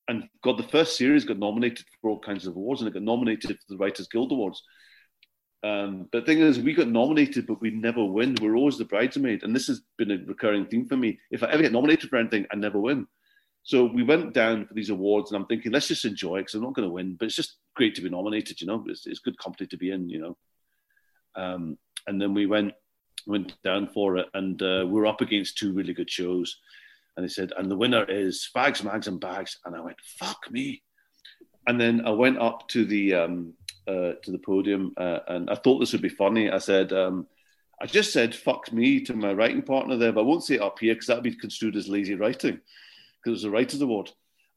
And 0.07 0.29
got 0.41 0.57
the 0.57 0.63
first 0.63 0.97
series 0.97 1.25
got 1.25 1.37
nominated 1.37 1.85
for 2.01 2.09
all 2.09 2.19
kinds 2.19 2.47
of 2.47 2.55
awards, 2.55 2.81
and 2.81 2.87
it 2.87 2.93
got 2.93 3.03
nominated 3.03 3.57
for 3.57 3.65
the 3.69 3.77
Writers 3.77 4.07
Guild 4.07 4.31
Awards. 4.31 4.63
Um, 5.63 6.07
but 6.11 6.19
the 6.19 6.25
thing 6.25 6.39
is, 6.41 6.59
we 6.59 6.73
got 6.73 6.87
nominated, 6.87 7.47
but 7.47 7.59
we 7.59 7.71
never 7.71 8.03
win. 8.03 8.35
We're 8.41 8.55
always 8.55 8.77
the 8.77 8.85
bridesmaid, 8.85 9.43
and 9.43 9.55
this 9.55 9.67
has 9.67 9.81
been 9.97 10.11
a 10.11 10.17
recurring 10.25 10.67
theme 10.67 10.87
for 10.87 10.95
me. 10.95 11.19
If 11.31 11.43
I 11.43 11.49
ever 11.49 11.63
get 11.63 11.71
nominated 11.71 12.09
for 12.09 12.17
anything, 12.17 12.45
I 12.51 12.55
never 12.55 12.79
win. 12.79 13.07
So 13.63 13.83
we 13.83 14.03
went 14.03 14.33
down 14.33 14.65
for 14.65 14.73
these 14.73 14.91
awards, 14.91 15.31
and 15.31 15.41
I'm 15.41 15.47
thinking, 15.47 15.73
let's 15.73 15.89
just 15.89 16.05
enjoy 16.05 16.37
it 16.37 16.41
because 16.41 16.53
I'm 16.53 16.61
not 16.61 16.73
going 16.73 16.87
to 16.87 16.93
win, 16.93 17.15
but 17.15 17.25
it's 17.25 17.35
just 17.35 17.57
great 17.75 17.95
to 17.95 18.01
be 18.01 18.09
nominated. 18.09 18.61
You 18.61 18.67
know, 18.67 18.83
it's, 18.87 19.05
it's 19.05 19.19
good 19.19 19.37
company 19.39 19.67
to 19.67 19.77
be 19.77 19.91
in. 19.91 20.07
You 20.07 20.19
know, 20.19 20.37
um, 21.35 21.77
and 22.05 22.21
then 22.21 22.33
we 22.33 22.45
went 22.45 22.73
went 23.25 23.61
down 23.63 23.87
for 23.87 24.17
it, 24.17 24.27
and 24.33 24.61
uh, 24.61 24.85
we're 24.87 25.05
up 25.05 25.19
against 25.19 25.57
two 25.57 25.73
really 25.73 25.93
good 25.93 26.09
shows, 26.09 26.55
and 27.17 27.23
they 27.23 27.29
said, 27.29 27.51
and 27.57 27.69
the 27.69 27.75
winner 27.75 28.05
is 28.07 28.47
Fags, 28.55 28.83
Mags, 28.83 29.07
and 29.07 29.19
Bags, 29.19 29.57
and 29.65 29.75
I 29.75 29.81
went, 29.81 29.97
fuck 30.19 30.49
me. 30.51 30.83
And 31.65 31.81
then 31.81 32.05
I 32.05 32.11
went 32.11 32.37
up 32.37 32.67
to 32.69 32.85
the 32.85 33.15
um, 33.15 33.53
uh, 33.87 34.13
to 34.23 34.31
the 34.31 34.37
podium, 34.37 34.93
uh, 34.95 35.19
and 35.27 35.49
I 35.49 35.55
thought 35.55 35.79
this 35.79 35.91
would 35.91 36.01
be 36.01 36.09
funny. 36.09 36.49
I 36.49 36.59
said, 36.59 36.93
um, 36.93 37.27
I 37.81 37.87
just 37.87 38.13
said 38.13 38.33
"fuck 38.33 38.71
me" 38.71 39.01
to 39.01 39.13
my 39.13 39.33
writing 39.33 39.63
partner 39.63 39.97
there, 39.97 40.13
but 40.13 40.21
I 40.21 40.23
won't 40.23 40.45
say 40.45 40.55
it 40.55 40.61
up 40.61 40.79
here 40.79 40.93
because 40.93 41.07
that'd 41.07 41.23
be 41.23 41.35
construed 41.35 41.75
as 41.75 41.89
lazy 41.89 42.15
writing, 42.15 42.61
because 43.17 43.25
it 43.25 43.29
was 43.31 43.43
a 43.43 43.49
writers' 43.49 43.81
award, 43.81 44.11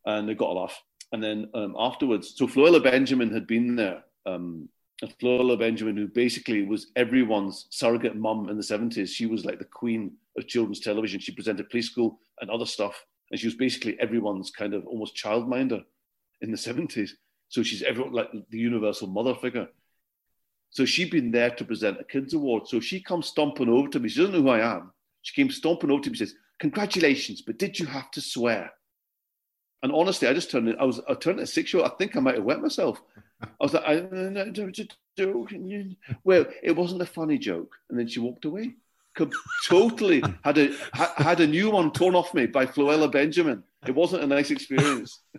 and 0.06 0.28
they 0.28 0.34
got 0.34 0.50
a 0.50 0.60
laugh. 0.60 0.80
And 1.12 1.22
then 1.22 1.48
um, 1.54 1.74
afterwards, 1.76 2.34
so 2.36 2.46
Floella 2.46 2.82
Benjamin 2.82 3.32
had 3.32 3.46
been 3.46 3.74
there. 3.74 4.04
Um, 4.26 4.68
and 5.02 5.18
Floella 5.18 5.58
Benjamin, 5.58 5.96
who 5.96 6.06
basically 6.08 6.62
was 6.62 6.88
everyone's 6.96 7.66
surrogate 7.70 8.16
mum 8.16 8.48
in 8.48 8.56
the 8.56 8.62
seventies, 8.62 9.12
she 9.12 9.26
was 9.26 9.44
like 9.44 9.58
the 9.58 9.64
queen 9.64 10.12
of 10.36 10.46
children's 10.46 10.80
television. 10.80 11.20
She 11.20 11.32
presented 11.32 11.70
Play 11.70 11.82
School 11.82 12.20
and 12.40 12.50
other 12.50 12.66
stuff, 12.66 13.04
and 13.30 13.40
she 13.40 13.46
was 13.46 13.54
basically 13.54 13.98
everyone's 13.98 14.50
kind 14.50 14.74
of 14.74 14.86
almost 14.86 15.16
childminder 15.16 15.82
in 16.42 16.50
the 16.50 16.56
seventies. 16.56 17.16
So 17.48 17.62
she's 17.62 17.82
everyone 17.82 18.12
like 18.12 18.30
the 18.50 18.58
universal 18.58 19.08
mother 19.08 19.34
figure. 19.34 19.68
So 20.70 20.84
she'd 20.84 21.10
been 21.10 21.30
there 21.32 21.50
to 21.50 21.64
present 21.64 21.98
a 22.00 22.04
kids 22.04 22.32
award. 22.34 22.68
So 22.68 22.78
she 22.78 23.02
comes 23.02 23.26
stomping 23.26 23.68
over 23.68 23.88
to 23.88 23.98
me. 23.98 24.08
She 24.08 24.20
doesn't 24.20 24.34
know 24.34 24.42
who 24.42 24.48
I 24.50 24.60
am. 24.76 24.92
She 25.22 25.34
came 25.34 25.50
stomping 25.50 25.90
over 25.90 26.02
to 26.02 26.10
me. 26.10 26.12
and 26.12 26.28
Says, 26.28 26.36
"Congratulations, 26.60 27.42
but 27.42 27.58
did 27.58 27.78
you 27.78 27.86
have 27.86 28.10
to 28.12 28.20
swear?" 28.20 28.70
And 29.82 29.92
honestly, 29.92 30.28
I 30.28 30.34
just 30.34 30.50
turned. 30.50 30.68
it- 30.68 30.76
I 30.78 30.84
was. 30.84 31.00
I 31.08 31.14
turned 31.14 31.40
a 31.40 31.46
six 31.46 31.72
year 31.72 31.82
old. 31.82 31.90
I 31.90 31.96
think 31.96 32.14
I 32.16 32.20
might 32.20 32.36
have 32.36 32.44
wet 32.44 32.60
myself. 32.60 33.02
I 33.42 33.46
was 33.60 33.74
like, 33.74 33.84
I, 33.84 33.94
I, 33.94 34.42
I, 34.42 34.50
just 34.70 34.96
joking. 35.16 35.96
Well, 36.24 36.46
it 36.62 36.76
wasn't 36.76 37.02
a 37.02 37.06
funny 37.06 37.38
joke. 37.38 37.74
And 37.88 37.98
then 37.98 38.06
she 38.08 38.20
walked 38.20 38.44
away. 38.44 38.74
Totally 39.68 40.22
had 40.44 40.56
a 40.58 40.72
ha- 40.94 41.14
had 41.16 41.40
a 41.40 41.46
new 41.46 41.70
one 41.70 41.90
torn 41.90 42.14
off 42.14 42.32
me 42.32 42.46
by 42.46 42.64
Floella 42.64 43.10
Benjamin. 43.10 43.64
It 43.86 43.94
wasn't 43.94 44.22
a 44.22 44.26
nice 44.26 44.50
experience. 44.50 45.22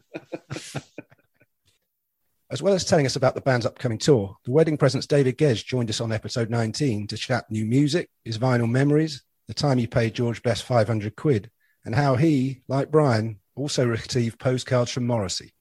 As 2.51 2.61
well 2.61 2.73
as 2.73 2.83
telling 2.83 3.05
us 3.05 3.15
about 3.15 3.33
the 3.33 3.39
band's 3.39 3.65
upcoming 3.65 3.97
tour, 3.97 4.35
the 4.43 4.51
Wedding 4.51 4.77
Present's 4.77 5.07
David 5.07 5.37
Gedge 5.37 5.65
joined 5.65 5.89
us 5.89 6.01
on 6.01 6.11
episode 6.11 6.49
19 6.49 7.07
to 7.07 7.15
chat 7.15 7.49
new 7.49 7.63
music, 7.65 8.09
his 8.25 8.37
vinyl 8.37 8.69
memories, 8.69 9.23
the 9.47 9.53
time 9.53 9.77
he 9.77 9.87
paid 9.87 10.13
George 10.13 10.43
Best 10.43 10.63
500 10.63 11.15
quid, 11.15 11.49
and 11.85 11.95
how 11.95 12.15
he, 12.15 12.61
like 12.67 12.91
Brian, 12.91 13.39
also 13.55 13.87
received 13.87 14.37
postcards 14.37 14.91
from 14.91 15.07
Morrissey. 15.07 15.53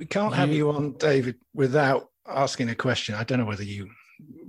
We 0.00 0.06
can't 0.06 0.34
have 0.34 0.50
you 0.50 0.70
on, 0.70 0.92
David, 0.94 1.36
without 1.52 2.08
asking 2.26 2.70
a 2.70 2.74
question. 2.74 3.14
I 3.14 3.22
don't 3.22 3.38
know 3.38 3.44
whether 3.44 3.62
you 3.62 3.86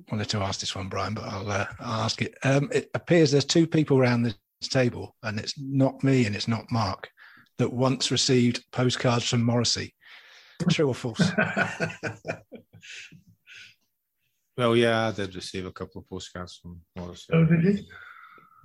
wanted 0.09 0.29
to 0.29 0.37
ask 0.37 0.61
this 0.61 0.73
one, 0.75 0.87
Brian, 0.87 1.13
but 1.13 1.25
I'll, 1.25 1.51
uh, 1.51 1.65
I'll 1.81 2.03
ask 2.03 2.21
it. 2.21 2.37
Um, 2.43 2.69
it 2.71 2.89
appears 2.93 3.31
there's 3.31 3.43
two 3.43 3.67
people 3.67 3.99
around 3.99 4.23
this 4.23 4.35
table, 4.63 5.13
and 5.23 5.37
it's 5.37 5.53
not 5.59 6.05
me 6.05 6.25
and 6.25 6.37
it's 6.37 6.47
not 6.47 6.71
Mark, 6.71 7.09
that 7.57 7.73
once 7.73 8.11
received 8.11 8.63
postcards 8.71 9.27
from 9.27 9.43
Morrissey. 9.43 9.93
True 10.69 10.87
or 10.87 10.95
false? 10.95 11.31
Well, 14.57 14.75
yeah, 14.75 15.07
I 15.07 15.11
did 15.11 15.33
receive 15.33 15.65
a 15.65 15.71
couple 15.71 16.01
of 16.01 16.09
postcards 16.09 16.59
from 16.61 16.81
Morrissey. 16.95 17.33
Oh, 17.33 17.45
did 17.45 17.63
you? 17.63 17.83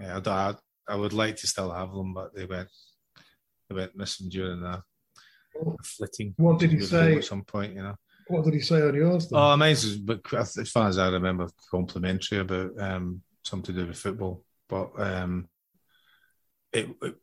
Yeah, 0.01 0.21
I, 0.27 0.31
I, 0.31 0.55
I 0.89 0.95
would 0.97 1.13
like 1.13 1.37
to 1.37 1.47
still 1.47 1.71
have 1.71 1.93
them, 1.93 2.13
but 2.13 2.35
they 2.35 2.45
went 2.45 2.69
they 3.69 3.77
went 3.77 3.97
missing 3.97 4.29
during 4.29 4.63
a, 4.63 4.83
a 4.83 4.85
flitting. 5.85 6.35
What 6.37 6.59
did 6.59 6.73
he 6.73 6.81
say? 6.81 7.17
At 7.17 7.25
some 7.25 7.45
point, 7.45 7.75
you 7.75 7.83
know. 7.83 7.95
What 8.29 8.45
did 8.45 8.55
he 8.55 8.61
say 8.61 8.83
on 8.83 8.95
yours? 8.95 9.29
Then? 9.29 9.39
Oh, 9.39 9.57
mine's 9.57 9.97
but 9.99 10.21
as 10.35 10.71
far 10.71 10.89
as 10.89 10.99
I 10.99 11.09
remember, 11.11 11.49
complimentary 11.71 12.39
about 12.41 12.73
um, 12.81 13.23
something 13.45 13.75
to 13.75 13.81
do 13.83 13.87
with 13.89 13.99
football. 13.99 14.45
But 14.69 14.91
um, 14.99 15.49
it, 16.73 16.89
it- 17.03 17.15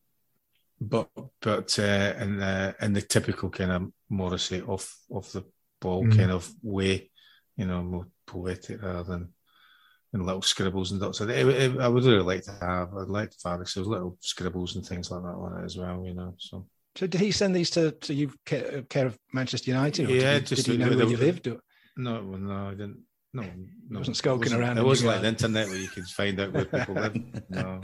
but 0.82 1.10
but 1.42 1.80
uh, 1.80 2.14
in 2.20 2.38
the 2.40 2.76
in 2.82 2.92
the 2.94 3.02
typical 3.02 3.50
kind 3.50 3.72
of 3.72 3.92
Morrissey 4.10 4.62
off 4.62 4.98
off 5.10 5.32
the 5.32 5.44
ball 5.80 6.04
Mm. 6.04 6.18
kind 6.18 6.32
of 6.32 6.50
way, 6.62 7.10
you 7.56 7.66
know, 7.66 7.82
more 7.84 8.08
poetic 8.28 8.82
rather 8.82 9.04
than 9.04 9.30
and 10.12 10.26
little 10.26 10.42
scribbles 10.42 10.92
and 10.92 11.00
dots. 11.00 11.20
So 11.20 11.30
I 11.30 11.88
would 11.88 12.04
really 12.04 12.20
like 12.22 12.44
to 12.44 12.52
have. 12.62 12.94
I'd 12.98 13.08
like 13.08 13.32
to 13.32 13.50
have 13.50 13.68
so 13.68 13.82
little 13.82 14.18
scribbles 14.20 14.76
and 14.76 14.86
things 14.86 15.10
like 15.10 15.22
that 15.24 15.28
on 15.30 15.62
it 15.62 15.66
as 15.66 15.78
well. 15.78 16.04
You 16.06 16.14
know, 16.16 16.36
so 16.38 16.68
So 16.96 17.08
did 17.08 17.22
he 17.22 17.32
send 17.32 17.56
these 17.56 17.70
to, 17.72 17.92
to 17.92 18.14
you 18.14 18.32
care, 18.46 18.84
care 18.84 19.08
of 19.08 19.18
Manchester 19.34 19.72
United? 19.72 20.10
Or 20.10 20.14
yeah, 20.14 20.34
did 20.34 20.50
he, 20.50 20.56
just 20.56 20.66
did 20.66 20.72
he 20.74 20.78
know 20.78 20.96
where 20.96 21.08
you 21.08 21.18
lived? 21.18 21.48
Or? 21.48 21.60
No, 21.98 22.24
well, 22.24 22.40
no, 22.40 22.68
I 22.68 22.72
didn't. 22.72 23.00
No, 23.34 23.44
no, 23.90 24.00
wasn't 24.00 24.18
skulking 24.18 24.42
wasn't- 24.42 24.62
around 24.62 24.78
It 24.78 24.86
wasn't 24.86 25.08
like 25.12 25.22
the 25.22 25.28
internet 25.28 25.68
where 25.68 25.78
you 25.78 25.88
could 25.88 26.06
find 26.06 26.40
out 26.40 26.54
where 26.54 26.66
people 26.66 26.96
live. 26.96 27.18
No, 27.50 27.82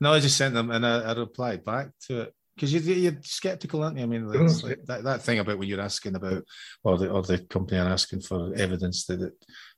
no, 0.00 0.12
I 0.14 0.20
just 0.20 0.38
sent 0.38 0.54
them 0.54 0.70
and 0.70 0.86
I, 0.86 1.00
I 1.00 1.12
replied 1.12 1.62
back 1.64 1.90
to 2.06 2.22
it 2.22 2.34
because 2.54 2.72
you, 2.72 2.80
you're 2.80 3.18
skeptical, 3.22 3.82
aren't 3.82 3.98
you? 3.98 4.02
I 4.02 4.06
mean, 4.06 4.26
like, 4.28 4.84
that, 4.86 5.04
that 5.04 5.22
thing 5.22 5.38
about 5.38 5.58
when 5.58 5.68
you're 5.68 5.80
asking 5.80 6.14
about, 6.14 6.42
or 6.84 6.98
the 6.98 7.10
or 7.10 7.22
the 7.22 7.38
company 7.38 7.78
are 7.78 7.88
asking 7.88 8.22
for 8.22 8.54
evidence 8.54 9.04
that 9.06 9.20
it, 9.20 9.32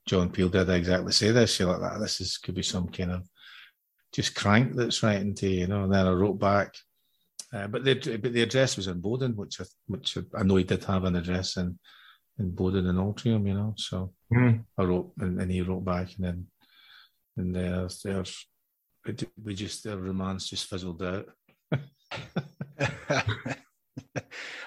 John 0.07 0.31
Peel 0.31 0.49
did 0.49 0.69
exactly 0.69 1.13
say 1.13 1.31
this. 1.31 1.59
You're 1.59 1.77
like, 1.77 1.93
"Ah, 1.93 1.99
this 1.99 2.21
is 2.21 2.39
could 2.39 2.55
be 2.55 2.63
some 2.63 2.89
kind 2.89 3.13
of 3.13 3.29
just 4.13 4.35
crank 4.35 4.75
that's 4.75 5.03
writing 5.03 5.35
to 5.37 5.49
you, 5.49 5.61
you 5.61 5.67
know. 5.67 5.85
And 5.85 5.93
then 5.93 6.07
I 6.07 6.11
wrote 6.13 6.39
back, 6.39 6.75
uh, 7.55 7.67
but 7.69 7.85
the 7.85 8.19
but 8.19 8.33
the 8.33 8.43
address 8.43 8.77
was 8.77 8.89
in 8.89 9.01
Bowdon, 9.01 9.37
which 9.37 9.61
I, 9.61 9.65
which 9.87 10.19
I 10.35 10.43
know 10.43 10.57
he 10.57 10.65
did 10.65 10.85
have 10.85 11.05
an 11.05 11.17
address 11.17 11.57
in 11.57 11.79
in 12.39 12.51
Bowdon 12.51 12.87
and 12.87 12.99
Altrincham, 12.99 13.47
you 13.47 13.55
know. 13.55 13.75
So 13.77 14.13
Mm. 14.35 14.65
I 14.79 14.83
wrote, 14.83 15.13
and, 15.21 15.41
and 15.41 15.51
he 15.51 15.63
wrote 15.63 15.85
back, 15.85 16.09
and 16.17 16.25
then 16.25 16.47
and 17.37 17.55
there's 17.55 18.03
there's 18.03 18.47
it, 19.07 19.25
we 19.43 19.55
just 19.55 19.85
the 19.85 19.97
romance 19.97 20.49
just 20.49 20.67
fizzled 20.67 21.03
out. 21.03 21.27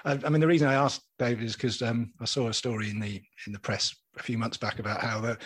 I, 0.04 0.18
I 0.24 0.28
mean, 0.28 0.40
the 0.40 0.46
reason 0.46 0.68
I 0.68 0.74
asked 0.74 1.02
David 1.18 1.44
is 1.44 1.54
because 1.54 1.82
um, 1.82 2.12
I 2.20 2.24
saw 2.24 2.48
a 2.48 2.54
story 2.54 2.90
in 2.90 3.00
the 3.00 3.20
in 3.46 3.52
the 3.52 3.58
press 3.58 3.94
a 4.18 4.22
few 4.22 4.38
months 4.38 4.56
back 4.56 4.78
about 4.78 5.02
how 5.02 5.20
the, 5.20 5.38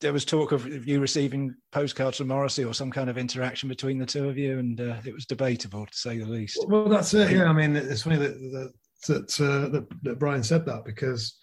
there 0.00 0.12
was 0.12 0.24
talk 0.24 0.52
of 0.52 0.86
you 0.86 1.00
receiving 1.00 1.54
postcards 1.72 2.18
from 2.18 2.28
Morrissey 2.28 2.64
or 2.64 2.74
some 2.74 2.90
kind 2.90 3.10
of 3.10 3.18
interaction 3.18 3.68
between 3.68 3.98
the 3.98 4.06
two 4.06 4.28
of 4.28 4.38
you, 4.38 4.58
and 4.58 4.80
uh, 4.80 4.96
it 5.04 5.12
was 5.12 5.26
debatable 5.26 5.86
to 5.86 5.96
say 5.96 6.18
the 6.18 6.26
least. 6.26 6.64
Well, 6.68 6.88
that's 6.88 7.14
it. 7.14 7.32
Yeah, 7.32 7.46
I 7.46 7.52
mean, 7.52 7.74
it's 7.76 8.02
funny 8.02 8.16
that 8.16 8.38
that 8.38 8.72
that, 9.08 9.40
uh, 9.40 9.68
that, 9.70 9.86
that 10.02 10.18
Brian 10.18 10.42
said 10.42 10.64
that 10.66 10.84
because 10.84 11.36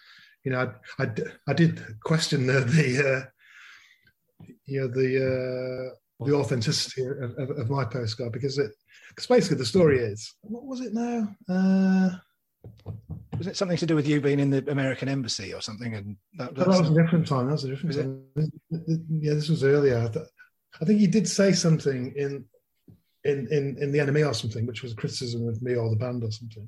you 0.43 0.51
know 0.51 0.71
I, 0.99 1.03
I, 1.03 1.11
I 1.47 1.53
did 1.53 1.81
question 2.03 2.47
the, 2.47 2.61
the 2.61 3.17
uh, 3.17 4.45
you 4.65 4.81
know 4.81 4.87
the 4.87 5.91
uh, 5.91 6.25
the 6.25 6.35
authenticity 6.35 7.05
of, 7.05 7.37
of, 7.37 7.57
of 7.57 7.69
my 7.69 7.83
postcard 7.85 8.31
because 8.31 8.57
it 8.57 8.71
because 9.09 9.27
basically 9.27 9.57
the 9.57 9.65
story 9.65 9.99
is 9.99 10.35
what 10.41 10.65
was 10.65 10.81
it 10.81 10.93
now? 10.93 11.35
Uh, 11.49 12.17
Was 13.37 13.47
it 13.47 13.55
something 13.55 13.77
to 13.77 13.85
do 13.85 13.95
with 13.95 14.07
you 14.07 14.19
being 14.19 14.39
in 14.39 14.49
the 14.49 14.69
American 14.71 15.07
embassy 15.07 15.53
or 15.53 15.61
something? 15.61 15.93
And 15.93 16.17
that, 16.37 16.55
that 16.55 16.67
was 16.67 16.89
a 16.89 16.93
different 16.93 17.27
time. 17.27 17.45
That 17.45 17.53
was 17.53 17.63
a 17.65 17.69
different 17.69 17.95
Was 18.35 18.45
it? 18.45 19.01
Yeah, 19.09 19.33
this 19.33 19.49
was 19.49 19.63
earlier. 19.63 20.09
I, 20.81 20.85
think 20.85 20.99
he 20.99 21.07
did 21.07 21.27
say 21.27 21.51
something 21.53 22.13
in 22.15 22.45
in 23.23 23.47
in 23.51 23.77
in 23.79 23.91
the 23.91 23.99
NME 23.99 24.27
or 24.27 24.33
something, 24.33 24.65
which 24.65 24.81
was 24.81 24.93
a 24.93 24.95
criticism 24.95 25.47
of 25.47 25.61
me 25.61 25.75
or 25.75 25.89
the 25.89 25.95
band 25.95 26.23
or 26.23 26.31
something. 26.31 26.67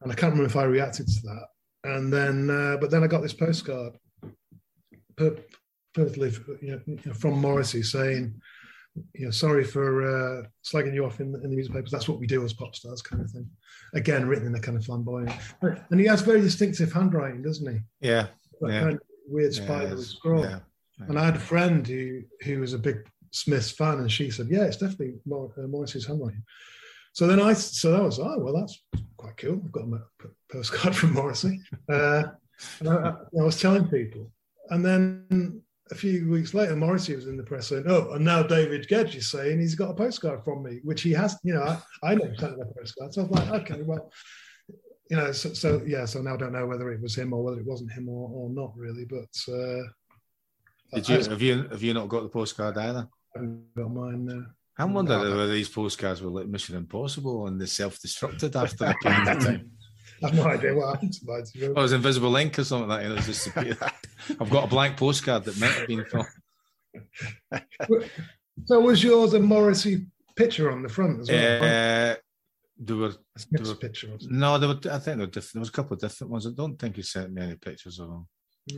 And 0.00 0.10
I 0.10 0.14
can't 0.14 0.32
remember 0.32 0.48
if 0.48 0.56
I 0.56 0.64
reacted 0.64 1.06
to 1.06 1.20
that. 1.24 1.46
And 1.84 2.12
then, 2.12 2.50
uh, 2.50 2.76
but 2.80 2.90
then 2.90 3.02
I 3.02 3.06
got 3.06 3.22
this 3.22 3.32
postcard, 3.32 3.94
per- 5.16 5.36
perfectly 5.94 6.32
you 6.60 6.80
know, 6.86 7.12
from 7.14 7.40
Morrissey 7.40 7.82
saying, 7.82 8.40
you 9.14 9.24
know, 9.26 9.30
sorry 9.30 9.64
for 9.64 10.02
uh, 10.02 10.46
slagging 10.64 10.94
you 10.94 11.04
off 11.04 11.20
in, 11.20 11.34
in 11.36 11.50
the 11.50 11.56
newspapers. 11.56 11.90
That's 11.90 12.08
what 12.08 12.18
we 12.18 12.26
do 12.26 12.44
as 12.44 12.52
pop 12.52 12.74
stars, 12.74 13.02
kind 13.02 13.22
of 13.22 13.30
thing. 13.30 13.48
Again, 13.94 14.26
written 14.26 14.46
in 14.48 14.54
a 14.54 14.60
kind 14.60 14.76
of 14.76 14.84
flamboyant, 14.84 15.32
and 15.62 16.00
he 16.00 16.06
has 16.06 16.22
very 16.22 16.40
distinctive 16.40 16.92
handwriting, 16.92 17.42
doesn't 17.42 17.70
he? 17.72 17.80
Yeah, 18.06 18.26
that 18.60 18.72
yeah. 18.72 18.80
kind 18.80 18.94
of 18.94 19.00
weird 19.28 19.54
Yeah, 19.54 19.64
spiderly 19.66 20.04
scroll. 20.04 20.44
yeah, 20.44 20.58
And 21.08 21.18
I 21.18 21.24
had 21.24 21.36
a 21.36 21.40
friend 21.40 21.86
who 21.86 22.22
who 22.44 22.60
was 22.60 22.72
a 22.74 22.78
big 22.78 23.06
Smiths 23.32 23.70
fan, 23.70 23.98
and 24.00 24.10
she 24.10 24.30
said, 24.30 24.48
"Yeah, 24.50 24.64
it's 24.64 24.76
definitely 24.76 25.14
Mor- 25.24 25.52
uh, 25.56 25.66
Morrissey's 25.68 26.06
handwriting." 26.06 26.42
So 27.12 27.26
then 27.26 27.40
I, 27.40 27.52
so 27.54 27.96
I 27.96 28.00
was, 28.02 28.18
oh 28.18 28.38
well, 28.38 28.54
that's 28.54 28.82
quite 29.16 29.36
cool. 29.36 29.60
I've 29.64 29.72
got 29.72 29.84
a 29.84 30.00
postcard 30.52 30.94
from 30.96 31.12
Morrissey, 31.12 31.60
uh, 31.88 32.24
and 32.80 32.88
I- 32.88 33.14
I 33.38 33.42
was 33.44 33.60
telling 33.60 33.88
people, 33.88 34.32
and 34.70 34.84
then 34.84 35.62
a 35.90 35.94
few 35.94 36.30
weeks 36.30 36.54
later, 36.54 36.76
Morrissey 36.76 37.16
was 37.16 37.26
in 37.26 37.36
the 37.36 37.42
press 37.42 37.68
saying, 37.68 37.84
"Oh, 37.86 38.12
and 38.12 38.24
now 38.24 38.42
David 38.42 38.86
Gedge 38.88 39.16
is 39.16 39.30
saying 39.30 39.58
he's 39.58 39.74
got 39.74 39.90
a 39.90 39.94
postcard 39.94 40.44
from 40.44 40.62
me, 40.62 40.80
which 40.84 41.02
he 41.02 41.12
has. 41.12 41.36
You 41.42 41.54
know, 41.54 41.62
I, 41.62 41.78
I 42.02 42.14
never 42.14 42.34
sent 42.36 42.54
him 42.54 42.60
a 42.60 42.78
postcard, 42.78 43.14
so 43.14 43.22
I 43.22 43.24
was 43.24 43.30
like, 43.30 43.62
okay, 43.62 43.82
well." 43.82 44.10
You 45.10 45.16
know, 45.16 45.32
so, 45.32 45.52
so 45.52 45.82
yeah, 45.84 46.04
so 46.04 46.22
now 46.22 46.34
I 46.34 46.36
don't 46.36 46.52
know 46.52 46.68
whether 46.68 46.92
it 46.92 47.02
was 47.02 47.16
him 47.16 47.32
or 47.32 47.42
whether 47.42 47.58
it 47.58 47.66
wasn't 47.66 47.90
him 47.90 48.08
or, 48.08 48.30
or 48.32 48.48
not 48.48 48.72
really, 48.76 49.04
but 49.04 49.52
uh, 49.52 49.82
Did 50.94 51.08
you 51.08 51.18
have 51.18 51.42
you 51.42 51.68
have 51.68 51.82
you 51.82 51.94
not 51.94 52.08
got 52.08 52.22
the 52.22 52.28
postcard 52.28 52.78
either? 52.78 53.08
I 53.36 53.40
got 53.76 53.90
mine. 53.90 54.30
Uh, 54.30 54.52
I'm 54.80 54.94
wondering 54.94 55.20
whether 55.20 55.52
these 55.52 55.68
postcards 55.68 56.22
were 56.22 56.30
like 56.30 56.46
Mission 56.46 56.76
Impossible 56.76 57.48
and 57.48 57.60
they 57.60 57.66
self-destructed 57.66 58.54
after 58.54 58.84
a 58.84 58.94
period 59.02 59.28
of 59.36 59.44
time. 59.44 59.70
I've 60.24 60.34
no 60.34 60.44
idea 60.44 60.74
what 60.74 60.94
happened 60.94 61.12
to 61.14 61.26
mine. 61.26 61.44
to 61.44 61.58
be. 61.58 61.66
Oh, 61.66 61.70
it 61.70 61.76
was 61.76 61.92
invisible 61.92 62.36
ink 62.36 62.58
or 62.58 62.64
something 62.64 62.88
like 62.88 63.00
that. 63.00 63.04
You 63.04 63.10
know, 63.10 63.18
it's 63.18 63.26
just 63.26 63.56
I've 64.40 64.50
got 64.50 64.64
a 64.64 64.66
blank 64.66 64.96
postcard 64.96 65.44
that 65.44 65.58
might 65.58 65.72
have 65.72 65.86
been 65.86 66.04
from. 66.04 66.26
So 68.66 68.78
was 68.78 69.02
yours 69.02 69.32
a 69.32 69.40
Morrissey 69.40 70.04
picture 70.36 70.70
on 70.70 70.82
the 70.82 70.88
front 70.88 71.20
as 71.20 71.30
well? 71.30 71.62
Uh, 71.62 72.16
there 72.78 72.96
were, 72.96 73.14
there 73.50 73.64
were 73.66 73.74
picture. 73.74 74.08
No, 74.28 74.58
there 74.58 74.68
were. 74.68 74.78
I 74.90 74.98
think 74.98 75.16
there 75.16 75.18
were 75.18 75.26
different. 75.26 75.54
There 75.54 75.60
was 75.60 75.68
a 75.70 75.72
couple 75.72 75.94
of 75.94 76.00
different 76.00 76.30
ones. 76.30 76.46
I 76.46 76.50
don't 76.50 76.78
think 76.78 76.96
he 76.96 77.02
sent 77.02 77.32
me 77.32 77.42
any 77.42 77.56
pictures 77.56 77.98
of 77.98 78.08
them 78.08 78.26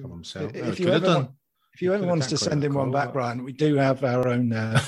of 0.04 0.10
himself. 0.10 0.54
If, 0.54 0.66
if 0.68 0.80
you 0.80 0.88
ever 0.88 1.06
done. 1.06 1.14
want, 1.14 1.30
if 1.74 1.82
you 1.82 1.94
ever 1.94 2.06
wants 2.06 2.26
to 2.28 2.36
send 2.36 2.62
him 2.62 2.74
one 2.74 2.90
back, 2.90 3.12
Brian, 3.12 3.44
we 3.44 3.52
do 3.52 3.76
have 3.76 4.04
our 4.04 4.28
own 4.28 4.52
uh, 4.52 4.80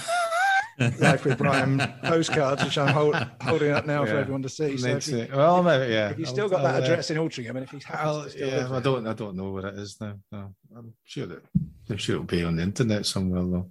Life 0.78 1.24
with 1.24 1.38
Brian 1.38 1.78
postcards, 2.02 2.64
which 2.64 2.76
I'm 2.78 2.92
hold, 2.92 3.14
holding 3.40 3.70
up 3.70 3.86
now 3.86 4.04
for 4.04 4.16
everyone 4.16 4.42
to 4.42 4.48
see. 4.48 4.76
So 4.76 4.88
if 4.88 5.06
you, 5.08 5.28
well, 5.32 5.62
maybe, 5.62 5.92
yeah. 5.92 6.10
if 6.10 6.18
you 6.18 6.24
I'll- 6.26 6.32
still 6.32 6.48
got 6.48 6.62
that 6.62 6.74
I'll, 6.74 6.82
uh, 6.82 6.84
address 6.84 7.10
in 7.10 7.16
Altrincham, 7.16 7.50
and 7.50 7.58
if 7.60 7.70
he's 7.70 7.84
I'll, 7.90 8.28
still 8.28 8.48
yeah, 8.48 8.68
I 8.70 8.80
don't. 8.80 9.06
I 9.06 9.12
don't 9.12 9.36
know 9.36 9.50
where 9.50 9.66
it 9.66 9.78
is 9.78 9.96
now. 10.00 10.18
No, 10.32 10.54
I'm 10.76 10.92
sure 11.04 11.26
that 11.26 11.44
I'm 11.88 11.96
sure 11.96 12.16
it'll 12.16 12.26
be 12.26 12.42
on 12.42 12.56
the 12.56 12.62
internet 12.62 13.06
somewhere 13.06 13.42
though. 13.42 13.70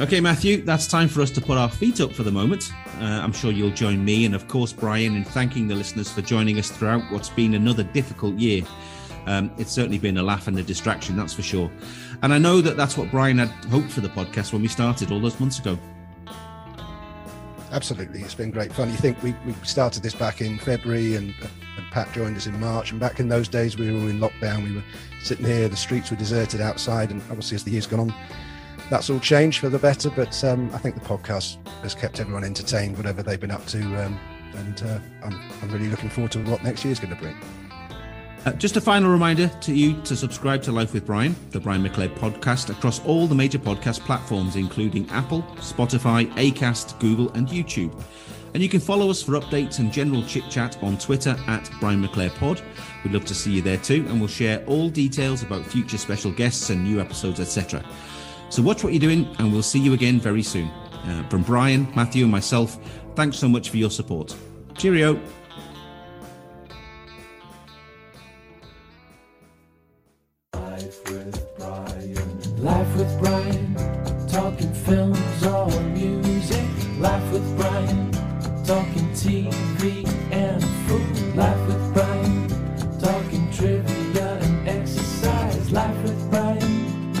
Okay, 0.00 0.20
Matthew, 0.20 0.62
that's 0.62 0.86
time 0.86 1.08
for 1.08 1.22
us 1.22 1.30
to 1.32 1.40
put 1.40 1.58
our 1.58 1.68
feet 1.68 2.00
up 2.00 2.12
for 2.12 2.22
the 2.22 2.30
moment. 2.30 2.70
Uh, 3.00 3.04
I'm 3.04 3.32
sure 3.32 3.50
you'll 3.50 3.72
join 3.72 4.04
me 4.04 4.26
and, 4.26 4.34
of 4.34 4.46
course, 4.46 4.72
Brian 4.72 5.16
in 5.16 5.24
thanking 5.24 5.66
the 5.66 5.74
listeners 5.74 6.08
for 6.08 6.22
joining 6.22 6.56
us 6.60 6.70
throughout 6.70 7.02
what's 7.10 7.30
been 7.30 7.54
another 7.54 7.82
difficult 7.82 8.36
year. 8.36 8.62
Um, 9.26 9.50
it's 9.58 9.72
certainly 9.72 9.98
been 9.98 10.16
a 10.16 10.22
laugh 10.22 10.48
and 10.48 10.58
a 10.58 10.62
distraction, 10.62 11.16
that's 11.16 11.34
for 11.34 11.42
sure. 11.42 11.70
And 12.22 12.32
I 12.32 12.38
know 12.38 12.60
that 12.60 12.76
that's 12.76 12.96
what 12.96 13.10
Brian 13.10 13.38
had 13.38 13.48
hoped 13.66 13.90
for 13.90 14.00
the 14.00 14.08
podcast 14.08 14.52
when 14.52 14.62
we 14.62 14.68
started 14.68 15.12
all 15.12 15.20
those 15.20 15.38
months 15.38 15.58
ago. 15.58 15.78
Absolutely, 17.70 18.22
it's 18.22 18.34
been 18.34 18.50
great 18.50 18.72
fun. 18.72 18.88
You 18.88 18.96
think 18.96 19.22
we, 19.22 19.34
we 19.44 19.52
started 19.62 20.02
this 20.02 20.14
back 20.14 20.40
in 20.40 20.58
February, 20.58 21.16
and, 21.16 21.34
and 21.76 21.86
Pat 21.90 22.10
joined 22.14 22.36
us 22.36 22.46
in 22.46 22.58
March. 22.58 22.92
And 22.92 22.98
back 22.98 23.20
in 23.20 23.28
those 23.28 23.46
days, 23.46 23.76
we 23.76 23.90
were 23.90 23.98
all 23.98 24.08
in 24.08 24.18
lockdown. 24.18 24.64
We 24.64 24.76
were 24.76 24.84
sitting 25.22 25.44
here, 25.44 25.68
the 25.68 25.76
streets 25.76 26.10
were 26.10 26.16
deserted 26.16 26.62
outside, 26.62 27.10
and 27.10 27.20
obviously, 27.28 27.56
as 27.56 27.64
the 27.64 27.72
years 27.72 27.86
gone 27.86 28.00
on, 28.00 28.14
that's 28.88 29.10
all 29.10 29.20
changed 29.20 29.58
for 29.60 29.68
the 29.68 29.78
better. 29.78 30.08
But 30.08 30.42
um, 30.44 30.70
I 30.72 30.78
think 30.78 30.94
the 30.94 31.02
podcast 31.02 31.58
has 31.82 31.94
kept 31.94 32.20
everyone 32.20 32.42
entertained, 32.42 32.96
whatever 32.96 33.22
they've 33.22 33.38
been 33.38 33.50
up 33.50 33.66
to, 33.66 33.78
um, 34.02 34.18
and 34.54 34.82
uh, 34.82 34.98
I'm, 35.22 35.38
I'm 35.62 35.70
really 35.70 35.90
looking 35.90 36.08
forward 36.08 36.32
to 36.32 36.42
what 36.44 36.64
next 36.64 36.86
year's 36.86 36.98
going 36.98 37.14
to 37.14 37.20
bring. 37.20 37.36
Uh, 38.44 38.52
just 38.52 38.76
a 38.76 38.80
final 38.80 39.10
reminder 39.10 39.48
to 39.60 39.74
you 39.74 40.00
to 40.02 40.16
subscribe 40.16 40.62
to 40.62 40.72
Life 40.72 40.94
with 40.94 41.04
Brian, 41.04 41.34
the 41.50 41.60
Brian 41.60 41.82
McClair 41.82 42.08
podcast, 42.16 42.70
across 42.70 43.04
all 43.04 43.26
the 43.26 43.34
major 43.34 43.58
podcast 43.58 44.00
platforms, 44.00 44.56
including 44.56 45.08
Apple, 45.10 45.42
Spotify, 45.56 46.30
Acast, 46.34 46.98
Google, 47.00 47.30
and 47.32 47.48
YouTube. 47.48 47.92
And 48.54 48.62
you 48.62 48.68
can 48.68 48.80
follow 48.80 49.10
us 49.10 49.22
for 49.22 49.32
updates 49.32 49.80
and 49.80 49.92
general 49.92 50.22
chit 50.22 50.44
chat 50.48 50.82
on 50.82 50.96
Twitter 50.98 51.36
at 51.46 51.68
Brian 51.80 52.02
McClair 52.02 52.34
Pod. 52.36 52.62
We'd 53.04 53.12
love 53.12 53.26
to 53.26 53.34
see 53.34 53.52
you 53.52 53.60
there 53.60 53.76
too, 53.76 54.06
and 54.08 54.18
we'll 54.20 54.28
share 54.28 54.64
all 54.66 54.88
details 54.88 55.42
about 55.42 55.66
future 55.66 55.98
special 55.98 56.32
guests 56.32 56.70
and 56.70 56.84
new 56.84 57.00
episodes, 57.00 57.40
etc. 57.40 57.84
So 58.50 58.62
watch 58.62 58.82
what 58.82 58.92
you're 58.92 59.00
doing, 59.00 59.26
and 59.38 59.52
we'll 59.52 59.62
see 59.62 59.80
you 59.80 59.92
again 59.92 60.20
very 60.20 60.42
soon. 60.42 60.68
Uh, 60.68 61.26
from 61.28 61.42
Brian, 61.42 61.86
Matthew, 61.94 62.22
and 62.22 62.32
myself, 62.32 62.78
thanks 63.14 63.36
so 63.36 63.48
much 63.48 63.68
for 63.70 63.76
your 63.76 63.90
support. 63.90 64.34
Cheerio. 64.76 65.20
With 72.98 73.18
Brian. 73.20 73.74
Talking 74.26 74.72
films 74.74 75.46
or 75.46 75.70
music. 75.94 76.68
Life 76.98 77.32
with 77.32 77.46
Brian. 77.56 78.10
Talking 78.64 79.08
TV 79.14 80.04
and 80.32 80.62
food. 80.86 81.36
Life 81.36 81.66
with 81.68 81.94
Brian. 81.94 82.48
Talking 82.98 83.50
trivia 83.52 84.38
and 84.42 84.68
exercise. 84.68 85.70
Life 85.70 86.02
with 86.02 86.30
Brian. 86.30 87.12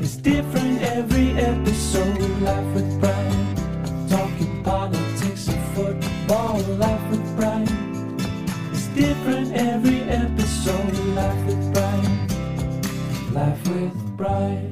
It's 0.00 0.16
different 0.16 0.82
every 0.82 1.30
episode. 1.32 2.20
Life 2.42 2.74
with 2.74 3.00
Brian. 3.00 4.08
Talking 4.08 4.62
politics 4.62 5.48
and 5.48 5.64
football. 5.74 6.60
Life 6.76 7.10
with 7.10 7.36
Brian. 7.36 8.20
It's 8.70 8.88
different 8.88 9.54
every 9.54 10.02
episode. 10.02 10.94
Life 11.16 11.46
with 11.46 11.72
Brian. 11.72 13.32
Life 13.32 13.68
with 13.68 14.16
Brian. 14.18 14.71